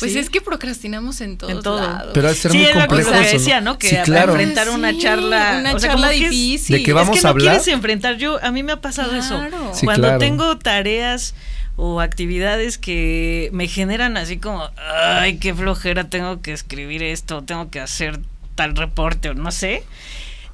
Pues 0.00 0.12
Sí. 0.12 0.18
es 0.18 0.28
que 0.30 0.40
procrastinamos 0.40 1.20
en 1.20 1.36
todos 1.38 1.52
En 1.52 1.62
todo. 1.62 1.80
lados. 1.80 2.10
Pero 2.14 2.28
de 2.28 2.34
ser 2.34 2.50
sí, 2.52 2.58
muy 2.58 2.66
es 2.66 2.74
lo 2.74 2.80
que 2.82 2.86
complejo 2.88 3.14
eso, 3.14 3.32
decía, 3.32 3.60
¿no? 3.60 3.78
Que 3.78 3.88
Sí, 3.90 3.96
claro. 4.04 4.32
enfrentar 4.32 4.70
una 4.70 4.90
Sí, 4.90 4.98
charla, 4.98 5.56
una 5.60 5.74
o 5.74 5.78
sea, 5.78 5.90
charla 5.90 6.08
que 6.10 6.24
es- 6.24 6.30
difícil. 6.30 6.76
¿De 6.78 6.82
qué 6.82 6.92
vamos 6.92 7.16
es 7.16 7.22
que 7.22 7.26
a 7.26 7.30
no 7.30 7.30
hablar? 7.32 7.54
quieres 7.56 7.68
enfrentar. 7.68 8.16
Yo 8.16 8.42
a 8.42 8.50
mí 8.50 8.62
me 8.62 8.72
ha 8.72 8.80
pasado 8.80 9.14
eso. 9.14 9.38
Claro. 9.38 9.70
Sí, 9.74 9.84
Cuando 9.86 10.08
claro. 10.08 10.18
tengo 10.18 10.58
tareas 10.58 11.34
o 11.76 12.00
actividades 12.00 12.78
que 12.78 13.50
me 13.52 13.66
generan 13.68 14.16
así 14.16 14.38
como, 14.38 14.68
ay, 14.76 15.38
qué 15.38 15.54
flojera, 15.54 16.08
tengo 16.08 16.40
que 16.42 16.52
escribir 16.52 17.02
esto, 17.02 17.42
tengo 17.42 17.70
que 17.70 17.80
hacer 17.80 18.20
tal 18.54 18.76
reporte 18.76 19.30
o 19.30 19.34
no 19.34 19.50
sé. 19.52 19.82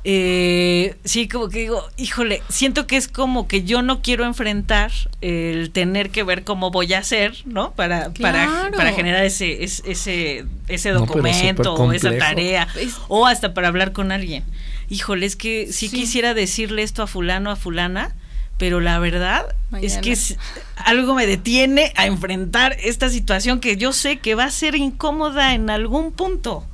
Eh, 0.02 0.96
sí, 1.04 1.28
como 1.28 1.50
que 1.50 1.58
digo, 1.60 1.86
híjole, 1.98 2.42
siento 2.48 2.86
que 2.86 2.96
es 2.96 3.06
como 3.06 3.46
que 3.46 3.64
yo 3.64 3.82
no 3.82 4.00
quiero 4.00 4.24
enfrentar 4.24 4.90
el 5.20 5.70
tener 5.72 6.08
que 6.10 6.22
ver 6.22 6.42
cómo 6.42 6.70
voy 6.70 6.94
a 6.94 6.98
hacer, 7.00 7.34
¿no? 7.44 7.72
Para, 7.72 8.04
para, 8.14 8.46
Claro. 8.46 8.76
para 8.76 8.92
generar 8.92 9.24
ese, 9.24 9.62
ese, 9.62 10.46
ese, 10.68 10.92
No, 10.92 11.00
documento 11.00 11.74
o 11.74 11.92
esa 11.92 12.16
tarea 12.16 12.66
Es- 12.80 12.96
o 13.08 13.26
hasta 13.26 13.52
para 13.52 13.68
hablar 13.68 13.92
con 13.92 14.10
alguien. 14.10 14.42
Híjole, 14.88 15.26
es 15.26 15.36
que 15.36 15.66
sí, 15.70 15.88
Sí. 15.88 15.96
quisiera 15.96 16.32
decirle 16.32 16.82
esto 16.82 17.02
a 17.02 17.06
fulano, 17.06 17.50
a 17.50 17.56
fulana, 17.56 18.14
pero 18.56 18.80
la 18.80 18.98
verdad 18.98 19.54
es 19.82 19.98
que 19.98 20.12
es- 20.12 20.38
algo 20.76 21.14
me 21.14 21.26
detiene 21.26 21.92
a 21.96 22.06
enfrentar 22.06 22.74
esta 22.82 23.10
situación 23.10 23.60
que 23.60 23.76
yo 23.76 23.92
sé 23.92 24.16
que 24.18 24.34
va 24.34 24.44
a 24.44 24.50
ser 24.50 24.76
incómoda 24.76 25.54
en 25.54 25.68
algún 25.68 26.12
punto. 26.12 26.64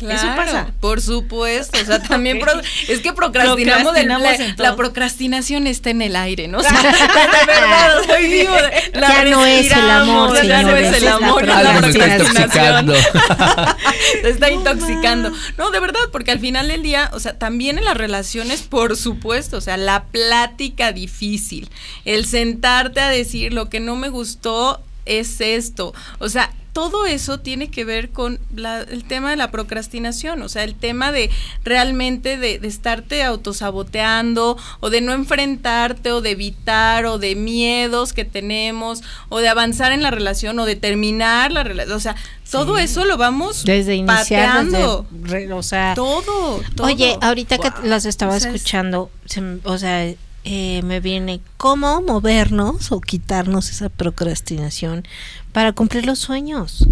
Eso 0.00 0.26
pasa. 0.36 0.72
Por 0.80 1.00
supuesto. 1.00 1.78
O 1.80 1.84
sea, 1.84 2.02
también 2.08 2.40
pro- 2.40 2.60
es 2.88 3.00
que 3.00 3.12
procrastinamos, 3.12 3.94
de- 3.94 4.04
la, 4.04 4.18
la 4.56 4.76
procrastinación 4.76 5.66
está 5.66 5.90
en 5.90 6.02
el 6.02 6.16
aire, 6.16 6.48
¿no? 6.48 6.58
O 6.60 6.62
sea, 6.62 6.72
de 6.72 7.46
verdad, 7.46 8.00
o 8.00 8.04
sea, 8.04 8.16
digo, 8.16 8.54
la 8.94 9.08
Ya 9.08 9.24
no 9.24 9.46
es 9.46 9.70
el 9.72 9.90
amor, 9.90 10.42
ya 10.46 10.62
no 10.62 10.76
es 10.76 10.96
el 10.96 11.04
la 11.04 11.14
amor, 11.14 11.42
es 11.42 11.48
la 11.48 11.60
está 11.60 11.78
procrastinación. 11.80 12.36
intoxicando. 12.36 12.94
Te 14.22 14.28
está 14.30 14.50
intoxicando. 14.50 15.32
No, 15.58 15.70
de 15.70 15.80
verdad, 15.80 16.00
porque 16.12 16.30
al 16.32 16.40
final 16.40 16.68
del 16.68 16.82
día, 16.82 17.10
o 17.12 17.20
sea, 17.20 17.38
también 17.38 17.78
en 17.78 17.84
las 17.84 17.96
relaciones, 17.96 18.62
por 18.62 18.96
supuesto, 18.96 19.56
o 19.58 19.60
sea, 19.60 19.76
la 19.76 20.04
plática 20.04 20.92
difícil, 20.92 21.70
el 22.04 22.26
sentarte 22.26 23.00
a 23.00 23.08
decir 23.08 23.52
lo 23.52 23.68
que 23.70 23.80
no 23.80 23.96
me 23.96 24.08
gustó 24.08 24.82
es 25.06 25.40
esto, 25.40 25.94
o 26.18 26.28
sea, 26.28 26.50
todo 26.74 27.06
eso 27.06 27.38
tiene 27.40 27.70
que 27.70 27.84
ver 27.86 28.10
con 28.10 28.38
la- 28.54 28.82
el 28.82 29.04
tema 29.04 29.30
de 29.30 29.36
la 29.36 29.50
procrastinación, 29.50 30.42
o 30.42 30.48
sea, 30.50 30.64
el 30.64 30.74
tema 30.74 31.10
de 31.12 31.30
realmente 31.64 32.36
de, 32.36 32.58
de 32.58 32.68
estarte 32.68 33.22
autosaboteando 33.22 34.56
o 34.80 34.90
de 34.90 35.00
no 35.00 35.12
enfrentarte 35.12 36.12
o 36.12 36.20
de 36.20 36.30
evitar 36.32 37.06
o 37.06 37.18
de 37.18 37.34
miedos 37.36 38.12
que 38.12 38.24
tenemos 38.24 39.02
o 39.28 39.38
de 39.38 39.48
avanzar 39.48 39.92
en 39.92 40.02
la 40.02 40.10
relación 40.10 40.58
o 40.58 40.66
de 40.66 40.76
terminar 40.76 41.52
la 41.52 41.62
relación, 41.64 41.96
o 41.96 42.00
sea, 42.00 42.16
todo 42.50 42.76
eso 42.78 43.04
lo 43.04 43.16
vamos 43.16 43.64
Desde 43.64 43.94
iniciar, 43.96 44.64
desde 44.64 44.72
pateando. 44.76 45.06
re- 45.22 45.52
o 45.52 45.62
sea, 45.62 45.94
Todo, 45.94 46.60
todo. 46.76 46.86
Oye, 46.86 47.16
ahorita 47.20 47.58
que 47.58 47.70
los 47.88 48.04
estaba 48.04 48.36
O 48.36 48.40
sea, 48.40 48.50
es- 48.50 48.56
escuchando, 48.56 49.10
se 49.24 49.42
o 49.64 49.78
sea, 49.78 50.12
eh, 50.44 50.82
me 50.84 51.00
viene 51.00 51.40
cómo 51.56 52.02
movernos 52.02 52.92
o 52.92 53.00
quitarnos 53.00 53.70
esa 53.70 53.88
procrastinación 53.88 55.06
para 55.52 55.72
cumplir 55.72 56.04
los 56.06 56.18
sueños. 56.18 56.86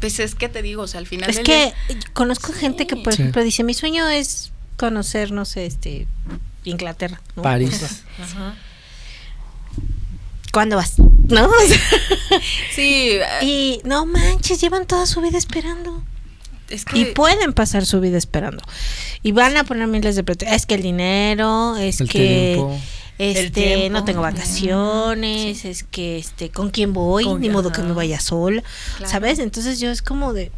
Pues 0.00 0.20
es 0.20 0.34
que 0.34 0.48
te 0.48 0.62
digo, 0.62 0.82
o 0.82 0.86
sea, 0.86 1.00
al 1.00 1.06
final 1.06 1.30
Es 1.30 1.40
que 1.40 1.72
día- 1.88 1.98
conozco 2.12 2.52
gente 2.52 2.86
que, 2.86 2.96
por 2.96 3.14
Sí. 3.14 3.22
ejemplo, 3.22 3.42
dice, 3.42 3.64
mi 3.64 3.74
sueño 3.74 4.08
es 4.08 4.52
conocer, 4.76 5.32
no 5.32 5.44
sé, 5.44 5.66
este, 5.66 6.06
Inglaterra. 6.64 7.20
¿no? 7.34 7.42
París. 7.42 8.02
Ajá. 8.22 8.54
¿Cuándo 10.52 10.76
vas? 10.76 10.94
¿No? 10.98 11.50
Sí, 12.74 13.10
eh, 13.12 13.22
y 13.44 13.80
no 13.84 14.06
manches, 14.06 14.60
llevan 14.60 14.86
toda 14.86 15.06
su 15.06 15.20
vida 15.20 15.36
esperando. 15.38 16.02
es 16.70 16.84
que 16.84 16.98
Y 16.98 17.04
pueden 17.06 17.52
pasar 17.52 17.84
su 17.86 18.00
vida 18.00 18.16
esperando. 18.18 18.62
Y 19.22 19.32
van 19.32 19.56
a 19.56 19.64
poner 19.64 19.88
miles 19.88 20.14
de 20.14 20.22
pretextos. 20.22 20.56
Es 20.56 20.66
que 20.66 20.74
el 20.76 20.82
dinero, 20.82 21.76
es 21.76 22.00
El 22.00 22.08
que 22.08 22.54
tiempo. 22.54 22.78
Este 23.18 23.90
no 23.90 24.04
tengo 24.04 24.20
vacaciones, 24.22 25.64
es 25.64 25.82
que 25.84 26.18
este 26.18 26.50
con 26.50 26.70
quién 26.70 26.92
voy, 26.92 27.24
Con- 27.24 27.40
ni 27.40 27.48
modo 27.50 27.72
que 27.72 27.82
me 27.82 27.92
vaya 27.92 28.20
sola, 28.20 28.62
Claro. 28.96 29.10
¿sabes? 29.10 29.38
Entonces 29.38 29.80
yo 29.80 29.90
es 29.90 30.02
como 30.02 30.32
de 30.32 30.50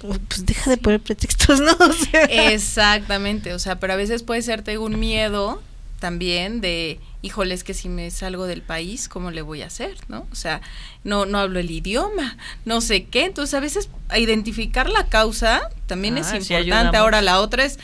pues 0.00 0.44
deja 0.44 0.70
de 0.70 0.76
poner 0.76 1.00
pretextos, 1.00 1.60
¿no? 1.62 1.72
O 1.80 1.92
sea, 1.92 2.24
Exactamente, 2.24 3.54
o 3.54 3.58
sea, 3.58 3.80
pero 3.80 3.94
a 3.94 3.96
veces 3.96 4.22
puede 4.22 4.42
ser 4.42 4.62
te 4.62 4.72
digo, 4.72 4.84
un 4.84 4.98
miedo 5.00 5.62
también 5.98 6.60
de, 6.60 7.00
híjole, 7.22 7.54
es 7.54 7.64
que 7.64 7.72
si 7.72 7.88
me 7.88 8.10
salgo 8.10 8.46
del 8.46 8.60
país, 8.60 9.08
¿cómo 9.08 9.30
le 9.30 9.40
voy 9.40 9.62
a 9.62 9.66
hacer? 9.68 9.96
¿No? 10.08 10.26
O 10.30 10.34
sea, 10.34 10.60
no, 11.02 11.24
no 11.24 11.38
hablo 11.38 11.58
el 11.60 11.70
idioma, 11.70 12.36
no 12.66 12.82
sé 12.82 13.04
qué. 13.06 13.24
Entonces, 13.24 13.54
a 13.54 13.60
veces 13.60 13.88
identificar 14.14 14.90
la 14.90 15.06
causa 15.06 15.70
también 15.86 16.18
Ah, 16.18 16.20
es 16.20 16.26
sí, 16.46 16.52
importante. 16.52 16.98
Ahora, 16.98 17.22
la 17.22 17.40
otra 17.40 17.64
es 17.64 17.78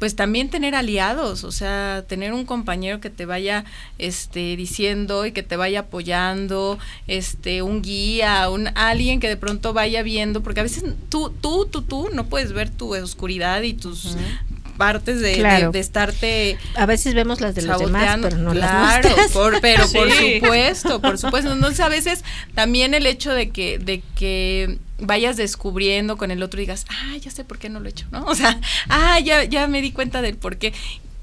pues 0.00 0.16
también 0.16 0.48
tener 0.48 0.74
aliados, 0.74 1.44
o 1.44 1.52
sea, 1.52 2.04
tener 2.08 2.32
un 2.32 2.46
compañero 2.46 3.00
que 3.00 3.10
te 3.10 3.26
vaya 3.26 3.66
este 3.98 4.56
diciendo 4.56 5.26
y 5.26 5.32
que 5.32 5.42
te 5.42 5.56
vaya 5.56 5.80
apoyando, 5.80 6.78
este 7.06 7.60
un 7.60 7.82
guía, 7.82 8.48
un 8.48 8.68
alguien 8.76 9.20
que 9.20 9.28
de 9.28 9.36
pronto 9.36 9.74
vaya 9.74 10.02
viendo, 10.02 10.42
porque 10.42 10.60
a 10.60 10.62
veces 10.62 10.84
tú 11.10 11.30
tú 11.42 11.66
tú 11.66 11.82
tú 11.82 12.08
no 12.14 12.24
puedes 12.26 12.54
ver 12.54 12.70
tu 12.70 12.96
oscuridad 12.96 13.60
y 13.60 13.74
tus 13.74 14.16
partes 14.80 15.20
de, 15.20 15.34
Claro. 15.34 15.66
de- 15.66 15.72
de 15.72 15.78
estarte 15.80 16.58
a 16.74 16.86
veces 16.86 17.12
vemos 17.14 17.40
las 17.42 17.54
de 17.54 17.62
los 17.62 17.78
demás, 17.78 18.18
pero 18.22 18.38
no 18.38 18.54
las 18.54 18.70
claro, 18.70 19.08
nuestras. 19.10 19.32
por- 19.32 19.60
pero 19.60 19.84
por 19.92 20.10
supuesto, 20.10 21.00
por 21.02 21.18
supuesto. 21.18 21.52
Entonces 21.52 21.80
a 21.80 21.88
veces 21.90 22.24
también 22.54 22.94
el 22.94 23.06
hecho 23.06 23.32
de 23.32 23.50
que, 23.50 23.78
de 23.78 24.02
que 24.16 24.78
vayas 24.98 25.36
descubriendo 25.36 26.16
con 26.16 26.30
el 26.30 26.42
otro 26.42 26.60
y 26.60 26.64
digas, 26.64 26.86
ah, 26.88 27.16
ya 27.20 27.30
sé 27.30 27.44
por 27.44 27.58
qué 27.58 27.68
no 27.68 27.78
lo 27.80 27.86
he 27.86 27.90
hecho, 27.90 28.06
¿no? 28.10 28.24
O 28.24 28.34
sea, 28.34 28.58
ah, 28.88 29.20
ya, 29.20 29.44
ya 29.44 29.66
me 29.66 29.82
di 29.82 29.92
cuenta 29.92 30.22
del 30.22 30.36
por 30.36 30.56
qué. 30.56 30.72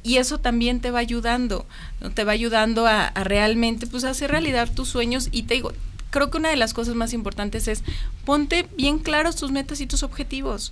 Y 0.04 0.18
eso 0.18 0.38
también 0.40 0.80
te 0.80 0.92
va 0.92 1.00
ayudando, 1.00 1.66
¿no? 2.00 2.12
Te 2.12 2.24
va 2.24 2.32
ayudando 2.32 2.86
a, 2.88 3.08
a 3.08 3.24
realmente, 3.24 3.88
pues, 3.88 4.04
hacer 4.04 4.32
realidad 4.32 4.70
tus 4.74 4.88
sueños. 4.88 5.30
Y 5.32 5.44
te 5.44 5.56
digo, 5.56 5.74
creo 6.12 6.30
que 6.32 6.38
una 6.38 6.50
de 6.50 6.56
las 6.56 6.74
cosas 6.74 6.96
más 6.96 7.12
importantes 7.12 7.68
es 7.68 7.84
ponte 8.24 8.68
bien 8.78 9.00
claros 9.00 9.36
tus 9.36 9.52
metas 9.52 9.82
y 9.82 9.88
tus 9.88 10.04
objetivos. 10.04 10.72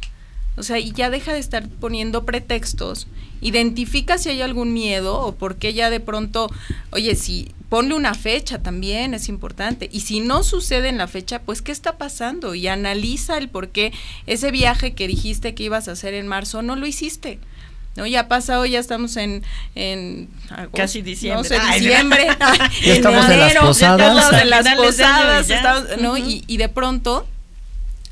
O 0.57 0.63
sea, 0.63 0.79
y 0.79 0.91
ya 0.93 1.09
deja 1.09 1.33
de 1.33 1.39
estar 1.39 1.67
poniendo 1.67 2.25
pretextos. 2.25 3.07
Identifica 3.41 4.17
si 4.17 4.29
hay 4.29 4.41
algún 4.41 4.73
miedo 4.73 5.19
o 5.19 5.35
por 5.35 5.57
qué 5.57 5.73
ya 5.73 5.89
de 5.89 5.99
pronto, 5.99 6.49
oye, 6.91 7.15
si 7.15 7.51
ponle 7.69 7.93
una 7.95 8.13
fecha 8.13 8.59
también 8.59 9.13
es 9.13 9.27
importante. 9.27 9.89
Y 9.91 10.01
si 10.01 10.19
no 10.21 10.43
sucede 10.43 10.87
en 10.89 10.97
la 10.97 11.07
fecha, 11.07 11.41
pues 11.41 11.61
qué 11.61 11.71
está 11.71 11.97
pasando 11.97 12.55
y 12.55 12.67
analiza 12.67 13.37
el 13.37 13.49
por 13.49 13.69
qué 13.69 13.91
ese 14.27 14.51
viaje 14.51 14.93
que 14.93 15.07
dijiste 15.07 15.53
que 15.55 15.63
ibas 15.63 15.87
a 15.87 15.91
hacer 15.91 16.13
en 16.13 16.27
marzo 16.27 16.61
no 16.61 16.75
lo 16.75 16.87
hiciste. 16.87 17.39
¿No? 17.97 18.05
Ya 18.05 18.21
ha 18.21 18.27
pasado, 18.27 18.65
ya 18.65 18.79
estamos 18.79 19.15
en, 19.15 19.41
en 19.73 20.27
agosto, 20.49 20.75
Casi 20.75 21.01
diciembre. 21.01 21.37
No 21.37 21.43
sé, 21.47 21.57
Ay, 21.61 21.79
diciembre. 21.79 22.27
Ya 22.83 22.93
estamos 22.93 23.23
en 23.29 23.39
las 23.39 23.51
enero, 23.51 23.61
posadas. 23.67 24.13
Ya 24.15 24.19
estamos 24.21 24.41
en 24.41 24.49
las 24.49 24.75
posadas, 24.75 25.49
estamos- 25.49 26.01
¿no? 26.01 26.17
Y, 26.17 26.43
y 26.47 26.57
de 26.57 26.67
pronto 26.67 27.25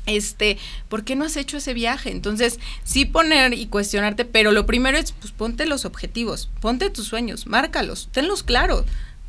este, 0.06 0.58
¿por 0.88 1.04
qué 1.04 1.16
no 1.16 1.24
has 1.24 1.36
hecho 1.36 1.56
ese 1.56 1.74
viaje? 1.74 2.10
Entonces, 2.10 2.58
sí 2.84 3.04
poner 3.04 3.54
y 3.54 3.66
cuestionarte, 3.66 4.24
pero 4.24 4.52
lo 4.52 4.66
primero 4.66 4.98
es, 4.98 5.12
pues 5.12 5.32
ponte 5.32 5.66
los 5.66 5.84
objetivos, 5.84 6.50
ponte 6.60 6.90
tus 6.90 7.06
sueños, 7.06 7.46
márcalos, 7.46 8.08
tenlos 8.12 8.42
claros. 8.42 8.84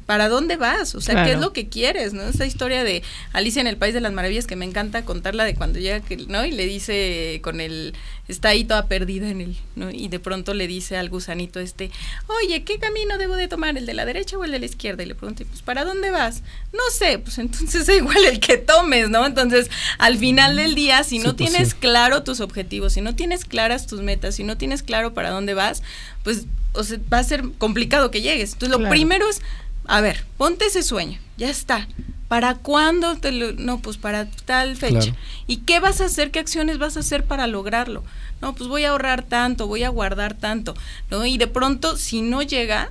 ¿Para 0.05 0.29
dónde 0.29 0.55
vas? 0.55 0.93
O 0.93 1.01
sea, 1.01 1.23
¿qué 1.25 1.31
es 1.33 1.39
lo 1.39 1.51
que 1.51 1.67
quieres? 1.67 2.13
¿No? 2.13 2.21
Esa 2.23 2.45
historia 2.45 2.83
de 2.83 3.01
Alicia 3.33 3.59
en 3.59 3.65
el 3.67 3.75
País 3.77 3.93
de 3.95 4.01
las 4.01 4.13
Maravillas 4.13 4.45
que 4.45 4.55
me 4.55 4.65
encanta 4.65 5.03
contarla 5.03 5.45
de 5.45 5.55
cuando 5.55 5.79
llega, 5.79 5.99
que, 5.99 6.17
¿no? 6.17 6.45
Y 6.45 6.51
le 6.51 6.67
dice 6.67 7.39
con 7.43 7.59
el, 7.59 7.95
está 8.27 8.49
ahí 8.49 8.65
toda 8.65 8.87
perdida 8.87 9.27
en 9.29 9.41
él, 9.41 9.57
¿no? 9.75 9.89
Y 9.89 10.07
de 10.09 10.19
pronto 10.19 10.53
le 10.53 10.67
dice 10.67 10.95
al 10.97 11.09
gusanito 11.09 11.59
este, 11.59 11.89
oye, 12.27 12.63
¿qué 12.63 12.77
camino 12.77 13.17
debo 13.17 13.35
de 13.35 13.47
tomar? 13.47 13.75
¿El 13.77 13.87
de 13.87 13.95
la 13.95 14.05
derecha 14.05 14.37
o 14.37 14.43
el 14.43 14.51
de 14.51 14.59
la 14.59 14.65
izquierda? 14.67 15.01
Y 15.01 15.07
le 15.07 15.15
pregunta, 15.15 15.43
pues, 15.49 15.63
¿para 15.63 15.83
dónde 15.83 16.11
vas? 16.11 16.43
No 16.71 16.83
sé, 16.95 17.17
pues 17.17 17.39
entonces 17.39 17.73
es 17.89 17.97
igual 17.97 18.23
el 18.25 18.39
que 18.39 18.57
tomes, 18.57 19.09
¿no? 19.09 19.25
Entonces, 19.25 19.71
al 19.97 20.19
final 20.19 20.55
del 20.55 20.75
día, 20.75 21.03
si 21.03 21.17
Sí, 21.17 21.25
no 21.25 21.35
pues, 21.35 21.49
tienes 21.49 21.69
sí. 21.69 21.75
claro 21.79 22.21
tus 22.21 22.41
objetivos, 22.41 22.93
si 22.93 23.01
no 23.01 23.15
tienes 23.15 23.43
claras 23.45 23.87
tus 23.87 24.01
metas, 24.01 24.35
si 24.35 24.43
no 24.43 24.55
tienes 24.55 24.83
claro 24.83 25.15
para 25.15 25.31
dónde 25.31 25.55
vas, 25.55 25.81
pues 26.23 26.45
o 26.73 26.83
sea, 26.83 26.99
va 27.11 27.19
a 27.19 27.23
ser 27.23 27.41
complicado 27.57 28.11
que 28.11 28.21
llegues. 28.21 28.51
Entonces, 28.53 28.69
lo 28.71 28.79
Claro. 28.79 28.91
primero 28.91 29.29
es, 29.29 29.41
a 29.87 30.01
ver, 30.01 30.23
ponte 30.37 30.65
ese 30.65 30.83
sueño, 30.83 31.19
ya 31.37 31.49
está. 31.49 31.87
¿Para 32.27 32.55
cuándo 32.55 33.15
te 33.17 33.31
lo.? 33.31 33.51
No, 33.53 33.79
pues 33.79 33.97
para 33.97 34.25
tal 34.45 34.75
fecha. 34.75 34.99
Claro. 34.99 35.15
¿Y 35.47 35.57
qué 35.57 35.79
vas 35.79 36.01
a 36.01 36.05
hacer? 36.05 36.31
¿Qué 36.31 36.39
acciones 36.39 36.79
vas 36.79 36.97
a 36.97 37.01
hacer 37.01 37.23
para 37.23 37.45
lograrlo? 37.45 38.03
No, 38.41 38.53
pues 38.55 38.67
voy 38.67 38.83
a 38.83 38.89
ahorrar 38.89 39.21
tanto, 39.23 39.67
voy 39.67 39.83
a 39.83 39.89
guardar 39.89 40.33
tanto, 40.33 40.73
¿no? 41.11 41.25
Y 41.25 41.37
de 41.37 41.47
pronto, 41.47 41.97
si 41.97 42.21
no 42.21 42.41
llega, 42.41 42.89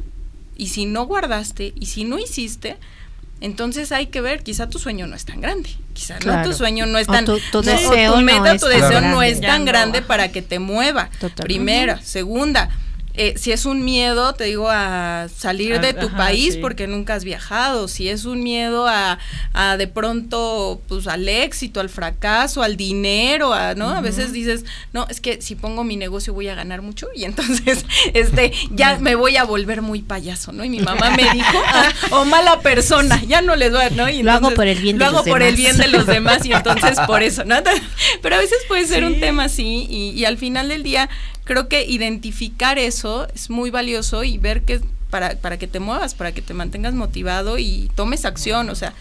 y 0.57 0.69
si 0.69 0.87
no 0.87 1.05
guardaste, 1.07 1.73
y 1.79 1.87
si 1.87 2.05
no 2.05 2.19
hiciste, 2.19 2.77
Entonces 3.41 3.91
hay 3.93 4.07
que 4.07 4.21
ver, 4.23 4.43
quizá 4.43 4.71
tu 4.71 4.79
sueño 4.79 5.07
no 5.07 5.17
es 5.17 5.25
tan 5.27 5.41
grande, 5.41 5.69
quizá 5.93 6.17
Claro. 6.19 6.43
no 6.43 6.49
tu 6.49 6.55
sueño 6.57 6.87
no 6.87 6.97
es 6.99 7.07
tan 7.09 7.27
tu- 7.27 7.39
tu 7.53 7.63
no, 7.63 8.23
meta, 8.23 8.55
es 8.55 8.61
tu 8.63 8.69
deseo 8.69 9.01
no 9.03 9.19
grande. 9.19 9.29
es 9.29 9.41
tan 9.41 9.65
grande 9.67 10.01
para 10.03 10.31
que 10.33 10.41
te 10.41 10.61
mueva. 10.61 11.11
Totalmente. 11.19 11.43
Primera, 11.43 12.01
segunda, 12.01 12.71
eh, 13.17 13.35
si 13.37 13.53
es 13.53 13.65
un 13.65 13.85
miedo, 13.85 14.35
te 14.35 14.45
digo, 14.45 14.69
a 14.71 15.29
salir 15.37 15.75
A- 15.75 15.79
de 15.79 15.93
tu 15.95 16.07
ajá, 16.09 16.17
país 16.17 16.55
sí. 16.55 16.61
porque 16.61 16.87
nunca 16.87 17.15
has 17.15 17.25
viajado, 17.25 17.87
si 17.89 18.09
es 18.09 18.25
un 18.25 18.43
miedo 18.43 18.87
a, 18.89 19.19
a 19.53 19.77
de 19.77 19.87
pronto, 19.87 20.81
pues 20.89 21.07
al 21.07 21.29
éxito, 21.29 21.81
al 21.81 21.89
fracaso, 21.89 22.63
al 22.63 22.77
dinero, 22.77 23.53
a, 23.55 23.75
¿no? 23.75 23.89
A 23.91 24.01
veces 24.01 24.33
dices, 24.33 24.65
no, 24.93 25.07
es 25.09 25.21
que 25.21 25.41
si 25.41 25.55
pongo 25.55 25.85
mi 25.85 25.97
negocio 25.97 26.35
voy 26.35 26.49
a 26.49 26.55
ganar 26.55 26.83
mucho 26.83 27.09
y 27.15 27.25
entonces, 27.25 27.85
este, 28.15 28.53
ya 28.73 28.99
me 28.99 29.15
voy 29.15 29.37
a 29.37 29.45
volver 29.45 29.81
muy 29.83 30.03
payaso, 30.03 30.53
¿no? 30.53 30.65
Y 30.65 30.69
mi 30.69 30.81
mamá 30.81 31.11
me 31.11 31.23
dijo, 31.33 31.59
"Ah, 31.67 31.89
o 32.11 32.25
mala 32.25 32.61
persona, 32.61 33.23
ya 33.29 33.43
no 33.43 33.55
les 33.57 33.71
voy 33.73 33.83
a, 33.83 33.91
¿no? 33.91 34.09
Y 34.09 34.23
Lo 34.23 34.33
hago 34.33 34.49
entonces, 34.51 34.57
por 34.57 34.67
el 34.67 34.79
bien 34.81 34.99
de 34.99 35.05
Lo 35.05 35.07
hago 35.11 35.19
los 35.19 35.29
por 35.29 35.43
el 35.43 35.55
demás. 35.57 35.77
bien 35.77 35.77
de 35.93 35.97
los 35.99 36.07
demás 36.07 36.45
y 36.47 36.53
entonces 36.53 36.99
por 37.07 37.23
eso, 37.23 37.45
¿no? 37.45 37.57
Pero 38.23 38.37
a 38.37 38.39
veces 38.39 38.59
puede 38.67 38.87
ser 38.87 39.05
un 39.05 39.21
tema 39.21 39.45
así 39.45 39.87
y, 39.89 40.11
y 40.11 40.25
al 40.25 40.37
final 40.39 40.69
del 40.69 40.83
día 40.83 41.09
creo 41.45 41.69
que 41.69 41.85
identificar 41.85 42.79
eso 42.79 43.29
es 43.35 43.51
muy 43.51 43.71
valioso 43.71 44.25
y 44.25 44.39
ver 44.39 44.63
que 44.63 44.81
para, 45.11 45.37
para 45.37 45.59
que 45.59 45.67
te 45.67 45.79
muevas, 45.81 46.15
para 46.15 46.33
que 46.33 46.43
te 46.43 46.55
mantengas 46.55 46.95
motivado 46.95 47.59
y 47.59 47.91
tomes 47.95 48.25
acción, 48.25 48.69
o 48.71 48.75
sea, 48.75 48.95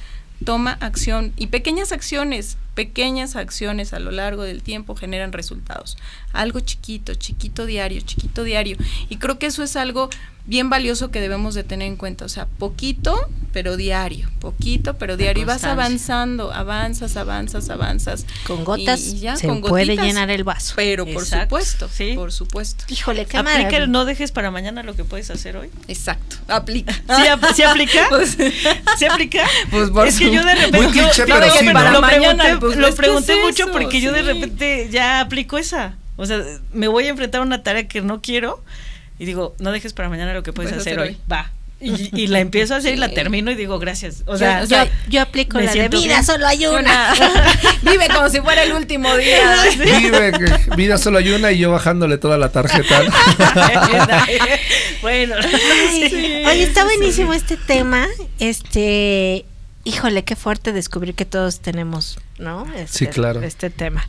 toma 0.46 0.78
acción 0.80 1.34
y 1.38 1.48
pequeñas 1.48 1.92
acciones, 1.92 2.58
pequeñas 2.76 3.36
acciones 3.36 3.94
a 3.94 4.00
lo 4.00 4.12
largo 4.12 4.44
del 4.44 4.64
tiempo 4.64 4.96
generan 4.96 5.32
resultados. 5.34 5.98
Algo 6.32 6.60
chiquito, 6.60 7.14
chiquito 7.14 7.66
diario, 7.66 8.02
chiquito 8.02 8.44
diario. 8.44 8.78
Y 9.10 9.18
creo 9.18 9.38
que 9.40 9.46
eso 9.48 9.64
es 9.64 9.76
algo 9.76 10.10
bien 10.46 10.70
valioso 10.70 11.10
que 11.10 11.22
debemos 11.22 11.56
de 11.56 11.64
tener 11.64 11.88
en 11.88 11.96
cuenta, 11.96 12.26
o 12.26 12.30
sea, 12.30 12.48
poquito 12.48 13.30
pero 13.54 13.78
diario, 13.78 14.30
poquito 14.40 14.98
pero 14.98 15.16
diario 15.16 15.44
y 15.44 15.46
vas 15.46 15.64
avanzando, 15.64 16.52
avanzas, 16.52 17.16
avanzas, 17.16 17.70
avanzas. 17.70 18.26
Con 18.48 18.66
gotas 18.66 19.00
Y- 19.06 19.16
y 19.16 19.20
ya, 19.20 19.36
se 19.38 19.48
con 19.48 19.62
puede 19.62 19.86
gotitas. 19.86 20.06
llenar 20.06 20.32
el 20.32 20.44
vaso. 20.44 20.74
Pero 20.76 21.06
por 21.06 21.22
Exacto, 21.24 21.44
supuesto, 21.46 21.90
sí. 21.90 22.14
por 22.16 22.32
supuesto. 22.34 22.84
Híjole, 22.90 23.26
qué 23.26 23.38
Aplica 23.38 23.58
maravilla. 23.58 23.84
el 23.84 23.92
no 23.92 24.04
dejes 24.06 24.32
para 24.34 24.50
mañana 24.52 24.82
lo 24.84 24.96
que 24.96 25.04
puedes 25.06 25.30
hacer 25.30 25.56
hoy. 25.56 25.70
Exacto, 25.88 26.38
aplica. 26.48 26.94
¿Sí, 27.16 27.28
ap- 27.28 27.54
sí 27.56 27.62
aplica? 27.64 28.06
Pues- 28.10 28.36
¿Sí 28.98 29.06
aplica? 29.06 29.46
Pues 29.70 29.92
por 29.92 30.08
es 30.08 30.18
que 30.18 30.32
yo 30.32 30.44
de 30.44 30.56
repente 30.56 30.78
Muy 30.78 30.86
yo- 30.88 30.92
cliché, 31.04 31.26
yo 31.28 31.36
pero 31.40 31.54
sí, 31.54 31.66
¿no? 31.66 31.72
lo 31.74 32.02
Para 32.02 32.08
pregunté, 32.10 32.28
mañana, 32.38 32.60
pues, 32.68 32.78
lo 32.78 32.96
pregunté 32.96 33.34
es 33.34 33.40
mucho 33.44 33.64
eso, 33.64 33.72
porque 33.72 34.02
yo 34.02 34.12
de 34.12 34.22
repente 34.24 34.88
ya 34.92 35.20
aplico 35.22 35.58
esa. 35.58 35.96
O 36.16 36.26
sea, 36.26 36.42
me 36.72 36.88
voy 36.88 37.06
a 37.06 37.10
enfrentar 37.10 37.42
a 37.42 37.44
una 37.44 37.64
tarea 37.64 37.88
que 37.88 38.02
no 38.02 38.22
quiero 38.22 38.64
y 39.20 39.26
digo, 39.26 39.56
no 39.60 39.72
dejes 39.72 39.94
para 39.94 40.10
mañana 40.10 40.34
lo 40.34 40.44
que 40.44 40.54
puedes 40.54 40.72
Puedes 40.72 40.82
hacer, 40.88 41.00
hacer 41.00 41.12
hoy. 41.12 41.16
hoy. 41.16 41.22
Va. 41.32 41.52
Y, 41.82 42.10
y 42.18 42.28
la 42.28 42.40
empiezo 42.40 42.76
a 42.76 42.78
hacer 42.78 42.94
y 42.94 42.98
la 42.98 43.10
termino 43.10 43.52
y 43.52 43.56
digo, 43.56 43.78
gracias. 43.78 44.24
O 44.26 44.34
Yo- 44.34 44.38
sea, 44.38 44.62
o 44.64 44.66
sea, 44.68 44.86
yo, 44.86 44.92
yo 45.10 45.22
aplico 45.22 45.60
la 45.60 45.70
de 45.74 45.90
vida, 45.90 46.00
bien. 46.00 46.24
solo 46.24 46.48
hay 46.48 46.66
una. 46.66 47.14
Vive 47.82 48.08
como 48.08 48.30
si 48.30 48.40
fuera 48.40 48.64
el 48.64 48.72
último 48.72 49.14
día. 49.18 49.64
Vive, 49.78 50.32
vida 50.78 50.98
solo 50.98 51.18
hay 51.18 51.32
una 51.32 51.52
y 51.52 51.58
yo 51.58 51.72
bajándole 51.72 52.18
toda 52.18 52.38
la 52.38 52.54
tarjeta. 52.54 53.02
bueno, 55.02 55.36
Ay, 55.42 56.10
sí. 56.10 56.44
Oye, 56.48 56.64
está 56.64 56.84
buenísimo 56.86 57.34
este 57.34 57.58
tema. 57.58 58.08
Este, 58.40 59.46
híjole, 59.84 60.24
qué 60.24 60.36
fuerte 60.36 60.72
descubrir 60.72 61.16
que 61.16 61.26
todos 61.26 61.60
tenemos, 61.60 62.18
¿no? 62.44 62.66
Este, 62.76 63.00
Sí, 63.00 63.08
claro. 63.08 63.42
Este 63.42 63.70
tema. 63.70 64.08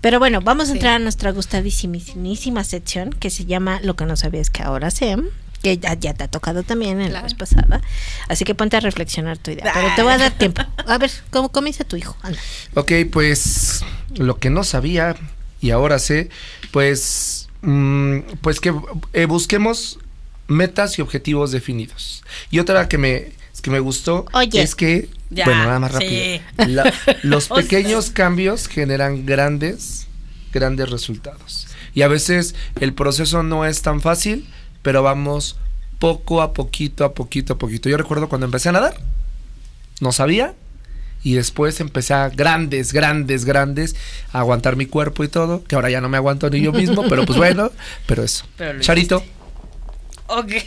Pero 0.00 0.18
bueno, 0.18 0.40
vamos 0.42 0.64
a 0.68 0.72
Sí. 0.72 0.78
entrar 0.78 0.94
a 0.94 0.98
nuestra 0.98 1.30
gustadísimísima 1.32 2.64
sección 2.64 3.10
que 3.10 3.30
se 3.30 3.44
llama 3.46 3.80
Lo 3.82 3.96
que 3.96 4.04
no 4.04 4.16
sabías 4.16 4.50
que 4.50 4.62
ahora 4.62 4.90
sé. 4.90 5.16
Que 5.62 5.76
ya, 5.78 5.94
ya 5.94 6.14
te 6.14 6.22
ha 6.22 6.28
tocado 6.28 6.62
también 6.62 7.00
en 7.00 7.12
la 7.12 7.20
vez 7.22 7.34
pasada. 7.34 7.80
Así 8.28 8.44
que 8.44 8.54
ponte 8.54 8.76
a 8.76 8.80
reflexionar 8.80 9.38
tu 9.38 9.50
idea. 9.50 9.72
Pero 9.74 9.88
te 9.96 10.02
voy 10.02 10.12
a 10.12 10.18
dar 10.18 10.30
tiempo. 10.32 10.62
A 10.86 10.98
ver, 10.98 11.10
¿cómo 11.30 11.48
comienza 11.48 11.82
tu 11.82 11.96
hijo? 11.96 12.16
Anda. 12.22 12.38
Ok, 12.74 12.92
pues 13.10 13.82
lo 14.14 14.36
que 14.38 14.50
no 14.50 14.62
sabía 14.62 15.16
y 15.60 15.70
ahora 15.70 15.98
sé, 15.98 16.30
pues, 16.70 17.48
mm, 17.62 18.18
pues 18.40 18.60
que 18.60 18.72
eh, 19.14 19.24
busquemos 19.24 19.98
metas 20.46 20.96
y 20.98 21.02
objetivos 21.02 21.50
definidos. 21.50 22.22
Y 22.52 22.60
otra 22.60 22.88
que 22.88 22.96
me, 22.98 23.32
que 23.60 23.70
me 23.70 23.80
gustó 23.80 24.26
Oye. 24.32 24.62
es 24.62 24.74
que, 24.74 25.08
Ya, 25.30 25.44
bueno, 25.44 25.64
nada 25.64 25.78
más 25.80 25.92
sí. 25.98 26.40
rápido, 26.56 26.74
la- 26.74 26.92
los 27.22 27.50
O 27.50 27.54
sea. 27.56 27.62
pequeños 27.62 28.10
cambios 28.10 28.68
generan 28.68 29.26
grandes, 29.26 30.06
grandes 30.52 30.90
resultados. 30.90 31.66
Y 31.94 32.02
a 32.02 32.08
veces 32.08 32.54
el 32.80 32.92
proceso 32.94 33.42
no 33.42 33.64
es 33.64 33.82
tan 33.82 34.00
fácil, 34.00 34.46
pero 34.82 35.02
vamos 35.02 35.56
poco 35.98 36.42
a 36.42 36.52
poquito, 36.54 37.04
a 37.04 37.12
poquito, 37.14 37.54
a 37.54 37.58
poquito. 37.58 37.88
Yo 37.88 37.96
recuerdo 37.96 38.28
cuando 38.28 38.44
empecé 38.46 38.68
a 38.68 38.72
nadar, 38.72 38.94
no 40.00 40.12
sabía, 40.12 40.54
y 41.24 41.34
después 41.34 41.80
empecé 41.80 42.14
a 42.14 42.28
grandes, 42.28 42.92
grandes, 42.92 43.44
grandes 43.44 43.96
a 44.32 44.38
aguantar 44.38 44.76
mi 44.76 44.86
cuerpo 44.86 45.24
y 45.24 45.28
todo, 45.28 45.64
que 45.64 45.74
ahora 45.74 45.90
ya 45.90 46.00
no 46.00 46.08
me 46.08 46.16
aguanto 46.16 46.48
ni 46.50 46.60
yo 46.60 46.72
mismo, 46.72 47.04
pero 47.08 47.26
pues 47.26 47.36
bueno, 47.38 47.72
pero 48.06 48.22
eso. 48.22 48.44
Pero 48.56 48.78
Charito, 48.80 49.24
Ok. 50.28 50.52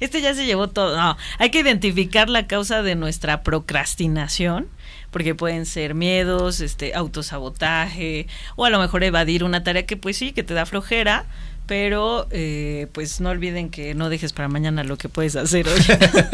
Este 0.00 0.22
ya 0.22 0.34
se 0.34 0.46
llevó 0.46 0.68
todo. 0.68 0.96
No, 0.96 1.18
hay 1.38 1.50
que 1.50 1.60
identificar 1.60 2.30
la 2.30 2.46
causa 2.46 2.82
de 2.82 2.94
nuestra 2.94 3.42
procrastinación, 3.42 4.66
porque 5.10 5.34
pueden 5.34 5.66
ser 5.66 5.94
miedos, 5.94 6.60
este, 6.60 6.94
autosabotaje, 6.94 8.26
o 8.56 8.64
a 8.64 8.70
lo 8.70 8.78
mejor 8.78 9.04
evadir 9.04 9.44
una 9.44 9.64
tarea 9.64 9.84
que 9.84 9.98
pues 9.98 10.16
sí, 10.16 10.32
que 10.32 10.42
te 10.42 10.54
da 10.54 10.64
flojera, 10.64 11.26
pero 11.66 12.28
eh, 12.30 12.86
pues 12.92 13.20
no 13.20 13.28
olviden 13.28 13.68
que 13.68 13.94
no 13.94 14.08
dejes 14.08 14.32
para 14.32 14.48
mañana 14.48 14.84
lo 14.84 14.96
que 14.96 15.10
puedes 15.10 15.36
hacer 15.36 15.68
hoy. 15.68 15.80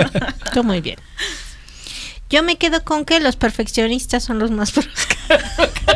Tú 0.54 0.62
muy 0.62 0.80
bien. 0.80 0.98
Yo 2.30 2.42
me 2.42 2.56
quedo 2.56 2.84
con 2.84 3.04
que 3.04 3.20
los 3.20 3.36
perfeccionistas 3.36 4.24
son 4.24 4.38
los 4.38 4.50
más. 4.50 4.72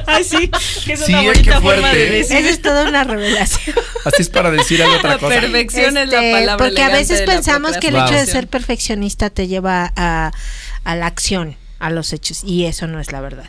Ay, 0.09 0.25
sí, 0.25 0.51
que 0.85 0.93
es 0.95 1.01
Sí, 1.05 1.13
una 1.13 1.23
bonita 1.23 1.61
forma 1.61 1.73
de 1.73 1.81
fuerte. 1.95 2.11
decir. 2.11 2.37
Esa 2.39 2.49
es 2.51 2.63
toda 2.63 2.89
una 2.89 3.05
revelación. 3.05 3.77
así 4.05 4.23
es 4.23 4.29
para 4.31 4.51
decir 4.51 4.83
algo 4.83 4.97
otra 4.97 5.11
La 5.11 5.19
cosa. 5.19 5.41
perfección 5.41 5.97
es 5.97 6.09
la 6.09 6.17
Este, 6.17 6.33
palabra 6.33 6.57
Porque 6.65 6.83
a 6.83 6.89
veces 6.89 7.21
la 7.21 7.27
pensamos 7.35 7.77
que 7.77 7.89
el 7.89 7.97
hecho 7.97 8.15
de 8.15 8.27
ser 8.27 8.49
perfeccionista 8.49 9.31
te 9.31 9.47
lleva 9.49 9.93
a, 9.97 10.33
a 10.85 10.97
la 10.97 11.07
acción, 11.07 11.57
a 11.79 11.91
los 11.91 12.13
hechos, 12.13 12.43
y 12.45 12.65
eso 12.65 12.87
no 12.89 12.99
es 13.01 13.13
la 13.13 13.21
verdad. 13.21 13.47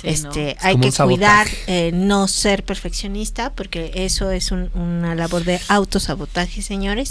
Sí, 0.00 0.08
este, 0.08 0.52
Es 0.52 0.56
hay 0.64 0.76
que 0.78 0.90
cuidar 0.92 1.48
eh, 1.66 1.90
no 1.92 2.28
ser 2.28 2.64
perfeccionista, 2.64 3.52
porque 3.52 3.90
eso 3.94 4.30
es 4.30 4.50
un- 4.52 4.70
una 4.74 5.14
labor 5.14 5.44
de 5.44 5.60
autosabotaje, 5.68 6.62
señores. 6.62 7.10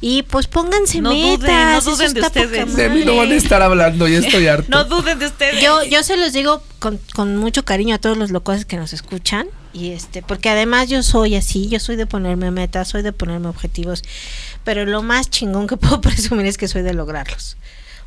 Y 0.00 0.22
pues 0.24 0.46
pónganse 0.46 1.00
No 1.00 1.10
duden, 1.10 1.40
metas. 1.40 1.84
no 1.84 1.92
duden 1.92 2.14
de 2.14 2.20
ustedes. 2.22 2.74
De 2.76 2.88
mí 2.90 3.04
no 3.04 3.16
van 3.16 3.32
a 3.32 3.34
estar 3.34 3.60
hablando, 3.62 4.08
ya 4.08 4.18
estoy 4.18 4.46
harto. 4.48 4.68
No 4.70 4.84
duden 4.84 5.18
de 5.18 5.26
ustedes. 5.26 5.62
Yo, 5.62 5.82
yo 5.84 6.02
se 6.02 6.16
los 6.16 6.32
digo 6.32 6.62
con, 6.78 6.98
con 7.14 7.36
mucho 7.36 7.64
cariño 7.64 7.94
a 7.94 7.98
todos 7.98 8.16
los 8.16 8.30
locos 8.30 8.64
que 8.64 8.76
nos 8.76 8.92
escuchan 8.92 9.46
y 9.74 9.90
este 9.90 10.22
porque 10.22 10.48
además 10.48 10.88
yo 10.88 11.02
soy 11.02 11.34
así, 11.36 11.68
yo 11.68 11.78
soy 11.80 11.96
de 11.96 12.06
ponerme 12.06 12.50
metas, 12.50 12.88
soy 12.88 13.02
de 13.02 13.12
ponerme 13.12 13.48
objetivos, 13.48 14.02
pero 14.64 14.86
lo 14.86 15.02
más 15.02 15.28
chingón 15.28 15.66
que 15.66 15.76
puedo 15.78 16.00
presumir 16.00 16.46
es 16.46 16.56
que 16.56 16.68
soy 16.68 16.82
de 16.82 16.94
lograrlos. 16.94 17.56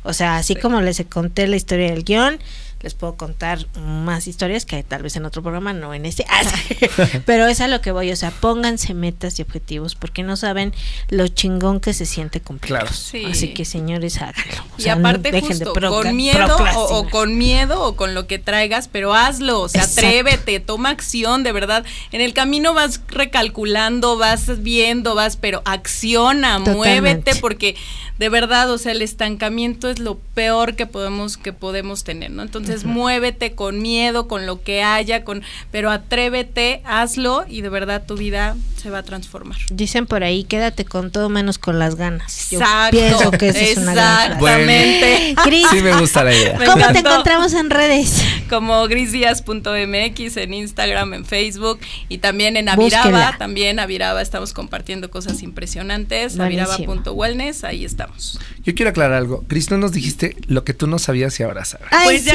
O 0.04 0.12
sea, 0.12 0.36
así 0.36 0.56
como 0.56 0.80
les 0.80 1.02
conté 1.08 1.46
la 1.46 1.56
historia 1.56 1.90
del 1.90 2.04
guion, 2.04 2.38
les 2.80 2.94
puedo 2.94 3.14
contar 3.14 3.64
más 3.78 4.26
historias 4.26 4.66
que 4.66 4.82
tal 4.82 5.04
vez 5.04 5.14
en 5.14 5.24
otro 5.24 5.40
programa, 5.40 5.72
no 5.72 5.94
en 5.94 6.04
este. 6.04 6.24
Ah. 6.28 6.42
Pero 7.26 7.46
es 7.46 7.60
a 7.60 7.68
lo 7.68 7.80
que 7.80 7.92
voy, 7.92 8.10
o 8.10 8.16
sea, 8.16 8.32
pónganse 8.32 8.92
metas 8.92 9.38
y 9.38 9.42
objetivos 9.42 9.94
porque 9.94 10.24
no 10.24 10.36
saben 10.36 10.74
lo 11.08 11.28
chingón 11.28 11.78
que 11.78 11.94
se 11.94 12.06
siente 12.06 12.40
cumplirlos. 12.40 12.80
Claro. 12.82 12.92
Sí. 12.92 13.24
Así 13.30 13.54
que 13.54 13.64
señores, 13.64 14.16
háganlo. 14.20 14.64
O 14.72 14.74
Y 14.78 14.82
sea, 14.82 14.96
no 14.96 15.08
aparte 15.08 15.30
dejen 15.30 15.60
de 15.60 15.64
justo, 15.66 15.72
procra- 15.74 15.90
con 16.02 16.16
miedo 16.16 16.56
o, 16.74 17.08
con 17.08 17.38
miedo 17.38 17.84
o 17.84 17.94
con 17.94 18.14
lo 18.14 18.26
que 18.26 18.40
traigas, 18.40 18.88
pero 18.88 19.14
hazlo, 19.14 19.60
o 19.60 19.68
sea, 19.68 19.82
Exacto. 19.82 20.00
atrévete, 20.08 20.58
toma 20.58 20.90
acción, 20.90 21.44
de 21.44 21.52
verdad. 21.52 21.84
En 22.10 22.20
el 22.20 22.34
camino 22.34 22.74
vas 22.74 23.00
recalculando, 23.06 24.18
vas 24.18 24.60
viendo, 24.60 25.14
vas, 25.14 25.36
pero 25.36 25.62
acciona, 25.64 26.58
Totalmente. 26.58 26.74
muévete, 26.76 27.36
porque 27.36 27.76
de 28.22 28.28
verdad, 28.28 28.70
o 28.70 28.78
sea, 28.78 28.92
el 28.92 29.02
estancamiento 29.02 29.90
es 29.90 29.98
lo 29.98 30.16
peor 30.16 30.76
que 30.76 30.86
podemos 30.86 31.36
que 31.36 31.52
podemos 31.52 32.04
tener, 32.04 32.30
¿no? 32.30 32.42
Entonces, 32.42 32.84
muévete 32.84 33.56
con 33.56 33.82
miedo, 33.82 34.28
con 34.28 34.46
lo 34.46 34.62
que 34.62 34.80
haya, 34.84 35.24
con 35.24 35.42
pero 35.72 35.90
atrévete, 35.90 36.82
hazlo 36.84 37.44
y 37.48 37.62
de 37.62 37.68
verdad 37.68 38.06
tu 38.06 38.14
vida 38.16 38.54
se 38.82 38.90
va 38.90 38.98
a 38.98 39.02
transformar. 39.02 39.58
Dicen 39.70 40.06
por 40.06 40.24
ahí, 40.24 40.44
quédate 40.44 40.84
con 40.84 41.10
todo 41.10 41.28
menos 41.28 41.58
con 41.58 41.78
las 41.78 41.94
ganas. 41.94 42.50
Yo 42.50 42.58
Exacto. 42.60 42.96
pienso 42.96 43.30
que 43.30 43.48
esa 43.50 43.60
es 43.60 43.78
una 43.78 43.94
gran. 43.94 44.32
Exactamente. 44.32 45.34
Sí 45.70 45.82
me 45.82 45.96
gusta 45.98 46.24
la 46.24 46.34
idea. 46.34 46.56
Me 46.58 46.66
¿cómo 46.66 46.86
te 46.92 46.98
encontramos 46.98 47.52
en 47.54 47.70
redes? 47.70 48.22
como 48.48 48.86
grisdías.mx 48.86 50.36
en 50.36 50.54
Instagram, 50.54 51.14
en 51.14 51.24
Facebook 51.24 51.80
y 52.08 52.18
también 52.18 52.56
en. 52.56 52.68
Aviraba, 52.68 53.36
también 53.38 53.78
Aviraba 53.78 54.20
estamos 54.22 54.52
compartiendo 54.52 55.10
cosas 55.10 55.42
impresionantes, 55.42 56.38
aviraba.wellness, 56.38 57.64
ahí 57.64 57.84
estamos. 57.84 58.38
Yo 58.64 58.74
quiero 58.74 58.90
aclarar 58.90 59.14
algo. 59.18 59.42
Cris, 59.48 59.70
no 59.70 59.78
nos 59.78 59.92
dijiste 59.92 60.36
lo 60.46 60.64
que 60.64 60.74
tú 60.74 60.86
no 60.86 60.98
sabías 60.98 61.38
y 61.40 61.42
ahora 61.42 61.64
sabes. 61.64 61.88
Ay, 61.90 62.04
Pues 62.06 62.24
ya. 62.24 62.32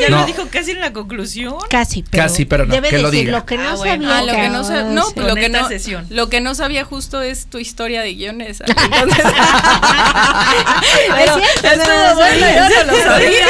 Ya 0.00 0.08
No. 0.10 0.20
lo 0.20 0.26
dijo 0.26 0.46
casi 0.50 0.72
en 0.72 0.80
la 0.80 0.92
conclusión. 0.92 1.54
Casi, 1.70 2.02
pero, 2.02 2.22
Casi, 2.24 2.44
pero 2.44 2.66
no, 2.66 2.74
debe 2.74 2.88
que 2.90 2.98
lo 2.98 3.10
decir 3.10 3.26
diga. 3.26 3.38
lo 3.38 3.46
que 3.46 3.56
no 3.56 3.68
Ah, 3.70 3.74
bueno. 3.76 4.04
sabía. 4.04 4.18
Ah, 4.18 4.22
lo 4.22 4.32
que 4.32 4.48
no, 4.48 4.92
no, 4.92 5.28
lo 5.28 5.34
que 5.34 5.46
esta 5.46 5.65
no, 5.66 5.68
sesión. 5.70 6.06
lo 6.10 6.28
que 6.28 6.40
no 6.40 6.54
sabía 6.54 6.84
justo 6.84 7.22
es 7.22 7.46
tu 7.46 7.58
historia 7.58 8.02
de 8.02 8.14
guiones. 8.14 8.60
Entonces, 8.66 9.24
Es 11.18 11.30
cierto, 11.34 11.68
estuvo 11.68 11.94
no 11.94 12.04
lo 12.08 12.14
bueno, 12.14 12.40
sabía. 12.40 12.68
yo 12.68 12.84
no 12.86 12.92
lo 12.92 13.02
sabía. 13.02 13.46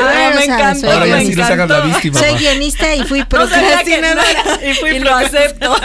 Ahora 0.00 0.30
me 0.34 0.44
encantó, 0.44 0.80
soy 0.80 0.90
Ahora 0.90 1.06
ya 1.06 1.16
me 1.16 1.24
sí 1.26 1.34
no 1.36 1.46
se 1.46 1.52
hagan 1.52 1.68
la 1.68 1.80
víctima. 1.80 2.18
Soy 2.20 2.32
ma. 2.32 2.38
guionista 2.38 2.94
y 2.94 3.04
fui 3.04 3.18
No 3.32 3.48
sabía 3.48 3.82
que 3.84 4.00
no 4.00 4.08
procrastinadora. 4.08 4.30
era- 4.30 4.70
y, 4.70 4.74
fui 4.74 4.98
lo 4.98 5.14
acepto. 5.14 5.76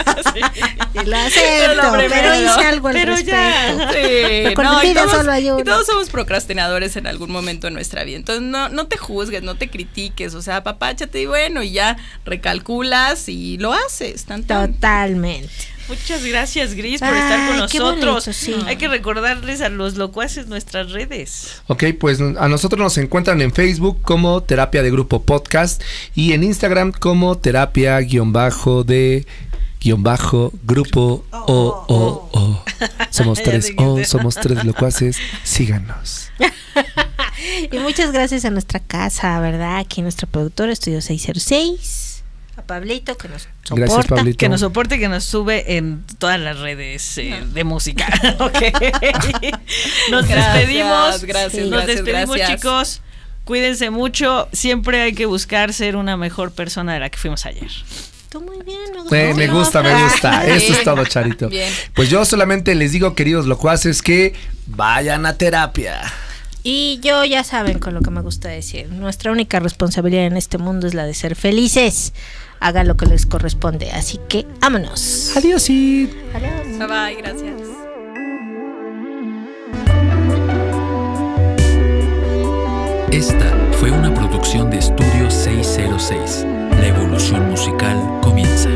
Y 0.94 1.04
lo 1.06 1.16
acepto, 1.16 1.92
primero, 1.92 2.08
pero 2.10 2.34
hice 2.34 2.44
¿no? 2.44 2.68
algo 2.68 2.88
al 2.88 2.94
Pero 2.94 3.12
respecto. 3.16 3.36
ya. 3.36 3.92
Sí, 3.92 4.54
Con 4.54 4.64
no, 4.64 4.80
mi 4.80 4.86
y 4.86 4.88
vida 4.90 5.02
todos, 5.04 5.16
solo 5.16 5.32
hay 5.32 5.50
uno. 5.50 5.60
y 5.60 5.64
todos 5.64 5.86
somos 5.86 6.08
procrastinadores 6.10 6.96
en 6.96 7.06
algún 7.06 7.30
momento 7.30 7.66
de 7.66 7.70
nuestra 7.72 8.04
vida. 8.04 8.16
Entonces, 8.16 8.42
no, 8.42 8.68
no 8.68 8.86
te 8.86 8.96
juzgues, 8.96 9.42
no 9.42 9.54
te 9.56 9.70
critiques. 9.70 10.34
O 10.34 10.42
sea, 10.42 10.62
papáchate 10.62 11.20
y 11.20 11.26
bueno, 11.26 11.62
y 11.62 11.72
ya 11.72 11.96
recalculas 12.24 13.28
y 13.28 13.58
lo 13.58 13.72
haces. 13.72 14.24
Tan, 14.26 14.44
Totalmente. 14.52 15.72
Muchas 15.88 16.24
gracias, 16.24 16.74
Gris, 16.74 17.00
por 17.00 17.08
Ay, 17.08 17.18
estar 17.18 17.48
con 17.48 17.56
nosotros. 17.58 18.24
bonito, 18.24 18.32
sí. 18.32 18.54
Hay 18.66 18.76
que 18.76 18.88
recordarles 18.88 19.60
a 19.60 19.68
los 19.68 19.96
locuaces 19.96 20.46
nuestras 20.46 20.92
redes. 20.92 21.60
Ok, 21.66 21.84
pues 21.98 22.20
a 22.20 22.48
nosotros 22.48 22.78
nos 22.78 22.96
encuentran 22.98 23.42
en 23.42 23.52
Facebook 23.52 24.00
como 24.02 24.42
Terapia 24.42 24.82
de 24.82 24.90
Grupo 24.90 25.22
Podcast 25.22 25.82
y 26.14 26.32
en 26.32 26.44
Instagram 26.44 26.92
como 26.92 27.36
Terapia 27.36 27.98
guion 28.00 28.32
bajo 28.32 28.84
de 28.84 29.26
guion 29.80 30.02
bajo 30.02 30.52
grupo 30.64 31.24
o 31.30 31.84
o 31.88 32.30
o. 32.32 32.64
Somos 33.10 33.42
tres 33.42 33.72
o, 33.76 34.02
somos 34.04 34.36
tres 34.36 34.64
locuaces. 34.64 35.18
Síganos. 35.42 36.30
Y 37.72 37.78
muchas 37.78 38.12
gracias 38.12 38.44
a 38.44 38.50
nuestra 38.50 38.78
casa, 38.78 39.40
¿verdad? 39.40 39.78
Aquí 39.78 40.00
nuestro 40.00 40.28
productor, 40.28 40.68
Estudio 40.70 41.00
606. 41.00 42.11
A 42.62 42.66
Pablito 42.66 43.16
que 43.16 43.28
nos 43.28 43.42
soporta. 43.42 43.74
Gracias, 43.74 44.06
Pablito. 44.06 44.38
Que 44.38 44.48
nos 44.48 44.60
soporte, 44.60 44.98
que 44.98 45.08
nos 45.08 45.24
sube 45.24 45.76
en 45.76 46.04
todas 46.18 46.38
las 46.38 46.58
redes 46.58 47.18
eh, 47.18 47.42
de 47.52 47.64
música. 47.64 48.06
Nos 50.10 50.28
Gracias, 50.28 50.54
despedimos. 50.54 51.24
gracias, 51.24 51.62
Nos 51.62 51.70
gracias, 51.70 51.86
despedimos, 51.86 52.36
gracias. 52.36 52.60
chicos. 52.60 53.02
Cuídense 53.44 53.90
mucho. 53.90 54.48
Siempre 54.52 55.02
hay 55.02 55.14
que 55.14 55.26
buscar 55.26 55.72
ser 55.72 55.96
una 55.96 56.16
mejor 56.16 56.52
persona 56.52 56.94
de 56.94 57.00
la 57.00 57.10
que 57.10 57.18
fuimos 57.18 57.44
ayer. 57.46 57.70
Tú 58.28 58.40
muy 58.40 58.62
bien, 58.64 59.36
me 59.36 59.48
gusta, 59.48 59.82
me 59.82 60.02
gusta. 60.04 60.46
Eso 60.46 60.72
es 60.72 60.84
todo, 60.84 61.04
Charito. 61.04 61.48
Bien. 61.48 61.70
Pues 61.94 62.08
yo 62.08 62.24
solamente 62.24 62.74
les 62.74 62.92
digo, 62.92 63.14
queridos 63.14 63.46
locuaces, 63.46 64.00
que 64.00 64.34
vayan 64.66 65.26
a 65.26 65.36
terapia. 65.36 66.00
Y 66.62 67.00
yo 67.02 67.24
ya 67.24 67.42
saben 67.42 67.78
con 67.78 67.92
lo 67.92 68.00
que 68.02 68.10
me 68.10 68.20
gusta 68.20 68.48
decir. 68.48 68.88
Nuestra 68.88 69.32
única 69.32 69.58
responsabilidad 69.58 70.26
en 70.26 70.36
este 70.36 70.58
mundo 70.58 70.86
es 70.86 70.94
la 70.94 71.04
de 71.04 71.14
ser 71.14 71.34
felices 71.34 72.12
hagan 72.62 72.88
lo 72.88 72.96
que 72.96 73.06
les 73.06 73.26
corresponde. 73.26 73.90
Así 73.90 74.18
que 74.28 74.46
vámonos. 74.60 75.36
Adiós 75.36 75.68
y... 75.68 76.10
Adiós. 76.34 76.78
Bye 76.78 76.86
bye, 76.86 77.22
gracias. 77.22 77.52
Esta 83.10 83.56
fue 83.78 83.90
una 83.90 84.12
producción 84.14 84.70
de 84.70 84.78
Estudio 84.78 85.30
606. 85.30 86.46
La 86.80 86.86
evolución 86.88 87.50
musical 87.50 87.98
comienza. 88.22 88.70